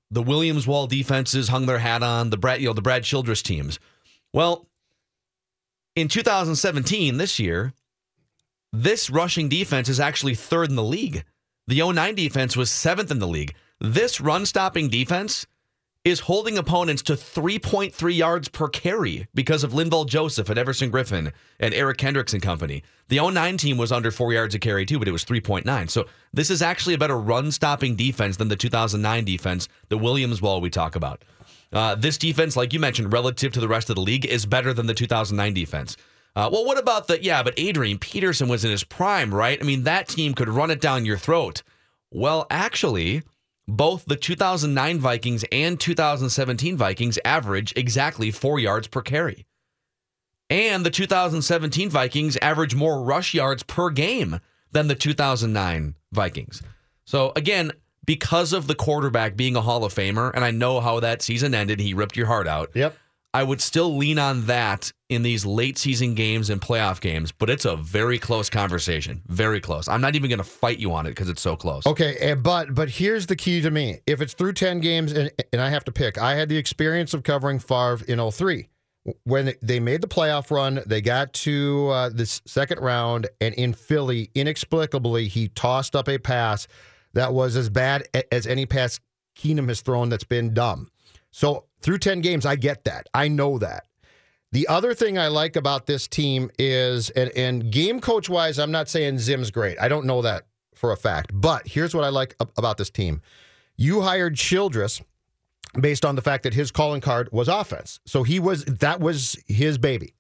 the 0.10 0.24
Williams 0.24 0.67
Wall 0.67 0.88
defenses 0.88 1.50
hung 1.50 1.65
their 1.65 1.80
hat 1.80 2.04
on, 2.04 2.30
the 2.30 2.38
Brad, 2.38 2.62
you 2.62 2.67
know, 2.67 2.74
the 2.74 2.82
Brad 2.82 3.04
Childress 3.04 3.41
teams. 3.41 3.80
Well, 4.32 4.67
in 5.96 6.08
2017, 6.08 7.17
this 7.17 7.39
year, 7.39 7.74
this 8.72 9.10
rushing 9.10 9.50
defense 9.50 9.89
is 9.89 10.00
actually 10.00 10.36
third 10.36 10.69
in 10.69 10.76
the 10.76 10.84
league. 10.84 11.24
The 11.67 11.82
09 11.82 12.15
defense 12.15 12.58
was 12.58 12.72
seventh 12.72 13.12
in 13.12 13.20
the 13.20 13.28
league. 13.28 13.55
This 13.80 14.20
run 14.20 14.45
stopping 14.45 14.89
defense 14.89 15.45
is 16.04 16.22
holding 16.22 16.58
opponents 16.58 17.01
to 17.01 17.14
3.3 17.14 18.16
yards 18.16 18.49
per 18.49 18.68
carry 18.68 19.28
because 19.34 19.64
of 19.64 19.72
Linval 19.72 20.06
Joseph 20.06 20.49
and 20.49 20.60
Everson 20.60 20.91
Griffen 20.91 21.32
and 21.62 21.74
Eric 21.74 21.97
Kendricks 21.97 22.34
and 22.34 22.41
company. 22.41 22.84
The 23.08 23.22
09 23.22 23.56
team 23.56 23.78
was 23.78 23.91
under 23.91 24.12
four 24.12 24.34
yards 24.34 24.54
a 24.54 24.60
carry 24.60 24.86
too, 24.86 24.99
but 24.99 25.08
it 25.08 25.12
was 25.12 25.24
3.9. 25.24 25.89
So 25.89 26.06
this 26.34 26.49
is 26.49 26.62
actually 26.62 26.95
a 26.95 26.97
better 26.97 27.18
run 27.18 27.54
stopping 27.54 27.95
defense 27.95 28.36
than 28.36 28.49
the 28.49 28.58
2009 28.58 29.24
defense, 29.24 29.70
the 29.88 29.97
Williams 29.97 30.41
Wall 30.41 30.60
we 30.60 30.70
talk 30.70 30.97
about. 30.97 31.24
Uh, 31.72 31.95
this 31.95 32.18
defense, 32.18 32.58
like 32.58 32.74
you 32.74 32.80
mentioned, 32.80 33.14
relative 33.14 33.54
to 33.54 33.62
the 33.62 33.70
rest 33.70 33.89
of 33.89 33.95
the 33.95 34.01
league, 34.01 34.26
is 34.26 34.45
better 34.45 34.74
than 34.74 34.88
the 34.88 34.93
2009 34.93 35.54
defense. 35.54 35.95
Uh, 36.36 36.49
well, 36.51 36.66
what 36.66 36.78
about 36.78 37.08
the? 37.08 37.24
Yeah, 37.24 37.43
but 37.43 37.54
Adrian 37.58 37.97
Peterson 37.97 38.47
was 38.47 38.66
in 38.66 38.72
his 38.72 38.84
prime, 38.84 39.34
right? 39.34 39.60
I 39.62 39.66
mean, 39.66 39.84
that 39.84 40.08
team 40.08 40.34
could 40.34 40.49
run 40.49 40.72
it 40.72 40.82
down 40.82 41.06
your 41.06 41.18
throat. 41.18 41.64
Well, 42.12 42.47
actually, 42.49 43.24
both 43.68 44.05
the 44.05 44.16
2009 44.16 44.99
Vikings 44.99 45.45
and 45.51 45.80
2017 45.80 46.78
Vikings 46.78 47.20
average 47.24 47.74
exactly 47.76 48.32
four 48.32 48.59
yards 48.59 48.88
per 48.88 49.01
carry. 49.01 49.45
And 50.49 50.86
the 50.86 50.89
2017 50.89 51.89
Vikings 51.89 52.38
average 52.41 52.76
more 52.76 53.01
rush 53.03 53.34
yards 53.34 53.64
per 53.64 53.89
game 53.89 54.39
than 54.72 54.88
the 54.88 54.95
2009 54.95 55.95
Vikings. 56.11 56.61
So, 57.05 57.32
again, 57.36 57.72
because 58.05 58.53
of 58.53 58.68
the 58.68 58.76
quarterback 58.76 59.36
being 59.36 59.55
a 59.55 59.61
Hall 59.61 59.84
of 59.86 59.93
Famer, 59.93 60.32
and 60.34 60.43
I 60.43 60.51
know 60.51 60.80
how 60.80 60.99
that 60.99 61.22
season 61.22 61.53
ended, 61.53 61.80
he 61.80 61.93
ripped 61.93 62.18
your 62.18 62.28
heart 62.28 62.47
out. 62.47 62.72
Yep. 62.74 62.95
I 63.36 63.43
would 63.43 63.61
still 63.61 63.97
lean 63.97 64.19
on 64.19 64.45
that 64.45 64.91
in 65.09 65.23
these 65.23 65.43
late 65.43 65.79
season 65.79 66.13
games 66.13 66.51
and 66.51 66.61
playoff 66.61 67.01
games, 67.01 67.31
but 67.31 67.49
it's 67.49 67.65
a 67.65 67.75
very 67.75 68.19
close 68.19 68.49
conversation. 68.49 69.23
Very 69.27 69.59
close. 69.59 69.88
I'm 69.88 70.01
not 70.01 70.15
even 70.15 70.29
going 70.29 70.38
to 70.38 70.43
fight 70.43 70.77
you 70.77 70.93
on 70.93 71.07
it 71.07 71.11
because 71.11 71.29
it's 71.29 71.41
so 71.41 71.55
close. 71.55 71.86
Okay, 71.88 72.15
eh, 72.17 72.36
but 72.36 72.75
but 72.75 72.89
here's 72.89 73.25
the 73.25 73.36
key 73.36 73.61
to 73.61 73.71
me. 73.71 74.01
If 74.05 74.21
it's 74.21 74.34
through 74.34 74.53
10 74.53 74.81
games 74.81 75.11
and, 75.11 75.31
and 75.51 75.61
I 75.61 75.69
have 75.69 75.84
to 75.86 75.91
pick, 75.91 76.19
I 76.19 76.36
had 76.36 76.47
the 76.47 76.57
experience 76.57 77.15
of 77.15 77.23
covering 77.23 77.57
Favre 77.57 78.01
in 78.07 78.31
03. 78.31 78.67
When 79.23 79.53
they 79.61 79.79
made 79.79 80.01
the 80.01 80.07
playoff 80.07 80.49
run, 80.49 80.81
they 80.86 81.01
got 81.01 81.34
to 81.34 81.89
uh, 81.89 82.09
this 82.09 82.41
second 82.45 82.79
round, 82.79 83.27
and 83.41 83.53
in 83.55 83.73
Philly, 83.73 84.29
inexplicably, 84.34 85.27
he 85.27 85.49
tossed 85.49 85.95
up 85.95 86.07
a 86.07 86.17
pass 86.17 86.67
that 87.13 87.34
was 87.34 87.57
as 87.57 87.69
bad 87.69 88.07
as 88.31 88.47
any 88.47 88.65
pass 88.65 88.99
Keenum 89.36 89.67
has 89.67 89.81
thrown 89.81 90.09
that's 90.09 90.23
been 90.23 90.53
dumb. 90.53 90.89
So 91.31 91.65
through 91.84 91.99
10 91.99 92.21
games, 92.21 92.45
I 92.45 92.55
get 92.55 92.86
that. 92.86 93.07
I 93.13 93.27
know 93.27 93.59
that. 93.59 93.86
The 94.51 94.67
other 94.67 94.93
thing 94.93 95.17
I 95.17 95.27
like 95.27 95.55
about 95.55 95.88
this 95.88 96.07
team 96.07 96.51
is, 96.59 97.09
and, 97.11 97.31
and 97.36 97.71
game 97.71 97.99
coach 97.99 98.29
wise, 98.29 98.59
I'm 98.59 98.71
not 98.71 98.88
saying 98.88 99.19
Zim's 99.19 99.51
great. 99.51 99.79
I 99.79 99.88
don't 99.88 100.05
know 100.05 100.21
that 100.21 100.45
for 100.75 100.91
a 100.91 100.97
fact. 100.97 101.31
But 101.34 101.67
here's 101.67 101.95
what 101.95 102.03
I 102.03 102.09
like 102.09 102.36
about 102.39 102.77
this 102.77 102.89
team. 102.89 103.21
You 103.75 104.01
hired 104.01 104.36
Childress 104.36 105.01
based 105.79 106.05
on 106.05 106.15
the 106.15 106.21
fact 106.21 106.43
that 106.43 106.53
his 106.53 106.71
calling 106.71 107.01
card 107.01 107.29
was 107.31 107.47
offense. 107.47 107.99
So 108.05 108.23
he 108.23 108.39
was 108.39 108.63
that 108.65 108.99
was 108.99 109.36
his 109.47 109.77
baby. 109.77 110.13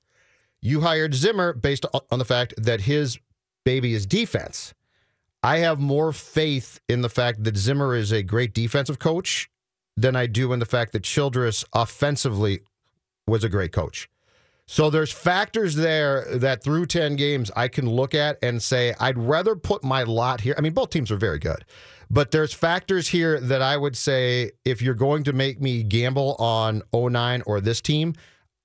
You 0.61 0.81
hired 0.81 1.13
Zimmer 1.13 1.53
based 1.53 1.85
on 2.09 2.17
the 2.19 2.25
fact 2.25 2.53
that 2.57 2.81
his 2.81 3.19
baby 3.63 3.93
is 3.93 4.05
defense. 4.05 4.73
I 5.43 5.57
have 5.57 5.79
more 5.79 6.13
faith 6.13 6.79
in 6.87 7.01
the 7.01 7.09
fact 7.09 7.43
that 7.43 7.57
Zimmer 7.57 7.95
is 7.95 8.11
a 8.11 8.23
great 8.23 8.53
defensive 8.53 8.97
coach 8.97 9.49
than 9.95 10.15
I 10.15 10.27
do 10.27 10.53
in 10.53 10.59
the 10.59 10.65
fact 10.65 10.91
that 10.93 11.03
Childress 11.03 11.63
offensively 11.73 12.61
was 13.27 13.43
a 13.43 13.49
great 13.49 13.71
coach. 13.71 14.09
So 14.65 14.89
there's 14.89 15.11
factors 15.11 15.75
there 15.75 16.25
that 16.37 16.63
through 16.63 16.85
10 16.85 17.15
games 17.15 17.51
I 17.55 17.67
can 17.67 17.89
look 17.89 18.15
at 18.15 18.37
and 18.41 18.63
say 18.63 18.93
I'd 18.99 19.17
rather 19.17 19.55
put 19.55 19.83
my 19.83 20.03
lot 20.03 20.41
here. 20.41 20.55
I 20.57 20.61
mean 20.61 20.73
both 20.73 20.89
teams 20.89 21.11
are 21.11 21.17
very 21.17 21.39
good. 21.39 21.65
But 22.09 22.31
there's 22.31 22.53
factors 22.53 23.07
here 23.07 23.39
that 23.39 23.61
I 23.61 23.75
would 23.75 23.97
say 23.97 24.51
if 24.65 24.81
you're 24.81 24.93
going 24.93 25.23
to 25.23 25.33
make 25.33 25.59
me 25.59 25.83
gamble 25.83 26.35
on 26.35 26.83
09 26.93 27.43
or 27.45 27.59
this 27.59 27.81
team, 27.81 28.13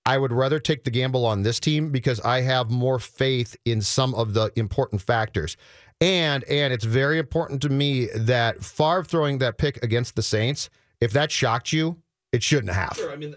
I 0.05 0.19
would 0.19 0.33
rather 0.33 0.59
take 0.59 0.85
the 0.85 0.91
gamble 0.91 1.27
on 1.27 1.43
this 1.43 1.59
team 1.61 1.91
because 1.91 2.21
I 2.21 2.43
have 2.43 2.71
more 2.71 2.99
faith 2.99 3.57
in 3.65 3.81
some 3.83 4.15
of 4.15 4.35
the 4.35 4.53
important 4.57 5.03
factors. 5.03 5.57
And 6.01 6.45
and 6.45 6.73
it's 6.73 6.85
very 6.85 7.19
important 7.19 7.61
to 7.63 7.69
me 7.69 8.07
that 8.15 8.63
Favre 8.65 9.05
throwing 9.05 9.39
that 9.39 9.59
pick 9.59 9.83
against 9.83 10.15
the 10.15 10.23
Saints, 10.23 10.71
if 11.01 11.13
that 11.13 11.31
shocked 11.31 11.73
you, 11.73 11.97
it 12.33 12.43
shouldn't 12.43 12.73
have. 12.73 12.95
Sure, 12.97 13.11
I 13.13 13.17
mean, 13.17 13.35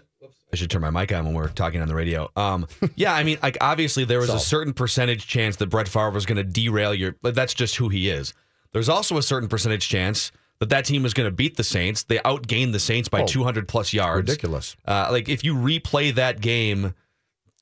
I 0.52 0.56
should 0.56 0.70
turn 0.70 0.82
my 0.82 0.90
mic 0.90 1.12
on 1.12 1.24
when 1.24 1.34
we're 1.34 1.48
talking 1.48 1.80
on 1.80 1.88
the 1.88 1.94
radio. 1.94 2.30
Um, 2.36 2.66
yeah, 2.96 3.14
I 3.14 3.22
mean, 3.22 3.38
like 3.42 3.56
obviously 3.60 4.04
there 4.04 4.18
was 4.18 4.28
So- 4.28 4.36
a 4.36 4.40
certain 4.40 4.72
percentage 4.72 5.26
chance 5.26 5.56
that 5.56 5.68
Brett 5.68 5.88
Favre 5.88 6.10
was 6.10 6.26
going 6.26 6.36
to 6.36 6.44
derail 6.44 6.94
your. 6.94 7.16
But 7.22 7.34
that's 7.34 7.54
just 7.54 7.76
who 7.76 7.88
he 7.88 8.08
is. 8.08 8.34
There's 8.72 8.88
also 8.88 9.16
a 9.18 9.22
certain 9.22 9.48
percentage 9.48 9.88
chance 9.88 10.32
that 10.58 10.68
that 10.70 10.84
team 10.84 11.02
was 11.02 11.12
going 11.14 11.26
to 11.26 11.34
beat 11.34 11.56
the 11.56 11.64
Saints. 11.64 12.04
They 12.04 12.18
outgained 12.18 12.72
the 12.72 12.78
Saints 12.80 13.08
by 13.08 13.22
Oh, 13.22 13.26
200 13.26 13.66
plus 13.68 13.92
yards. 13.92 14.28
ridiculous. 14.28 14.76
Uh, 14.86 15.08
like 15.10 15.28
if 15.28 15.42
you 15.44 15.54
replay 15.54 16.14
that 16.14 16.40
game 16.40 16.94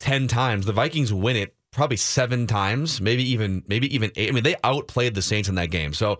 10 0.01 0.28
times, 0.28 0.66
the 0.66 0.72
Vikings 0.72 1.12
win 1.12 1.36
it 1.36 1.55
probably 1.72 1.96
seven 1.96 2.46
times, 2.46 3.01
maybe 3.01 3.22
even 3.30 3.62
maybe 3.68 3.92
even 3.94 4.11
eight. 4.16 4.28
I 4.28 4.32
mean, 4.32 4.42
they 4.44 4.57
outplayed 4.64 5.14
the 5.14 5.22
Saints 5.22 5.48
in 5.48 5.55
that 5.57 5.70
game. 5.70 5.94
So 5.94 6.18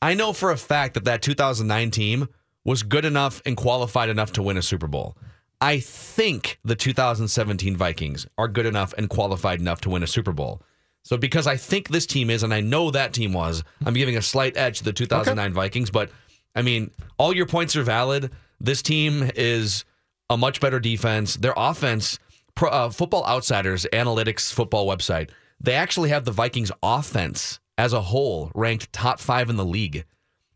I 0.00 0.14
know 0.14 0.32
for 0.32 0.50
a 0.50 0.56
fact 0.56 0.94
that 0.94 1.04
that 1.04 1.22
2009 1.22 1.90
team 1.90 2.28
was 2.64 2.82
good 2.82 3.04
enough 3.04 3.42
and 3.44 3.56
qualified 3.56 4.08
enough 4.08 4.32
to 4.32 4.42
win 4.42 4.56
a 4.56 4.62
Super 4.62 4.86
Bowl. 4.86 5.16
I 5.60 5.78
think 5.78 6.58
the 6.64 6.74
2017 6.74 7.76
Vikings 7.76 8.26
are 8.36 8.48
good 8.48 8.66
enough 8.66 8.92
and 8.98 9.08
qualified 9.08 9.60
enough 9.60 9.80
to 9.82 9.90
win 9.90 10.02
a 10.02 10.08
Super 10.08 10.32
Bowl. 10.32 10.62
So 11.04 11.16
because 11.16 11.46
I 11.46 11.56
think 11.56 11.88
this 11.88 12.06
team 12.06 12.30
is, 12.30 12.42
and 12.42 12.54
I 12.54 12.60
know 12.60 12.90
that 12.90 13.12
team 13.12 13.32
was, 13.32 13.64
I'm 13.84 13.94
giving 13.94 14.16
a 14.16 14.22
slight 14.22 14.56
edge 14.56 14.78
to 14.78 14.84
the 14.84 14.92
2009 14.92 15.52
Vikings. 15.52 15.90
But 15.90 16.10
I 16.54 16.62
mean, 16.62 16.90
all 17.18 17.34
your 17.34 17.46
points 17.46 17.76
are 17.76 17.82
valid. 17.82 18.30
This 18.60 18.82
team 18.82 19.30
is 19.34 19.84
a 20.30 20.36
much 20.36 20.60
better 20.60 20.78
defense. 20.78 21.36
Their 21.36 21.54
offense, 21.56 22.18
Pro, 22.54 22.70
uh, 22.70 22.90
Football 22.90 23.24
Outsiders 23.26 23.86
analytics 23.92 24.52
football 24.52 24.86
website, 24.86 25.30
they 25.60 25.74
actually 25.74 26.10
have 26.10 26.24
the 26.24 26.32
Vikings 26.32 26.72
offense 26.82 27.60
as 27.78 27.92
a 27.92 28.00
whole 28.00 28.50
ranked 28.54 28.92
top 28.92 29.18
five 29.18 29.48
in 29.48 29.56
the 29.56 29.64
league 29.64 30.04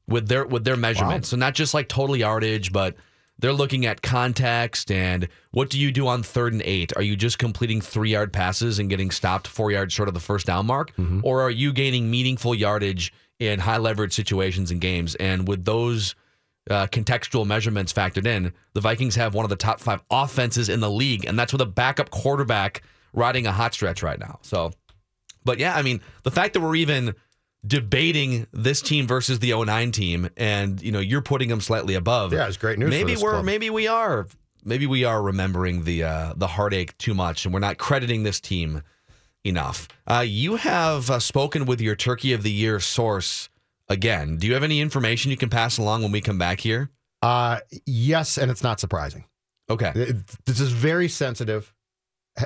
with 0.08 0.28
their 0.28 0.46
with 0.46 0.64
their 0.64 0.76
measurements. 0.76 1.28
So 1.28 1.36
not 1.36 1.54
just 1.54 1.74
like 1.74 1.88
total 1.88 2.16
yardage, 2.16 2.72
but 2.72 2.96
they're 3.38 3.52
looking 3.52 3.84
at 3.84 4.00
context 4.00 4.90
and 4.90 5.28
what 5.50 5.68
do 5.68 5.78
you 5.78 5.92
do 5.92 6.06
on 6.06 6.22
third 6.22 6.52
and 6.54 6.62
eight? 6.62 6.92
Are 6.96 7.02
you 7.02 7.16
just 7.16 7.38
completing 7.38 7.80
three 7.82 8.10
yard 8.10 8.32
passes 8.32 8.78
and 8.78 8.88
getting 8.88 9.10
stopped 9.10 9.46
four 9.46 9.70
yards 9.70 9.92
short 9.92 10.08
of 10.08 10.14
the 10.14 10.20
first 10.20 10.46
down 10.46 10.66
mark, 10.66 10.92
or 11.22 11.42
are 11.42 11.50
you 11.50 11.72
gaining 11.72 12.10
meaningful 12.10 12.54
yardage 12.54 13.12
in 13.38 13.60
high 13.60 13.76
leverage 13.76 14.14
situations 14.14 14.70
and 14.70 14.80
games? 14.80 15.14
And 15.16 15.46
with 15.46 15.64
those 15.66 16.14
uh, 16.70 16.86
contextual 16.86 17.46
measurements 17.46 17.92
factored 17.92 18.26
in, 18.26 18.52
the 18.72 18.80
Vikings 18.80 19.16
have 19.16 19.34
one 19.34 19.44
of 19.44 19.50
the 19.50 19.56
top 19.56 19.80
five 19.80 20.02
offenses 20.10 20.68
in 20.68 20.80
the 20.80 20.90
league, 20.90 21.26
and 21.26 21.38
that's 21.38 21.52
with 21.52 21.60
a 21.60 21.66
backup 21.66 22.10
quarterback 22.10 22.82
riding 23.12 23.46
a 23.46 23.52
hot 23.52 23.74
stretch 23.74 24.02
right 24.02 24.18
now. 24.18 24.38
So, 24.42 24.72
but 25.44 25.58
yeah, 25.58 25.76
I 25.76 25.82
mean, 25.82 26.00
the 26.22 26.30
fact 26.30 26.54
that 26.54 26.60
we're 26.60 26.76
even 26.76 27.14
debating 27.66 28.46
this 28.52 28.80
team 28.80 29.06
versus 29.06 29.38
the 29.40 29.52
09 29.52 29.92
team, 29.92 30.28
and 30.36 30.80
you 30.82 30.92
know, 30.92 31.00
you're 31.00 31.22
putting 31.22 31.48
them 31.48 31.60
slightly 31.60 31.94
above. 31.94 32.32
Yeah, 32.32 32.46
it's 32.46 32.56
great 32.56 32.78
news 32.78 32.88
for 32.88 32.90
Maybe 33.04 33.16
we're 33.20 33.32
club. 33.32 33.44
maybe 33.44 33.70
we 33.70 33.86
are 33.88 34.26
maybe 34.64 34.86
we 34.86 35.04
are 35.04 35.22
remembering 35.22 35.84
the 35.84 36.04
uh, 36.04 36.32
the 36.36 36.46
heartache 36.46 36.96
too 36.98 37.14
much, 37.14 37.44
and 37.44 37.52
we're 37.54 37.60
not 37.60 37.78
crediting 37.78 38.22
this 38.22 38.40
team 38.40 38.82
enough. 39.44 39.88
Uh, 40.06 40.24
you 40.26 40.56
have 40.56 41.10
uh, 41.10 41.18
spoken 41.18 41.66
with 41.66 41.80
your 41.80 41.94
Turkey 41.96 42.32
of 42.32 42.42
the 42.42 42.50
Year 42.52 42.80
source 42.80 43.48
again. 43.88 44.36
Do 44.36 44.46
you 44.46 44.54
have 44.54 44.62
any 44.64 44.80
information 44.80 45.30
you 45.30 45.36
can 45.36 45.50
pass 45.50 45.78
along 45.78 46.02
when 46.02 46.12
we 46.12 46.20
come 46.20 46.38
back 46.38 46.60
here? 46.60 46.90
Uh, 47.22 47.60
yes, 47.86 48.38
and 48.38 48.50
it's 48.50 48.62
not 48.62 48.80
surprising. 48.80 49.24
Okay. 49.70 49.92
It- 49.94 50.26
this 50.44 50.60
is 50.60 50.72
very 50.72 51.08
sensitive. 51.08 51.72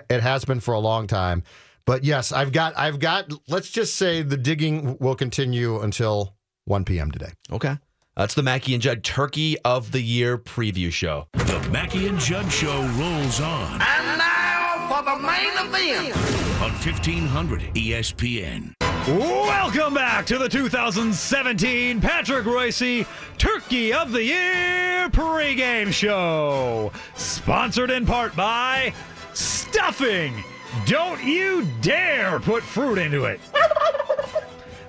It 0.08 0.20
has 0.20 0.44
been 0.44 0.60
for 0.60 0.72
a 0.74 0.78
long 0.78 1.06
time. 1.06 1.42
But 1.90 2.04
yes, 2.04 2.30
I've 2.30 2.52
got 2.52 2.78
I've 2.78 3.00
got 3.00 3.32
let's 3.48 3.68
just 3.68 3.96
say 3.96 4.22
the 4.22 4.36
digging 4.36 4.96
will 5.00 5.16
continue 5.16 5.80
until 5.80 6.36
1 6.66 6.84
p.m. 6.84 7.10
today. 7.10 7.32
Okay. 7.50 7.78
That's 8.16 8.34
the 8.34 8.44
Mackey 8.44 8.74
and 8.74 8.80
Judd 8.80 9.02
Turkey 9.02 9.58
of 9.64 9.90
the 9.90 10.00
Year 10.00 10.38
preview 10.38 10.92
show. 10.92 11.26
The 11.32 11.68
Mackey 11.72 12.06
and 12.06 12.16
Judd 12.20 12.48
Show 12.52 12.80
rolls 12.96 13.40
on 13.40 13.82
And 13.82 14.18
now 14.18 14.86
for 14.88 15.02
the 15.02 15.18
main 15.18 15.50
event. 15.50 16.16
on 16.62 16.70
E 16.70 16.74
1500 16.74 17.74
ESPN. 17.74 18.72
Welcome 19.08 19.92
back 19.92 20.26
to 20.26 20.38
the 20.38 20.48
2017 20.48 22.00
Patrick 22.00 22.44
Reusse 22.44 23.04
Turkey 23.36 23.92
of 23.92 24.12
the 24.12 24.22
Year 24.22 25.10
pregame 25.10 25.92
show. 25.92 26.92
Sponsored 27.16 27.90
in 27.90 28.06
part 28.06 28.36
by 28.36 28.94
Stuffing. 29.34 30.44
Don't 30.86 31.22
you 31.22 31.66
dare 31.80 32.38
put 32.40 32.62
fruit 32.62 32.98
into 32.98 33.24
it. 33.24 33.40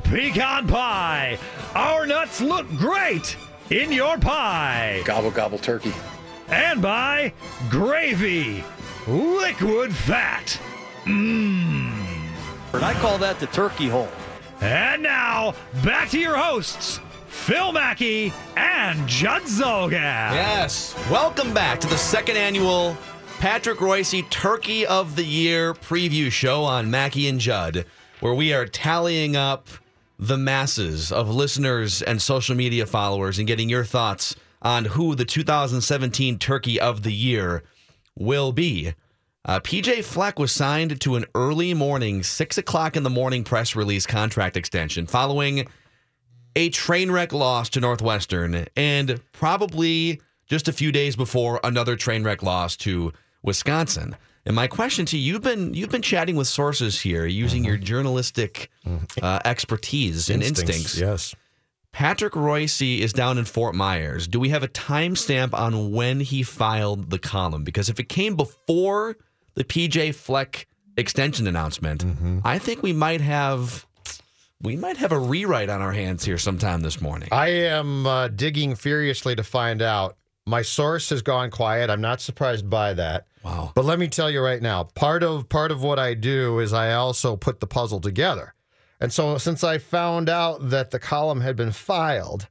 Pecan 0.04 0.68
pie. 0.68 1.38
Our 1.74 2.06
nuts 2.06 2.42
look 2.42 2.68
great 2.78 3.38
in 3.70 3.92
your 3.92 4.18
pie. 4.18 5.02
Gobble, 5.06 5.32
gobble 5.32 5.58
turkey. 5.58 5.94
And 6.50 6.82
by 6.82 7.34
Gravy. 7.70 8.64
Liquid 9.08 9.96
fat. 9.96 10.60
Mmm. 11.06 11.92
And 12.74 12.86
I 12.86 12.94
call 12.96 13.18
that 13.20 13.40
the 13.40 13.48
turkey 13.48 13.90
hole. 13.90 14.10
And 14.62 15.02
now, 15.02 15.56
back 15.84 16.10
to 16.10 16.20
your 16.20 16.36
hosts, 16.38 17.00
Phil 17.28 17.72
Mackey 17.72 18.32
and 18.56 19.08
Judd 19.08 19.44
Zulgad. 19.44 20.34
Yes. 20.34 20.96
Welcome 21.10 21.54
back 21.54 21.80
to 21.80 21.88
the 21.88 21.98
second 21.98 22.38
annual 22.38 22.96
Patrick 23.42 23.80
Reusse 23.80 24.30
Turkey 24.30 24.86
of 24.86 25.16
the 25.16 25.26
Year 25.26 25.74
preview 25.74 26.32
show 26.32 26.64
on 26.64 26.92
Mackey 26.92 27.28
and 27.28 27.40
Judd, 27.40 27.86
where 28.20 28.36
we 28.36 28.54
are 28.54 28.68
tallying 28.68 29.36
up 29.36 29.68
the 30.20 30.38
masses 30.38 31.12
of 31.12 31.28
listeners 31.28 32.04
and 32.04 32.22
social 32.22 32.56
media 32.56 32.86
followers 32.86 33.40
and 33.40 33.48
getting 33.48 33.68
your 33.68 33.84
thoughts 33.84 34.36
on 34.62 34.86
who 34.86 35.16
the 35.16 35.26
2017 35.26 36.38
Turkey 36.38 36.80
of 36.80 37.02
the 37.02 37.12
Year 37.12 37.64
will 38.16 38.52
be. 38.52 38.94
Uh, 39.44 39.60
PJ 39.60 40.04
Fleck 40.04 40.38
was 40.38 40.52
signed 40.52 41.02
to 41.02 41.16
an 41.16 41.26
early 41.34 41.74
morning, 41.74 42.22
six 42.22 42.60
o'clock 42.60 42.96
in 42.96 43.02
the 43.02 43.10
morning 43.10 43.44
press 43.44 43.76
release 43.76 44.06
contract 44.06 44.56
extension 44.56 45.08
following 45.08 45.68
a 46.56 46.70
train 46.70 47.10
wreck 47.10 47.34
loss 47.34 47.70
to 47.70 47.80
Northwestern 47.80 48.68
and 48.76 49.20
probably 49.32 50.22
just 50.46 50.68
a 50.68 50.74
few 50.74 50.92
days 50.92 51.16
before 51.16 51.60
another 51.64 51.96
train 51.96 52.24
wreck 52.24 52.44
loss 52.44 52.78
to 52.78 53.12
Wisconsin. 53.44 54.16
And 54.46 54.56
my 54.56 54.68
question 54.68 55.06
to 55.08 55.18
you, 55.18 55.34
you've 55.34 55.44
been 55.44 55.74
you've 55.74 55.90
been 55.92 56.02
chatting 56.02 56.36
with 56.36 56.48
sources 56.48 57.00
here 57.00 57.26
using 57.26 57.64
your 57.64 57.78
journalistic 57.78 58.72
uh, 59.22 59.40
expertise 59.46 60.30
and 60.30 60.42
instincts. 60.42 60.98
Yes. 60.98 61.36
Patrick 61.92 62.34
Reusse 62.34 63.00
is 63.00 63.12
down 63.14 63.38
in 63.38 63.46
Fort 63.46 63.76
Myers. 63.76 64.28
Do 64.28 64.40
we 64.40 64.50
have 64.50 64.64
a 64.64 64.68
timestamp 64.68 65.54
on 65.54 65.92
when 65.92 66.22
he 66.22 66.42
filed 66.42 67.10
the 67.10 67.20
column? 67.20 67.64
Because 67.64 67.90
if 67.90 68.00
it 68.00 68.08
came 68.08 68.36
before 68.36 69.18
the 69.56 69.64
PJ 69.64 70.16
Fleck 70.16 70.68
extension 70.98 71.48
announcement, 71.48 72.06
I 72.44 72.60
think 72.60 72.82
we 72.82 72.94
might 72.94 73.22
have 73.22 73.86
we 74.62 74.76
might 74.76 74.98
have 74.98 75.12
a 75.12 75.20
rewrite 75.20 75.70
on 75.70 75.82
our 75.82 75.92
hands 75.92 76.24
here 76.24 76.38
sometime 76.38 76.82
this 76.82 77.02
morning. 77.02 77.30
I 77.32 77.48
am 77.50 78.06
uh, 78.06 78.28
digging 78.30 78.76
furiously 78.76 79.36
to 79.36 79.44
find 79.44 79.82
out. 79.82 80.18
My 80.46 80.62
source 80.62 81.10
has 81.12 81.22
gone 81.22 81.52
quiet. 81.52 81.90
I'm 81.90 82.02
not 82.02 82.20
surprised 82.20 82.70
by 82.70 82.94
that. 82.96 83.28
Wow. 83.44 83.72
But 83.76 83.86
let 83.86 84.00
me 84.00 84.08
tell 84.08 84.30
you 84.30 84.42
right 84.42 84.62
now, 84.62 84.84
part 84.84 85.24
of 85.24 85.50
part 85.50 85.72
of 85.72 85.84
what 85.84 86.00
I 86.00 86.14
do 86.14 86.60
is 86.60 86.74
I 86.74 86.94
also 86.94 87.36
put 87.36 87.60
the 87.60 87.68
puzzle 87.68 88.00
together. 88.00 88.54
And 89.00 89.12
so 89.12 89.38
since 89.38 89.64
I 89.64 89.78
found 89.78 90.30
out 90.30 90.70
that 90.70 90.92
the 90.92 91.00
column 91.00 91.42
had 91.42 91.56
been 91.56 91.72
filed, 91.72 92.48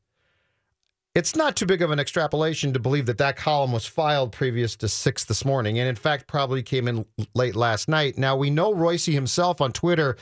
it's 1.14 1.34
not 1.34 1.56
too 1.56 1.66
big 1.66 1.82
of 1.82 1.90
an 1.90 1.98
extrapolation 1.98 2.72
to 2.72 2.78
believe 2.78 3.06
that 3.06 3.18
that 3.18 3.36
column 3.36 3.72
was 3.72 3.86
filed 3.86 4.32
previous 4.32 4.76
to 4.76 4.88
6 4.88 5.24
this 5.24 5.44
morning 5.44 5.78
and 5.78 5.88
in 5.88 5.96
fact 5.96 6.28
probably 6.28 6.62
came 6.62 6.86
in 6.86 7.04
late 7.34 7.56
last 7.56 7.88
night. 7.88 8.16
Now 8.16 8.36
we 8.36 8.50
know 8.50 8.72
Reusse 8.72 9.12
himself 9.12 9.60
on 9.60 9.72
Twitter 9.72 10.16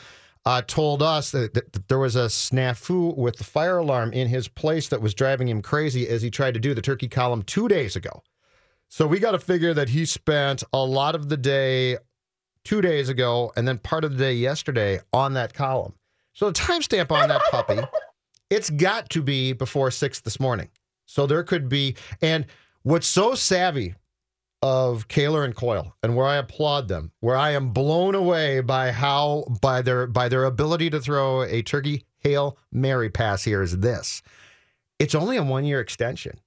uh, 0.45 0.62
told 0.66 1.03
us 1.03 1.30
that, 1.30 1.55
that, 1.55 1.72
that 1.72 1.89
there 1.89 1.99
was 1.99 2.16
a 2.16 2.26
snafu 2.26 3.16
with 3.16 3.36
the 3.36 3.45
fire 3.45 3.78
alarm 3.78 4.12
in 4.12 4.28
his 4.28 4.49
place 4.49 4.89
that 4.89 5.03
was 5.03 5.14
driving 5.14 5.49
him 5.49 5.62
crazy 5.62 6.09
as 6.09 6.22
he 6.22 6.30
tried 6.30 6.55
to 6.55 6.61
do 6.61 6.74
the 6.74 6.82
turkey 6.82 7.09
column 7.09 7.43
2 7.43 7.68
days 7.68 7.97
ago. 7.97 8.22
So 8.89 9.07
we 9.07 9.18
got 9.18 9.32
to 9.32 9.39
figure 9.39 9.74
that 9.74 9.91
he 9.91 10.07
spent 10.07 10.62
a 10.72 10.82
lot 10.82 11.14
of 11.14 11.28
the 11.28 11.36
day 11.36 11.99
two 12.64 12.80
days 12.80 13.09
ago 13.09 13.53
and 13.57 13.68
then 13.68 13.78
part 13.78 14.05
of 14.05 14.12
the 14.12 14.18
day 14.18 14.34
yesterday 14.34 15.01
on 15.12 15.34
that 15.34 15.55
column. 15.55 15.95
So 16.32 16.51
the 16.51 16.59
timestamp 16.59 17.11
on 17.11 17.28
that 17.28 17.43
puppy, 17.51 17.80
it's 18.51 18.70
got 18.70 19.11
to 19.11 19.22
be 19.22 19.53
before 19.53 19.91
six 19.91 20.20
this 20.20 20.41
morning. 20.41 20.68
So 21.05 21.26
there 21.26 21.43
could 21.43 21.68
be, 21.68 21.97
and 22.22 22.47
what's 22.82 23.07
so 23.07 23.34
savvy 23.34 23.95
of 24.62 25.06
Kaler 25.09 25.44
and 25.44 25.54
Coyle, 25.54 25.94
and 26.02 26.16
where 26.16 26.26
I 26.26 26.36
applaud 26.36 26.88
them, 26.88 27.12
where 27.20 27.36
I 27.36 27.50
am 27.50 27.68
blown 27.70 28.14
away 28.14 28.61
by 28.61 28.90
how 28.92 29.44
by 29.61 29.82
their 29.82 30.06
by 30.06 30.28
their 30.28 30.44
ability 30.44 30.90
to 30.90 31.00
throw 31.00 31.42
a 31.42 31.62
turkey 31.62 32.04
hail 32.18 32.59
Mary 32.72 33.09
pass 33.11 33.44
here 33.44 33.62
is 33.62 33.78
this. 33.78 34.22
It's 34.98 35.14
only 35.14 35.36
a 35.36 35.42
one 35.42 35.64
year 35.64 35.80
extension. 35.80 36.40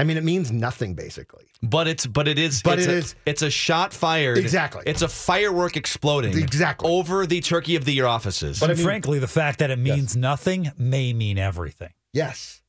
I 0.00 0.04
mean, 0.04 0.16
it 0.16 0.22
means 0.24 0.52
nothing 0.52 0.94
basically. 0.94 1.46
But 1.62 1.88
it's 1.88 2.06
but 2.06 2.28
it 2.28 2.38
is 2.38 2.62
But 2.62 2.78
it's 2.78 2.86
it 2.86 2.92
a, 2.92 2.96
is- 2.98 3.14
it's 3.26 3.42
a 3.42 3.50
shot 3.50 3.92
fired 3.94 4.38
Exactly. 4.38 4.82
It's 4.86 5.02
a 5.02 5.08
firework 5.08 5.76
exploding 5.76 6.38
Exactly. 6.38 6.88
over 6.88 7.26
the 7.26 7.40
Turkey 7.40 7.74
of 7.76 7.84
the 7.84 7.92
Year 7.92 8.06
offices. 8.06 8.60
But 8.60 8.78
frankly, 8.78 9.18
the 9.18 9.26
fact 9.26 9.58
that 9.58 9.70
it 9.70 9.78
means 9.78 10.16
nothing 10.16 10.70
may 10.78 11.12
mean 11.12 11.38
everything. 11.38 11.92
Yes. 12.12 12.62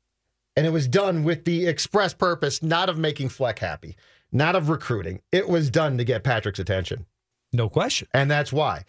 And 0.55 0.65
it 0.65 0.71
was 0.71 0.87
done 0.87 1.23
with 1.23 1.45
the 1.45 1.67
express 1.67 2.13
purpose 2.13 2.63
not 2.63 2.89
of 2.89 2.97
making 2.97 3.29
Fleck 3.29 3.59
happy, 3.59 3.95
not 4.31 4.55
of 4.55 4.69
recruiting. 4.69 5.21
It 5.31 5.47
was 5.49 5.69
done 5.69 5.97
to 5.97 6.03
get 6.03 6.23
Patrick's 6.23 6.59
attention. 6.59 7.05
No 7.51 7.69
question. 7.69 8.07
And 8.13 8.29
that's 8.29 8.53
why. 8.53 8.83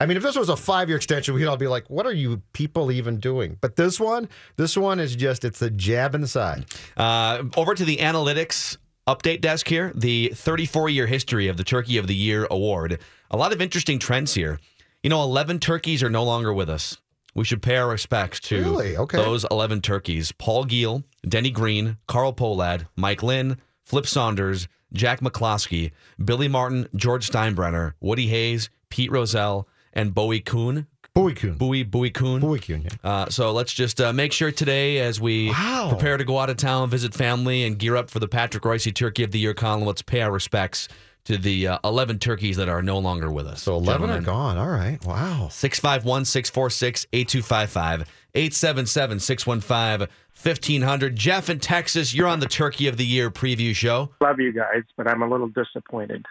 I 0.00 0.06
mean, 0.06 0.16
if 0.16 0.22
this 0.22 0.36
was 0.36 0.48
a 0.48 0.56
five 0.56 0.88
year 0.88 0.96
extension, 0.96 1.34
we'd 1.34 1.46
all 1.46 1.56
be 1.56 1.66
like, 1.66 1.90
what 1.90 2.06
are 2.06 2.12
you 2.12 2.42
people 2.52 2.92
even 2.92 3.18
doing? 3.18 3.58
But 3.60 3.76
this 3.76 3.98
one, 3.98 4.28
this 4.56 4.76
one 4.76 5.00
is 5.00 5.16
just, 5.16 5.44
it's 5.44 5.60
a 5.60 5.70
jab 5.70 6.14
in 6.14 6.20
the 6.20 6.28
side. 6.28 6.66
Uh, 6.96 7.42
over 7.56 7.74
to 7.74 7.84
the 7.84 7.96
analytics 7.96 8.76
update 9.08 9.40
desk 9.40 9.66
here, 9.68 9.92
the 9.94 10.30
34 10.34 10.88
year 10.88 11.06
history 11.06 11.48
of 11.48 11.56
the 11.56 11.64
Turkey 11.64 11.98
of 11.98 12.06
the 12.06 12.14
Year 12.14 12.46
award. 12.50 13.00
A 13.30 13.36
lot 13.36 13.52
of 13.52 13.60
interesting 13.60 13.98
trends 13.98 14.34
here. 14.34 14.60
You 15.02 15.10
know, 15.10 15.22
11 15.22 15.58
turkeys 15.58 16.02
are 16.02 16.10
no 16.10 16.24
longer 16.24 16.52
with 16.52 16.70
us. 16.70 16.98
We 17.34 17.44
should 17.44 17.62
pay 17.62 17.76
our 17.76 17.88
respects 17.88 18.40
to 18.40 18.60
Really? 18.60 18.96
Okay. 18.96 19.16
those 19.16 19.44
11 19.50 19.80
turkeys 19.80 20.32
Paul 20.32 20.64
Giel, 20.64 21.04
Denny 21.28 21.50
Green, 21.50 21.98
Carl 22.06 22.32
Pohlad, 22.32 22.86
Mike 22.96 23.22
Lynn, 23.22 23.58
Flip 23.84 24.06
Saunders, 24.06 24.68
Jack 24.92 25.20
McCloskey, 25.20 25.92
Billy 26.24 26.48
Martin, 26.48 26.88
George 26.96 27.28
Steinbrenner, 27.30 27.92
Woody 28.00 28.26
Hayes, 28.28 28.70
Pete 28.90 29.10
Rozelle, 29.10 29.68
and 29.92 30.14
Bowie 30.14 30.40
Kuhn. 30.40 30.86
Bowie 31.14 31.34
Kuhn. 31.34 31.54
Bowie, 31.54 31.82
Bowie 31.82 32.10
Kuhn. 32.10 32.40
Bowie 32.40 32.60
Kuhn, 32.60 32.82
yeah. 32.82 32.90
Uh, 33.02 33.28
so 33.28 33.52
let's 33.52 33.72
just 33.72 34.00
uh, 34.00 34.12
make 34.12 34.32
sure 34.32 34.52
today, 34.52 34.98
as 35.00 35.20
we 35.20 35.50
Wow. 35.50 35.88
prepare 35.90 36.16
to 36.16 36.24
go 36.24 36.38
out 36.38 36.48
of 36.50 36.56
town, 36.58 36.88
visit 36.90 37.12
family, 37.12 37.64
and 37.64 37.78
gear 37.78 37.96
up 37.96 38.08
for 38.10 38.20
the 38.20 38.28
Patrick 38.28 38.62
Reusse 38.62 38.94
Turkey 38.94 39.24
of 39.24 39.30
the 39.32 39.38
Year 39.38 39.54
column, 39.54 39.84
let's 39.84 40.02
pay 40.02 40.20
our 40.20 40.30
respects 40.30 40.86
to 41.24 41.36
the 41.36 41.66
uh, 41.68 41.78
11 41.84 42.20
turkeys 42.20 42.56
that 42.56 42.68
are 42.68 42.80
no 42.82 42.98
longer 42.98 43.30
with 43.30 43.46
us. 43.46 43.60
So 43.62 43.74
11 43.76 44.08
are 44.10 44.20
gone. 44.20 44.56
All 44.56 44.68
right. 44.68 45.04
Wow. 45.04 45.48
651 45.50 46.24
646 46.24 47.06
8255 47.12 48.08
877 48.38 49.18
615 49.18 50.08
1500. 50.40 51.16
Jeff 51.16 51.50
in 51.50 51.58
Texas, 51.58 52.14
you're 52.14 52.28
on 52.28 52.38
the 52.40 52.46
Turkey 52.46 52.86
of 52.86 52.96
the 52.96 53.04
Year 53.04 53.30
preview 53.30 53.74
show. 53.74 54.10
Love 54.20 54.38
you 54.38 54.52
guys, 54.52 54.84
but 54.96 55.08
I'm 55.08 55.22
a 55.22 55.28
little 55.28 55.48
disappointed. 55.48 56.24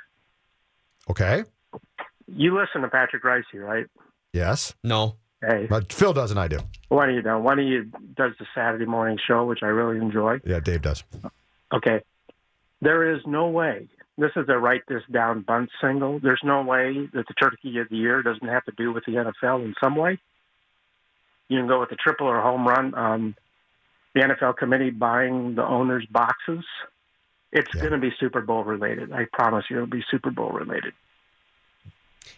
Okay. 1.10 1.44
You 2.28 2.58
listen 2.58 2.82
to 2.82 2.88
Patrick 2.90 3.24
Reusse, 3.24 3.44
right? 3.56 3.86
Yes. 4.34 4.74
No. 4.84 5.16
Hey, 5.42 5.68
But 5.70 5.92
Phil 5.94 6.14
doesn't, 6.14 6.38
I 6.38 6.48
do. 6.48 6.60
one 6.90 7.10
of 7.10 7.16
you 7.16 7.22
don't. 7.22 7.44
One 7.44 7.60
of 7.60 7.66
you 7.66 7.84
does 8.16 8.32
the 8.40 8.46
Saturday 8.56 8.86
morning 8.86 9.20
show, 9.28 9.46
which 9.46 9.60
I 9.62 9.68
really 9.68 9.98
enjoy. 9.98 10.40
Yeah, 10.46 10.60
Dave 10.60 10.82
does. 10.82 11.04
Okay. 11.74 12.02
There 12.82 13.14
is 13.14 13.22
no 13.26 13.48
way. 13.50 13.88
This 14.18 14.32
is 14.36 14.46
a 14.50 14.58
write 14.58 14.82
this 14.88 15.04
down 15.12 15.42
bunt 15.42 15.70
single. 15.82 16.20
There's 16.20 16.42
no 16.44 16.64
way 16.64 17.08
that 17.14 17.28
the 17.28 17.34
Turkey 17.36 17.78
of 17.80 17.90
the 17.90 17.98
Year 17.98 18.24
doesn't 18.24 18.48
have 18.48 18.66
to 18.66 18.72
do 18.78 18.92
with 18.94 19.06
the 19.06 19.12
NFL 19.12 19.64
in 19.64 19.76
some 19.82 19.96
way. 19.96 20.18
You 21.50 21.60
can 21.60 21.68
go 21.68 21.80
with 21.80 21.92
a 21.92 21.96
triple 21.96 22.28
or 22.28 22.42
home 22.42 22.68
run 22.68 22.94
on 22.94 23.36
the 24.14 24.22
NFL 24.22 24.58
committee 24.58 24.90
buying 24.90 25.56
the 25.56 25.66
owners' 25.66 26.06
boxes. 26.10 26.66
It's 27.52 27.72
going 27.74 27.92
to 27.92 27.98
be 27.98 28.12
Super 28.20 28.42
Bowl 28.42 28.64
related. 28.64 29.12
I 29.14 29.26
promise 29.32 29.66
you, 29.70 29.78
it'll 29.78 29.88
be 29.88 30.04
Super 30.12 30.32
Bowl 30.32 30.50
related. 30.50 30.94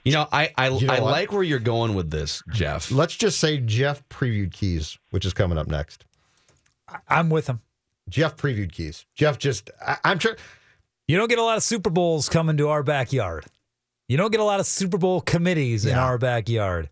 You 0.03 0.13
know, 0.13 0.27
I 0.31 0.51
I, 0.55 0.69
You 0.69 0.87
know 0.87 0.93
I 0.93 0.99
like 0.99 1.31
where 1.31 1.43
you're 1.43 1.59
going 1.59 1.95
with 1.95 2.11
this, 2.11 2.43
Jeff. 2.51 2.91
Let's 2.91 3.15
just 3.15 3.39
say 3.39 3.57
Jeff 3.57 4.07
previewed 4.09 4.51
keys, 4.51 4.99
which 5.09 5.25
is 5.25 5.33
coming 5.33 5.57
up 5.57 5.67
next. 5.67 6.05
I'm 7.07 7.29
with 7.29 7.47
him. 7.47 7.61
Jeff 8.07 8.35
previewed 8.37 8.71
keys. 8.71 9.05
Jeff 9.15 9.37
just, 9.37 9.69
I, 9.85 9.97
I'm 10.03 10.19
sure. 10.19 10.35
You 11.07 11.17
don't 11.17 11.27
get 11.27 11.39
a 11.39 11.43
lot 11.43 11.57
of 11.57 11.63
Super 11.63 11.89
Bowls 11.89 12.29
coming 12.29 12.57
to 12.57 12.69
our 12.69 12.83
backyard. 12.83 13.45
You 14.07 14.17
don't 14.17 14.31
get 14.31 14.39
a 14.39 14.43
lot 14.43 14.59
of 14.59 14.65
Super 14.65 14.97
Bowl 14.97 15.21
committees 15.21 15.85
in 15.85 15.95
our 15.97 16.17
backyard. 16.17 16.89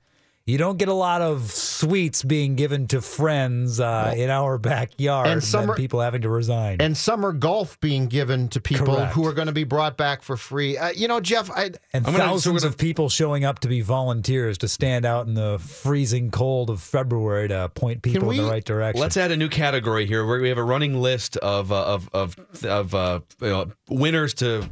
You 0.47 0.57
don't 0.57 0.77
get 0.77 0.87
a 0.87 0.93
lot 0.93 1.21
of 1.21 1.51
suites 1.51 2.23
being 2.23 2.55
given 2.55 2.87
to 2.87 3.01
friends 3.01 3.81
uh, 3.81 4.13
in 4.15 4.29
our 4.29 4.57
backyard 4.57 5.27
And 5.27 5.33
and, 5.33 5.43
some 5.43 5.73
people 5.75 5.99
having 5.99 6.21
to 6.21 6.29
resign. 6.29 6.77
And 6.79 6.95
summer 6.95 7.33
golf 7.33 7.77
being 7.81 8.07
given 8.07 8.47
to 8.49 8.61
people 8.61 8.95
Correct. 8.95 9.13
who 9.13 9.27
are 9.27 9.33
going 9.33 9.47
to 9.47 9.53
be 9.53 9.65
brought 9.65 9.97
back 9.97 10.23
for 10.23 10.37
free. 10.37 10.77
Uh, 10.77 10.91
you 10.95 11.09
know, 11.09 11.19
Jeff, 11.19 11.51
I, 11.51 11.65
and 11.65 11.77
I'm 11.93 12.03
gonna- 12.03 12.17
so 12.19 12.23
thousands 12.23 12.63
we're 12.63 12.69
of 12.69 12.77
people 12.77 13.09
showing 13.09 13.43
up 13.43 13.59
to 13.59 13.67
be 13.67 13.81
volunteers 13.81 14.57
to 14.59 14.69
stand 14.69 15.05
out 15.05 15.27
in 15.27 15.33
the 15.33 15.59
freezing 15.59 16.31
cold 16.31 16.69
of 16.69 16.81
February 16.81 17.49
to 17.49 17.67
point 17.75 18.01
people 18.01 18.31
in 18.31 18.37
the 18.37 18.49
right 18.49 18.63
direction. 18.63 19.01
Let's 19.01 19.17
add 19.17 19.31
a 19.31 19.37
new 19.37 19.49
category 19.49 20.05
here 20.05 20.25
where 20.25 20.39
we 20.39 20.47
have 20.47 20.57
a 20.57 20.63
running 20.63 21.01
list 21.01 21.35
of 21.35 21.73
uh, 21.73 21.83
of 21.83 22.09
of 22.13 22.37
of 22.63 22.95
uh, 22.95 23.19
you 23.41 23.49
know, 23.49 23.71
winners 23.89 24.33
to 24.35 24.69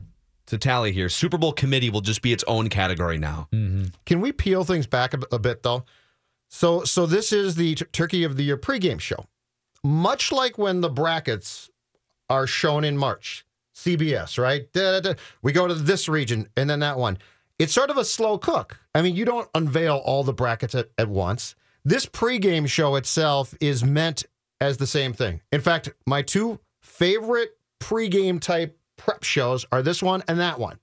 to 0.48 0.58
tally 0.58 0.92
here. 0.92 1.10
Super 1.10 1.38
Bowl 1.38 1.54
committee 1.54 1.90
will 1.90 2.02
just 2.02 2.22
be 2.22 2.34
its 2.34 2.44
own 2.48 2.70
category 2.70 3.18
now. 3.18 3.48
Mm-hmm. 3.52 3.86
Can 4.06 4.22
we 4.22 4.32
peel 4.32 4.64
things 4.64 4.88
back 4.88 5.14
a, 5.14 5.20
a 5.32 5.40
bit 5.40 5.64
though? 5.64 5.86
So 6.50 6.84
so 6.84 7.06
this 7.06 7.32
is 7.32 7.56
the 7.56 7.76
T- 7.76 7.86
Turkey 7.92 8.24
of 8.24 8.38
the 8.38 8.44
Year 8.44 8.58
pregame 8.58 9.00
show. 9.00 9.26
Much 9.84 10.32
like 10.32 10.58
when 10.58 10.82
the 10.82 10.90
brackets 10.90 11.70
are 12.30 12.48
shown 12.48 12.84
in 12.84 12.98
March, 12.98 13.46
CBS, 13.76 14.38
right? 14.38 14.72
Da, 14.74 15.00
da, 15.00 15.14
da. 15.14 15.20
We 15.42 15.52
go 15.52 15.68
to 15.68 15.76
this 15.76 16.10
region 16.10 16.48
and 16.56 16.70
then 16.70 16.80
that 16.80 16.98
one. 16.98 17.18
It's 17.60 17.74
sort 17.74 17.90
of 17.90 17.98
a 17.98 18.06
slow 18.06 18.38
cook. 18.38 18.80
I 18.94 19.02
mean, 19.02 19.16
you 19.16 19.26
don't 19.26 19.50
unveil 19.56 19.98
all 19.98 20.24
the 20.24 20.34
brackets 20.34 20.76
at, 20.76 20.90
at 20.98 21.08
once. 21.08 21.56
This 21.86 22.06
pregame 22.06 22.68
show 22.68 22.96
itself 22.96 23.54
is 23.62 23.84
meant 23.84 24.26
as 24.60 24.78
the 24.78 24.88
same 24.88 25.14
thing. 25.14 25.42
In 25.52 25.62
fact, 25.62 25.94
my 26.06 26.22
two 26.22 26.60
favorite 26.82 27.58
pregame 27.80 28.40
type 28.40 28.78
prep 29.06 29.24
shows 29.24 29.66
are 29.72 29.82
this 29.82 30.02
one 30.02 30.24
and 30.28 30.40
that 30.40 30.60
one. 30.60 30.80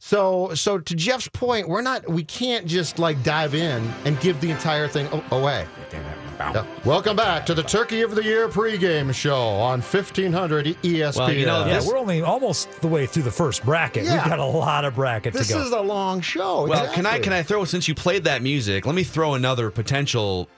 So, 0.00 0.54
so 0.54 0.78
to 0.78 0.94
Jeff's 0.94 1.26
point, 1.28 1.68
we're 1.68 1.82
not, 1.82 2.08
we 2.08 2.22
can't 2.22 2.66
just 2.66 2.98
like 3.00 3.20
dive 3.24 3.54
in 3.54 3.92
and 4.04 4.18
give 4.20 4.40
the 4.40 4.50
entire 4.50 4.86
thing 4.86 5.08
away. 5.32 5.66
Yeah. 5.92 6.64
Welcome 6.84 7.16
back 7.16 7.44
to 7.46 7.54
the 7.54 7.64
Turkey 7.64 8.02
of 8.02 8.14
the 8.14 8.22
Year 8.22 8.48
pregame 8.48 9.12
show 9.12 9.36
on 9.36 9.80
1500 9.82 10.66
ESPN. 10.82 11.16
Well, 11.16 11.32
you 11.32 11.46
know, 11.46 11.66
Yeah, 11.66 11.74
this- 11.74 11.86
we're 11.88 11.98
only 11.98 12.22
almost 12.22 12.70
the 12.80 12.86
way 12.86 13.06
through 13.06 13.24
the 13.24 13.30
first 13.32 13.64
bracket. 13.64 14.04
Yeah. 14.04 14.14
We've 14.14 14.24
got 14.24 14.38
a 14.38 14.44
lot 14.44 14.84
of 14.84 14.94
bracket 14.94 15.34
this 15.34 15.48
to 15.48 15.54
go. 15.54 15.60
is 15.62 15.72
a 15.72 15.80
long 15.80 16.20
show. 16.20 16.66
Well, 16.68 16.92
can 16.94 17.04
I 17.04 17.18
can 17.18 17.32
I 17.32 17.42
throw 17.42 17.64
since 17.64 17.88
you 17.88 17.94
played 17.96 18.22
that 18.24 18.40
music? 18.40 18.86
Let 18.86 18.94
me 18.94 19.02
throw 19.02 19.34
another 19.34 19.68
potential 19.70 20.48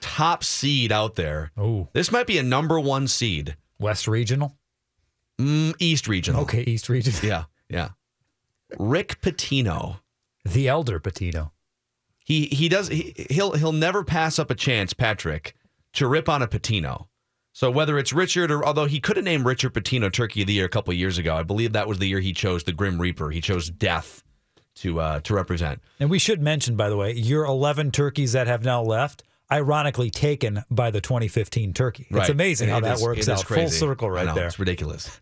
top 0.00 0.42
seed 0.42 0.90
out 0.90 1.16
there. 1.16 1.52
Oh, 1.58 1.88
This 1.92 2.10
might 2.10 2.26
be 2.26 2.38
a 2.38 2.42
number 2.42 2.80
one 2.80 3.06
seed. 3.06 3.56
West 3.78 4.08
Regional. 4.08 4.56
Mm, 5.38 5.74
East 5.78 6.08
Regional. 6.08 6.42
Okay, 6.42 6.62
East 6.62 6.88
Region. 6.88 7.12
Yeah, 7.22 7.44
yeah. 7.68 7.90
Rick 8.78 9.20
Pitino. 9.20 10.00
The 10.44 10.68
elder 10.68 11.00
Pitino. 11.00 11.50
He 12.18 12.46
he 12.46 12.68
does 12.68 12.88
he, 12.88 13.14
he'll 13.30 13.52
he'll 13.52 13.72
never 13.72 14.04
pass 14.04 14.38
up 14.38 14.50
a 14.50 14.54
chance, 14.54 14.92
Patrick, 14.92 15.54
to 15.94 16.06
rip 16.06 16.28
on 16.28 16.42
a 16.42 16.48
Pitino. 16.48 17.06
So 17.52 17.70
whether 17.70 17.98
it's 17.98 18.12
Richard 18.12 18.50
or 18.50 18.64
although 18.64 18.84
he 18.84 19.00
could 19.00 19.16
have 19.16 19.24
named 19.24 19.46
Richard 19.46 19.72
Pitino 19.72 20.12
Turkey 20.12 20.42
of 20.42 20.46
the 20.46 20.52
Year 20.52 20.66
a 20.66 20.68
couple 20.68 20.92
years 20.92 21.18
ago, 21.18 21.34
I 21.34 21.42
believe 21.42 21.72
that 21.72 21.88
was 21.88 21.98
the 21.98 22.06
year 22.06 22.20
he 22.20 22.32
chose 22.32 22.64
the 22.64 22.72
Grim 22.72 23.00
Reaper. 23.00 23.30
He 23.30 23.40
chose 23.40 23.70
death 23.70 24.22
to 24.76 25.00
uh, 25.00 25.20
to 25.20 25.34
represent. 25.34 25.80
And 25.98 26.10
we 26.10 26.18
should 26.18 26.42
mention, 26.42 26.76
by 26.76 26.88
the 26.88 26.96
way, 26.96 27.12
your 27.12 27.44
11 27.44 27.92
turkeys 27.92 28.32
that 28.32 28.46
have 28.46 28.64
now 28.64 28.82
left, 28.82 29.22
ironically 29.50 30.10
taken 30.10 30.62
by 30.70 30.90
the 30.90 31.00
2015 31.00 31.72
turkey. 31.72 32.06
It's 32.10 32.28
amazing 32.28 32.68
how 32.68 32.78
It 32.78 32.82
that 32.82 32.96
is- 32.96 33.02
works 33.02 33.18
it 33.18 33.20
is 33.22 33.28
out. 33.28 33.44
Full 33.46 33.68
circle 33.68 34.10
right 34.10 34.26
know, 34.26 34.34
there. 34.34 34.46
It's 34.46 34.58
ridiculous. 34.58 35.20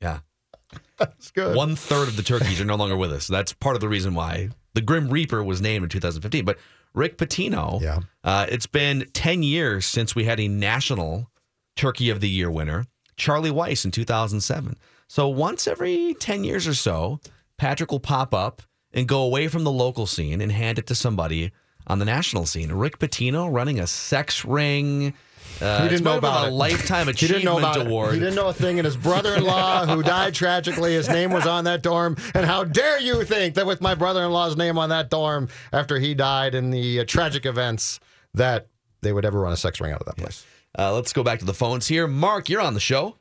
Yeah. 0.00 0.18
That's 0.98 1.30
good. 1.30 1.56
One 1.56 1.76
third 1.76 2.08
of 2.08 2.16
the 2.16 2.22
turkeys 2.22 2.60
are 2.60 2.64
no 2.64 2.76
longer 2.76 2.96
with 2.96 3.12
us. 3.12 3.26
That's 3.26 3.52
part 3.52 3.74
of 3.76 3.80
the 3.80 3.88
reason 3.88 4.14
why 4.14 4.50
the 4.74 4.80
Grim 4.80 5.08
Reaper 5.08 5.42
was 5.42 5.60
named 5.60 5.82
in 5.84 5.88
2015. 5.88 6.44
But 6.44 6.58
Rick 6.94 7.16
Pitino, 7.18 7.80
Yeah. 7.80 8.00
uh, 8.22 8.46
it's 8.48 8.66
been 8.66 9.08
10 9.12 9.42
years 9.42 9.86
since 9.86 10.14
we 10.14 10.24
had 10.24 10.38
a 10.40 10.46
national 10.48 11.30
Turkey 11.76 12.10
of 12.10 12.20
the 12.20 12.28
Year 12.28 12.50
winner, 12.50 12.84
Charlie 13.16 13.50
Weis 13.50 13.84
in 13.84 13.90
2007. 13.90 14.76
So 15.08 15.28
once 15.28 15.66
every 15.66 16.14
10 16.14 16.44
years 16.44 16.66
or 16.68 16.74
so, 16.74 17.20
Patrick 17.56 17.90
will 17.90 18.00
pop 18.00 18.32
up 18.34 18.62
and 18.92 19.08
go 19.08 19.22
away 19.22 19.48
from 19.48 19.64
the 19.64 19.72
local 19.72 20.06
scene 20.06 20.40
and 20.40 20.52
hand 20.52 20.78
it 20.78 20.86
to 20.86 20.94
somebody 20.94 21.52
on 21.86 21.98
the 21.98 22.04
national 22.04 22.46
scene. 22.46 22.72
Rick 22.72 22.98
Pitino 22.98 23.52
running 23.52 23.78
a 23.80 23.86
sex 23.86 24.44
ring. 24.44 25.14
Uh, 25.60 25.82
He 25.82 25.88
didn't 25.88 26.04
know 26.04 26.10
more 26.12 26.18
about 26.18 26.44
a 26.46 26.48
it. 26.48 26.52
lifetime 26.52 27.06
He 27.14 27.26
didn't 27.26 27.44
know 27.44 27.58
achievement 27.58 27.76
about 27.76 27.86
award. 27.86 28.10
it. 28.10 28.14
He 28.14 28.20
didn't 28.20 28.34
know 28.34 28.48
a 28.48 28.52
thing. 28.54 28.78
And 28.78 28.86
his 28.86 28.96
brother-in-law, 28.96 29.86
who 29.94 30.02
died 30.02 30.34
tragically, 30.34 30.94
his 30.94 31.08
name 31.08 31.30
was 31.30 31.46
on 31.46 31.64
that 31.64 31.82
dorm. 31.82 32.16
And 32.34 32.44
how 32.46 32.64
dare 32.64 33.00
you 33.00 33.22
think 33.24 33.54
that 33.54 33.66
with 33.66 33.80
my 33.80 33.94
brother-in-law's 33.94 34.56
name 34.56 34.78
on 34.78 34.88
that 34.88 35.10
dorm 35.10 35.48
after 35.72 35.98
he 35.98 36.14
died 36.14 36.54
in 36.54 36.70
the 36.70 37.00
uh, 37.00 37.04
tragic 37.06 37.46
events 37.46 38.00
that 38.34 38.66
they 39.02 39.12
would 39.12 39.24
ever 39.24 39.40
run 39.40 39.52
a 39.52 39.56
sex 39.56 39.80
ring 39.80 39.92
out 39.92 40.00
of 40.00 40.06
that 40.06 40.16
place? 40.16 40.44
Uh, 40.76 40.92
let's 40.92 41.12
go 41.12 41.22
back 41.22 41.38
to 41.38 41.44
the 41.44 41.54
phones 41.54 41.86
here. 41.86 42.08
Mark, 42.08 42.48
you're 42.48 42.60
on 42.62 42.74
the 42.74 42.80
show. 42.80 43.16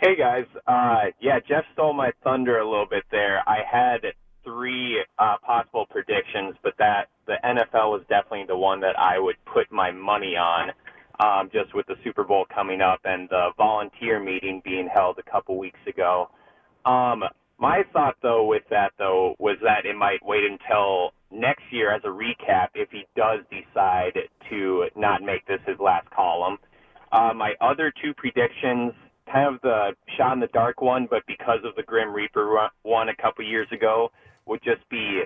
Hey 0.00 0.16
guys, 0.16 0.44
uh, 0.66 1.10
yeah, 1.20 1.38
Jeff 1.48 1.64
stole 1.72 1.94
my 1.94 2.10
thunder 2.24 2.58
a 2.58 2.68
little 2.68 2.84
bit 2.86 3.04
there. 3.10 3.42
I 3.48 3.58
had 3.70 4.00
three 4.44 5.04
uh, 5.18 5.36
possible 5.44 5.86
predictions, 5.90 6.54
but 6.62 6.74
that 6.78 7.08
the 7.26 7.36
NFL 7.44 7.90
was 7.90 8.02
definitely 8.08 8.44
the 8.46 8.56
one 8.56 8.80
that 8.80 8.98
I 8.98 9.18
would 9.18 9.36
put 9.52 9.70
my 9.72 9.90
money 9.90 10.36
on, 10.36 10.70
um, 11.20 11.50
just 11.52 11.74
with 11.74 11.86
the 11.86 11.96
Super 12.04 12.24
Bowl 12.24 12.44
coming 12.54 12.80
up 12.80 13.00
and 13.04 13.28
the 13.28 13.50
volunteer 13.56 14.20
meeting 14.20 14.62
being 14.64 14.88
held 14.92 15.18
a 15.18 15.30
couple 15.30 15.58
weeks 15.58 15.80
ago. 15.86 16.28
Um, 16.84 17.24
my 17.58 17.82
thought 17.92 18.16
though 18.22 18.44
with 18.46 18.64
that 18.70 18.92
though 18.98 19.34
was 19.38 19.56
that 19.62 19.86
it 19.86 19.96
might 19.96 20.24
wait 20.24 20.42
until 20.44 21.12
next 21.30 21.62
year 21.70 21.94
as 21.94 22.02
a 22.04 22.08
recap 22.08 22.68
if 22.74 22.90
he 22.90 23.06
does 23.16 23.40
decide 23.50 24.18
to 24.50 24.88
not 24.96 25.22
make 25.22 25.46
this 25.46 25.60
his 25.66 25.78
last 25.78 26.08
column. 26.10 26.58
Uh, 27.12 27.32
my 27.34 27.54
other 27.60 27.92
two 28.02 28.12
predictions, 28.14 28.92
kind 29.32 29.54
of 29.54 29.60
the 29.62 29.92
shot 30.16 30.32
in 30.32 30.40
the 30.40 30.48
dark 30.48 30.82
one, 30.82 31.06
but 31.08 31.22
because 31.26 31.60
of 31.64 31.74
the 31.76 31.82
Grim 31.82 32.12
Reaper 32.12 32.68
one 32.82 33.08
a 33.08 33.16
couple 33.16 33.44
years 33.44 33.68
ago, 33.72 34.10
would 34.46 34.62
just 34.62 34.88
be 34.90 35.22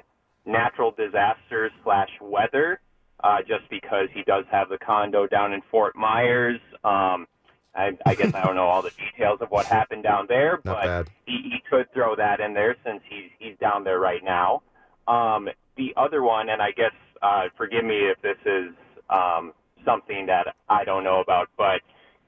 natural 0.47 0.93
disasters 0.93 1.73
slash 1.85 2.11
weather. 2.21 2.81
Uh, 3.21 3.39
just 3.41 3.69
because 3.69 4.07
he 4.15 4.23
does 4.23 4.45
have 4.49 4.69
the 4.69 4.79
condo 4.79 5.27
down 5.27 5.53
in 5.53 5.61
Fort 5.73 5.97
Myers. 5.97 6.61
Um, 6.85 7.27
I, 7.75 7.91
I 8.07 8.15
guess 8.15 8.29
I 8.33 8.45
don't 8.45 8.55
know 8.55 8.67
all 8.69 8.81
the 8.81 8.93
details 9.17 9.39
of 9.41 9.49
what 9.51 9.67
happened 9.67 10.05
down 10.05 10.27
there, 10.29 10.61
Not 10.65 10.83
but 10.83 11.09
he, 11.27 11.51
he 11.51 11.63
could 11.69 11.93
throw 11.93 12.15
that 12.17 12.41
in 12.41 12.55
there 12.55 12.77
since 12.85 13.01
he's 13.09 13.31
he's 13.39 13.57
down 13.59 13.85
there 13.85 13.99
right 13.99 14.23
now. 14.23 14.63
Um, 15.07 15.49
the 15.77 15.93
other 15.97 16.23
one, 16.23 16.49
and 16.49 16.61
I 16.61 16.71
guess 16.71 16.93
uh, 17.23 17.45
forgive 17.57 17.85
me 17.85 18.09
if 18.09 18.21
this 18.23 18.39
is 18.45 18.75
um, 19.11 19.53
something 19.85 20.27
that 20.27 20.55
I 20.69 20.85
don't 20.85 21.05
know 21.05 21.21
about, 21.21 21.49
but 21.57 21.81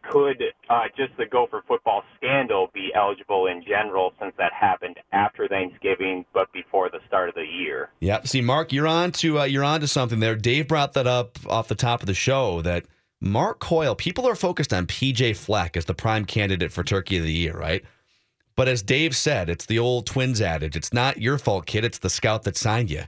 could 0.02 0.42
uh, 0.68 0.84
just 0.96 1.16
the 1.16 1.26
Gopher 1.26 1.62
football 1.66 2.02
scandal 2.16 2.70
be 2.72 2.90
eligible 2.94 3.46
in 3.46 3.62
general 3.66 4.12
since 4.20 4.32
that 4.38 4.52
happened 4.52 4.96
after 5.12 5.48
Thanksgiving 5.48 6.24
but 6.32 6.52
before 6.52 6.90
the 6.90 7.00
start 7.06 7.28
of 7.28 7.34
the 7.34 7.44
year? 7.44 7.90
Yep. 8.00 8.28
See, 8.28 8.40
Mark, 8.40 8.72
you're 8.72 8.86
on 8.86 9.12
to 9.12 9.40
uh, 9.40 9.44
you're 9.44 9.64
on 9.64 9.80
to 9.80 9.88
something 9.88 10.20
there. 10.20 10.36
Dave 10.36 10.68
brought 10.68 10.94
that 10.94 11.06
up 11.06 11.38
off 11.48 11.68
the 11.68 11.74
top 11.74 12.00
of 12.00 12.06
the 12.06 12.14
show 12.14 12.62
that 12.62 12.86
Mark 13.20 13.60
Coyle. 13.60 13.94
People 13.94 14.26
are 14.26 14.34
focused 14.34 14.72
on 14.72 14.86
PJ 14.86 15.36
Fleck 15.36 15.76
as 15.76 15.84
the 15.84 15.94
prime 15.94 16.24
candidate 16.24 16.72
for 16.72 16.82
Turkey 16.82 17.18
of 17.18 17.24
the 17.24 17.32
Year, 17.32 17.56
right? 17.56 17.84
But 18.56 18.68
as 18.68 18.82
Dave 18.82 19.16
said, 19.16 19.48
it's 19.48 19.66
the 19.66 19.78
old 19.78 20.06
Twins 20.06 20.40
adage: 20.40 20.76
"It's 20.76 20.92
not 20.92 21.20
your 21.20 21.38
fault, 21.38 21.66
kid. 21.66 21.84
It's 21.84 21.98
the 21.98 22.10
scout 22.10 22.42
that 22.44 22.56
signed 22.56 22.90
you." 22.90 23.04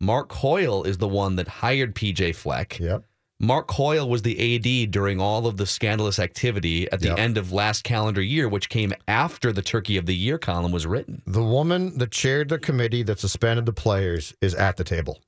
Mark 0.00 0.28
Coyle 0.28 0.84
is 0.84 0.98
the 0.98 1.08
one 1.08 1.36
that 1.36 1.48
hired 1.48 1.94
PJ 1.94 2.34
Fleck. 2.34 2.78
Yep. 2.78 3.04
Mark 3.38 3.66
Coyle 3.68 4.08
was 4.08 4.22
the 4.22 4.56
AD 4.56 4.90
during 4.90 5.20
all 5.20 5.46
of 5.46 5.58
the 5.58 5.66
scandalous 5.66 6.18
activity 6.18 6.90
at 6.90 7.00
the 7.00 7.08
Yep. 7.08 7.18
end 7.18 7.36
of 7.38 7.52
last 7.52 7.84
calendar 7.84 8.22
year, 8.22 8.48
which 8.48 8.70
came 8.70 8.94
after 9.06 9.52
the 9.52 9.60
Turkey 9.60 9.98
of 9.98 10.06
the 10.06 10.14
Year 10.16 10.38
column 10.38 10.72
was 10.72 10.86
written. 10.86 11.20
The 11.26 11.42
woman 11.44 11.98
that 11.98 12.12
chaired 12.12 12.48
the 12.48 12.58
committee 12.58 13.02
that 13.02 13.20
suspended 13.20 13.66
the 13.66 13.74
players 13.74 14.34
is 14.40 14.54
at 14.54 14.78
the 14.78 14.84
table. 14.84 15.20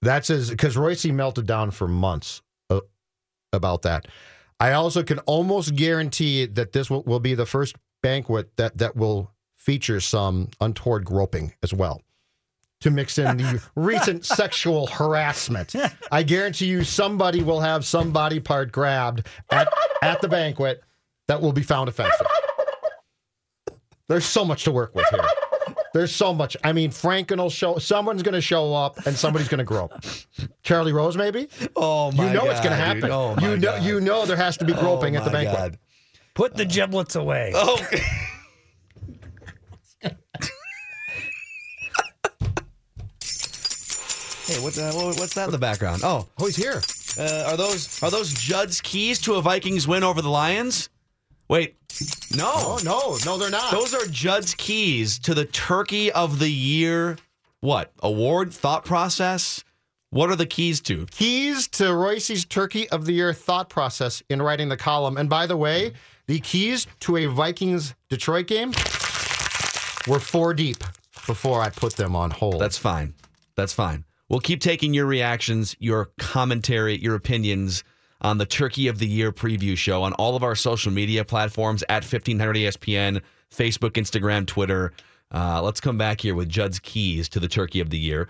That's 0.00 0.30
as 0.30 0.48
because 0.48 0.76
Reusse 0.76 1.12
melted 1.12 1.46
down 1.46 1.72
for 1.72 1.88
months 1.88 2.40
uh, 2.70 2.80
about 3.52 3.82
that. 3.82 4.06
I 4.60 4.72
also 4.72 5.02
can 5.02 5.18
almost 5.20 5.74
guarantee 5.76 6.46
that 6.46 6.72
this 6.72 6.88
will, 6.88 7.02
will 7.02 7.20
be 7.20 7.34
the 7.34 7.46
first 7.46 7.76
banquet 8.02 8.56
that 8.56 8.78
that 8.78 8.96
will 8.96 9.32
feature 9.56 10.00
some 10.00 10.48
untoward 10.60 11.04
groping 11.04 11.52
as 11.62 11.74
well. 11.74 12.00
To 12.82 12.90
mix 12.92 13.18
in 13.18 13.38
the 13.38 13.60
recent 13.74 14.24
sexual 14.24 14.86
harassment, 14.86 15.74
I 16.12 16.22
guarantee 16.22 16.66
you 16.66 16.84
somebody 16.84 17.42
will 17.42 17.60
have 17.60 17.84
some 17.84 18.12
body 18.12 18.38
part 18.38 18.70
grabbed 18.70 19.26
at, 19.50 19.68
at 20.00 20.20
the 20.20 20.28
banquet 20.28 20.82
that 21.26 21.40
will 21.42 21.52
be 21.52 21.62
found 21.62 21.88
offensive. 21.88 22.26
There's 24.08 24.24
so 24.24 24.44
much 24.44 24.62
to 24.64 24.70
work 24.70 24.94
with 24.94 25.06
here. 25.10 25.24
There's 25.92 26.14
so 26.14 26.32
much. 26.32 26.56
I 26.62 26.72
mean, 26.72 26.90
Franken 26.90 27.38
will 27.38 27.50
show. 27.50 27.78
Someone's 27.78 28.22
going 28.22 28.34
to 28.34 28.40
show 28.40 28.72
up, 28.74 29.04
and 29.06 29.16
somebody's 29.16 29.48
going 29.48 29.58
to 29.58 29.64
grope. 29.64 29.92
Charlie 30.62 30.92
Rose, 30.92 31.16
maybe. 31.16 31.48
Oh 31.74 32.12
my! 32.12 32.26
You 32.28 32.32
know 32.32 32.48
it's 32.48 32.60
going 32.60 32.70
to 32.70 32.76
happen. 32.76 33.10
Oh, 33.10 33.34
my 33.34 33.42
you 33.42 33.56
know. 33.56 33.72
God. 33.72 33.82
You 33.82 34.00
know 34.00 34.24
there 34.24 34.36
has 34.36 34.56
to 34.58 34.64
be 34.64 34.72
groping 34.74 35.16
Oh, 35.16 35.18
at 35.20 35.24
the 35.24 35.30
oh 35.30 35.32
banquet. 35.32 35.56
God. 35.56 35.78
Put 36.34 36.54
the 36.54 36.64
giblets 36.64 37.16
away. 37.16 37.52
Oh. 37.54 37.84
Hey, 44.48 44.60
what's 44.60 44.76
that? 44.76 44.94
What's 44.94 45.34
that 45.34 45.44
in 45.44 45.50
the 45.50 45.58
background? 45.58 46.00
Oh, 46.02 46.26
oh, 46.38 46.46
he's 46.46 46.56
here. 46.56 46.80
Uh, 47.18 47.50
are 47.50 47.56
those 47.58 48.02
are 48.02 48.10
those 48.10 48.32
Judd's 48.32 48.80
keys 48.80 49.20
to 49.22 49.34
a 49.34 49.42
Vikings 49.42 49.86
win 49.86 50.02
over 50.02 50.22
the 50.22 50.30
Lions? 50.30 50.88
Wait, 51.50 51.76
no, 52.34 52.50
Oh 52.54 52.80
no, 52.82 53.18
no, 53.26 53.36
they're 53.38 53.50
not. 53.50 53.70
those 53.72 53.92
are 53.92 54.06
Judd's 54.06 54.54
keys 54.54 55.18
to 55.20 55.34
the 55.34 55.44
Turkey 55.44 56.10
of 56.12 56.38
the 56.38 56.48
Year. 56.48 57.18
What 57.60 57.92
award? 58.02 58.54
Thought 58.54 58.86
process? 58.86 59.64
What 60.10 60.30
are 60.30 60.36
the 60.36 60.46
keys 60.46 60.80
to? 60.82 61.04
keys 61.10 61.68
to 61.68 61.94
Reusse's 61.94 62.46
Turkey 62.46 62.88
of 62.88 63.04
the 63.04 63.12
Year 63.12 63.34
thought 63.34 63.68
process 63.68 64.22
in 64.30 64.40
writing 64.40 64.70
the 64.70 64.78
column. 64.78 65.18
And 65.18 65.28
by 65.28 65.46
the 65.46 65.58
way, 65.58 65.92
the 66.26 66.40
keys 66.40 66.86
to 67.00 67.18
a 67.18 67.26
Vikings 67.26 67.94
Detroit 68.08 68.46
game 68.46 68.72
were 70.06 70.20
four 70.20 70.54
deep 70.54 70.78
before 71.26 71.60
I 71.60 71.68
put 71.68 71.96
them 71.96 72.16
on 72.16 72.30
hold. 72.30 72.60
That's 72.62 72.78
fine. 72.78 73.12
That's 73.54 73.74
fine. 73.74 74.04
We'll 74.28 74.40
keep 74.40 74.60
taking 74.60 74.92
your 74.92 75.06
reactions, 75.06 75.74
your 75.78 76.10
commentary, 76.18 76.98
your 76.98 77.14
opinions 77.14 77.82
on 78.20 78.36
the 78.36 78.44
Turkey 78.44 78.88
of 78.88 78.98
the 78.98 79.06
Year 79.06 79.32
preview 79.32 79.76
show 79.76 80.02
on 80.02 80.12
all 80.14 80.36
of 80.36 80.42
our 80.42 80.54
social 80.54 80.92
media 80.92 81.24
platforms 81.24 81.82
at 81.88 82.04
1500 82.04 82.56
ESPN, 82.56 83.22
Facebook, 83.50 83.92
Instagram, 83.92 84.46
Twitter. 84.46 84.92
Uh, 85.32 85.62
let's 85.62 85.80
come 85.80 85.96
back 85.96 86.20
here 86.20 86.34
with 86.34 86.48
Judd's 86.48 86.78
keys 86.78 87.28
to 87.30 87.40
the 87.40 87.48
Turkey 87.48 87.80
of 87.80 87.88
the 87.88 87.98
Year. 87.98 88.28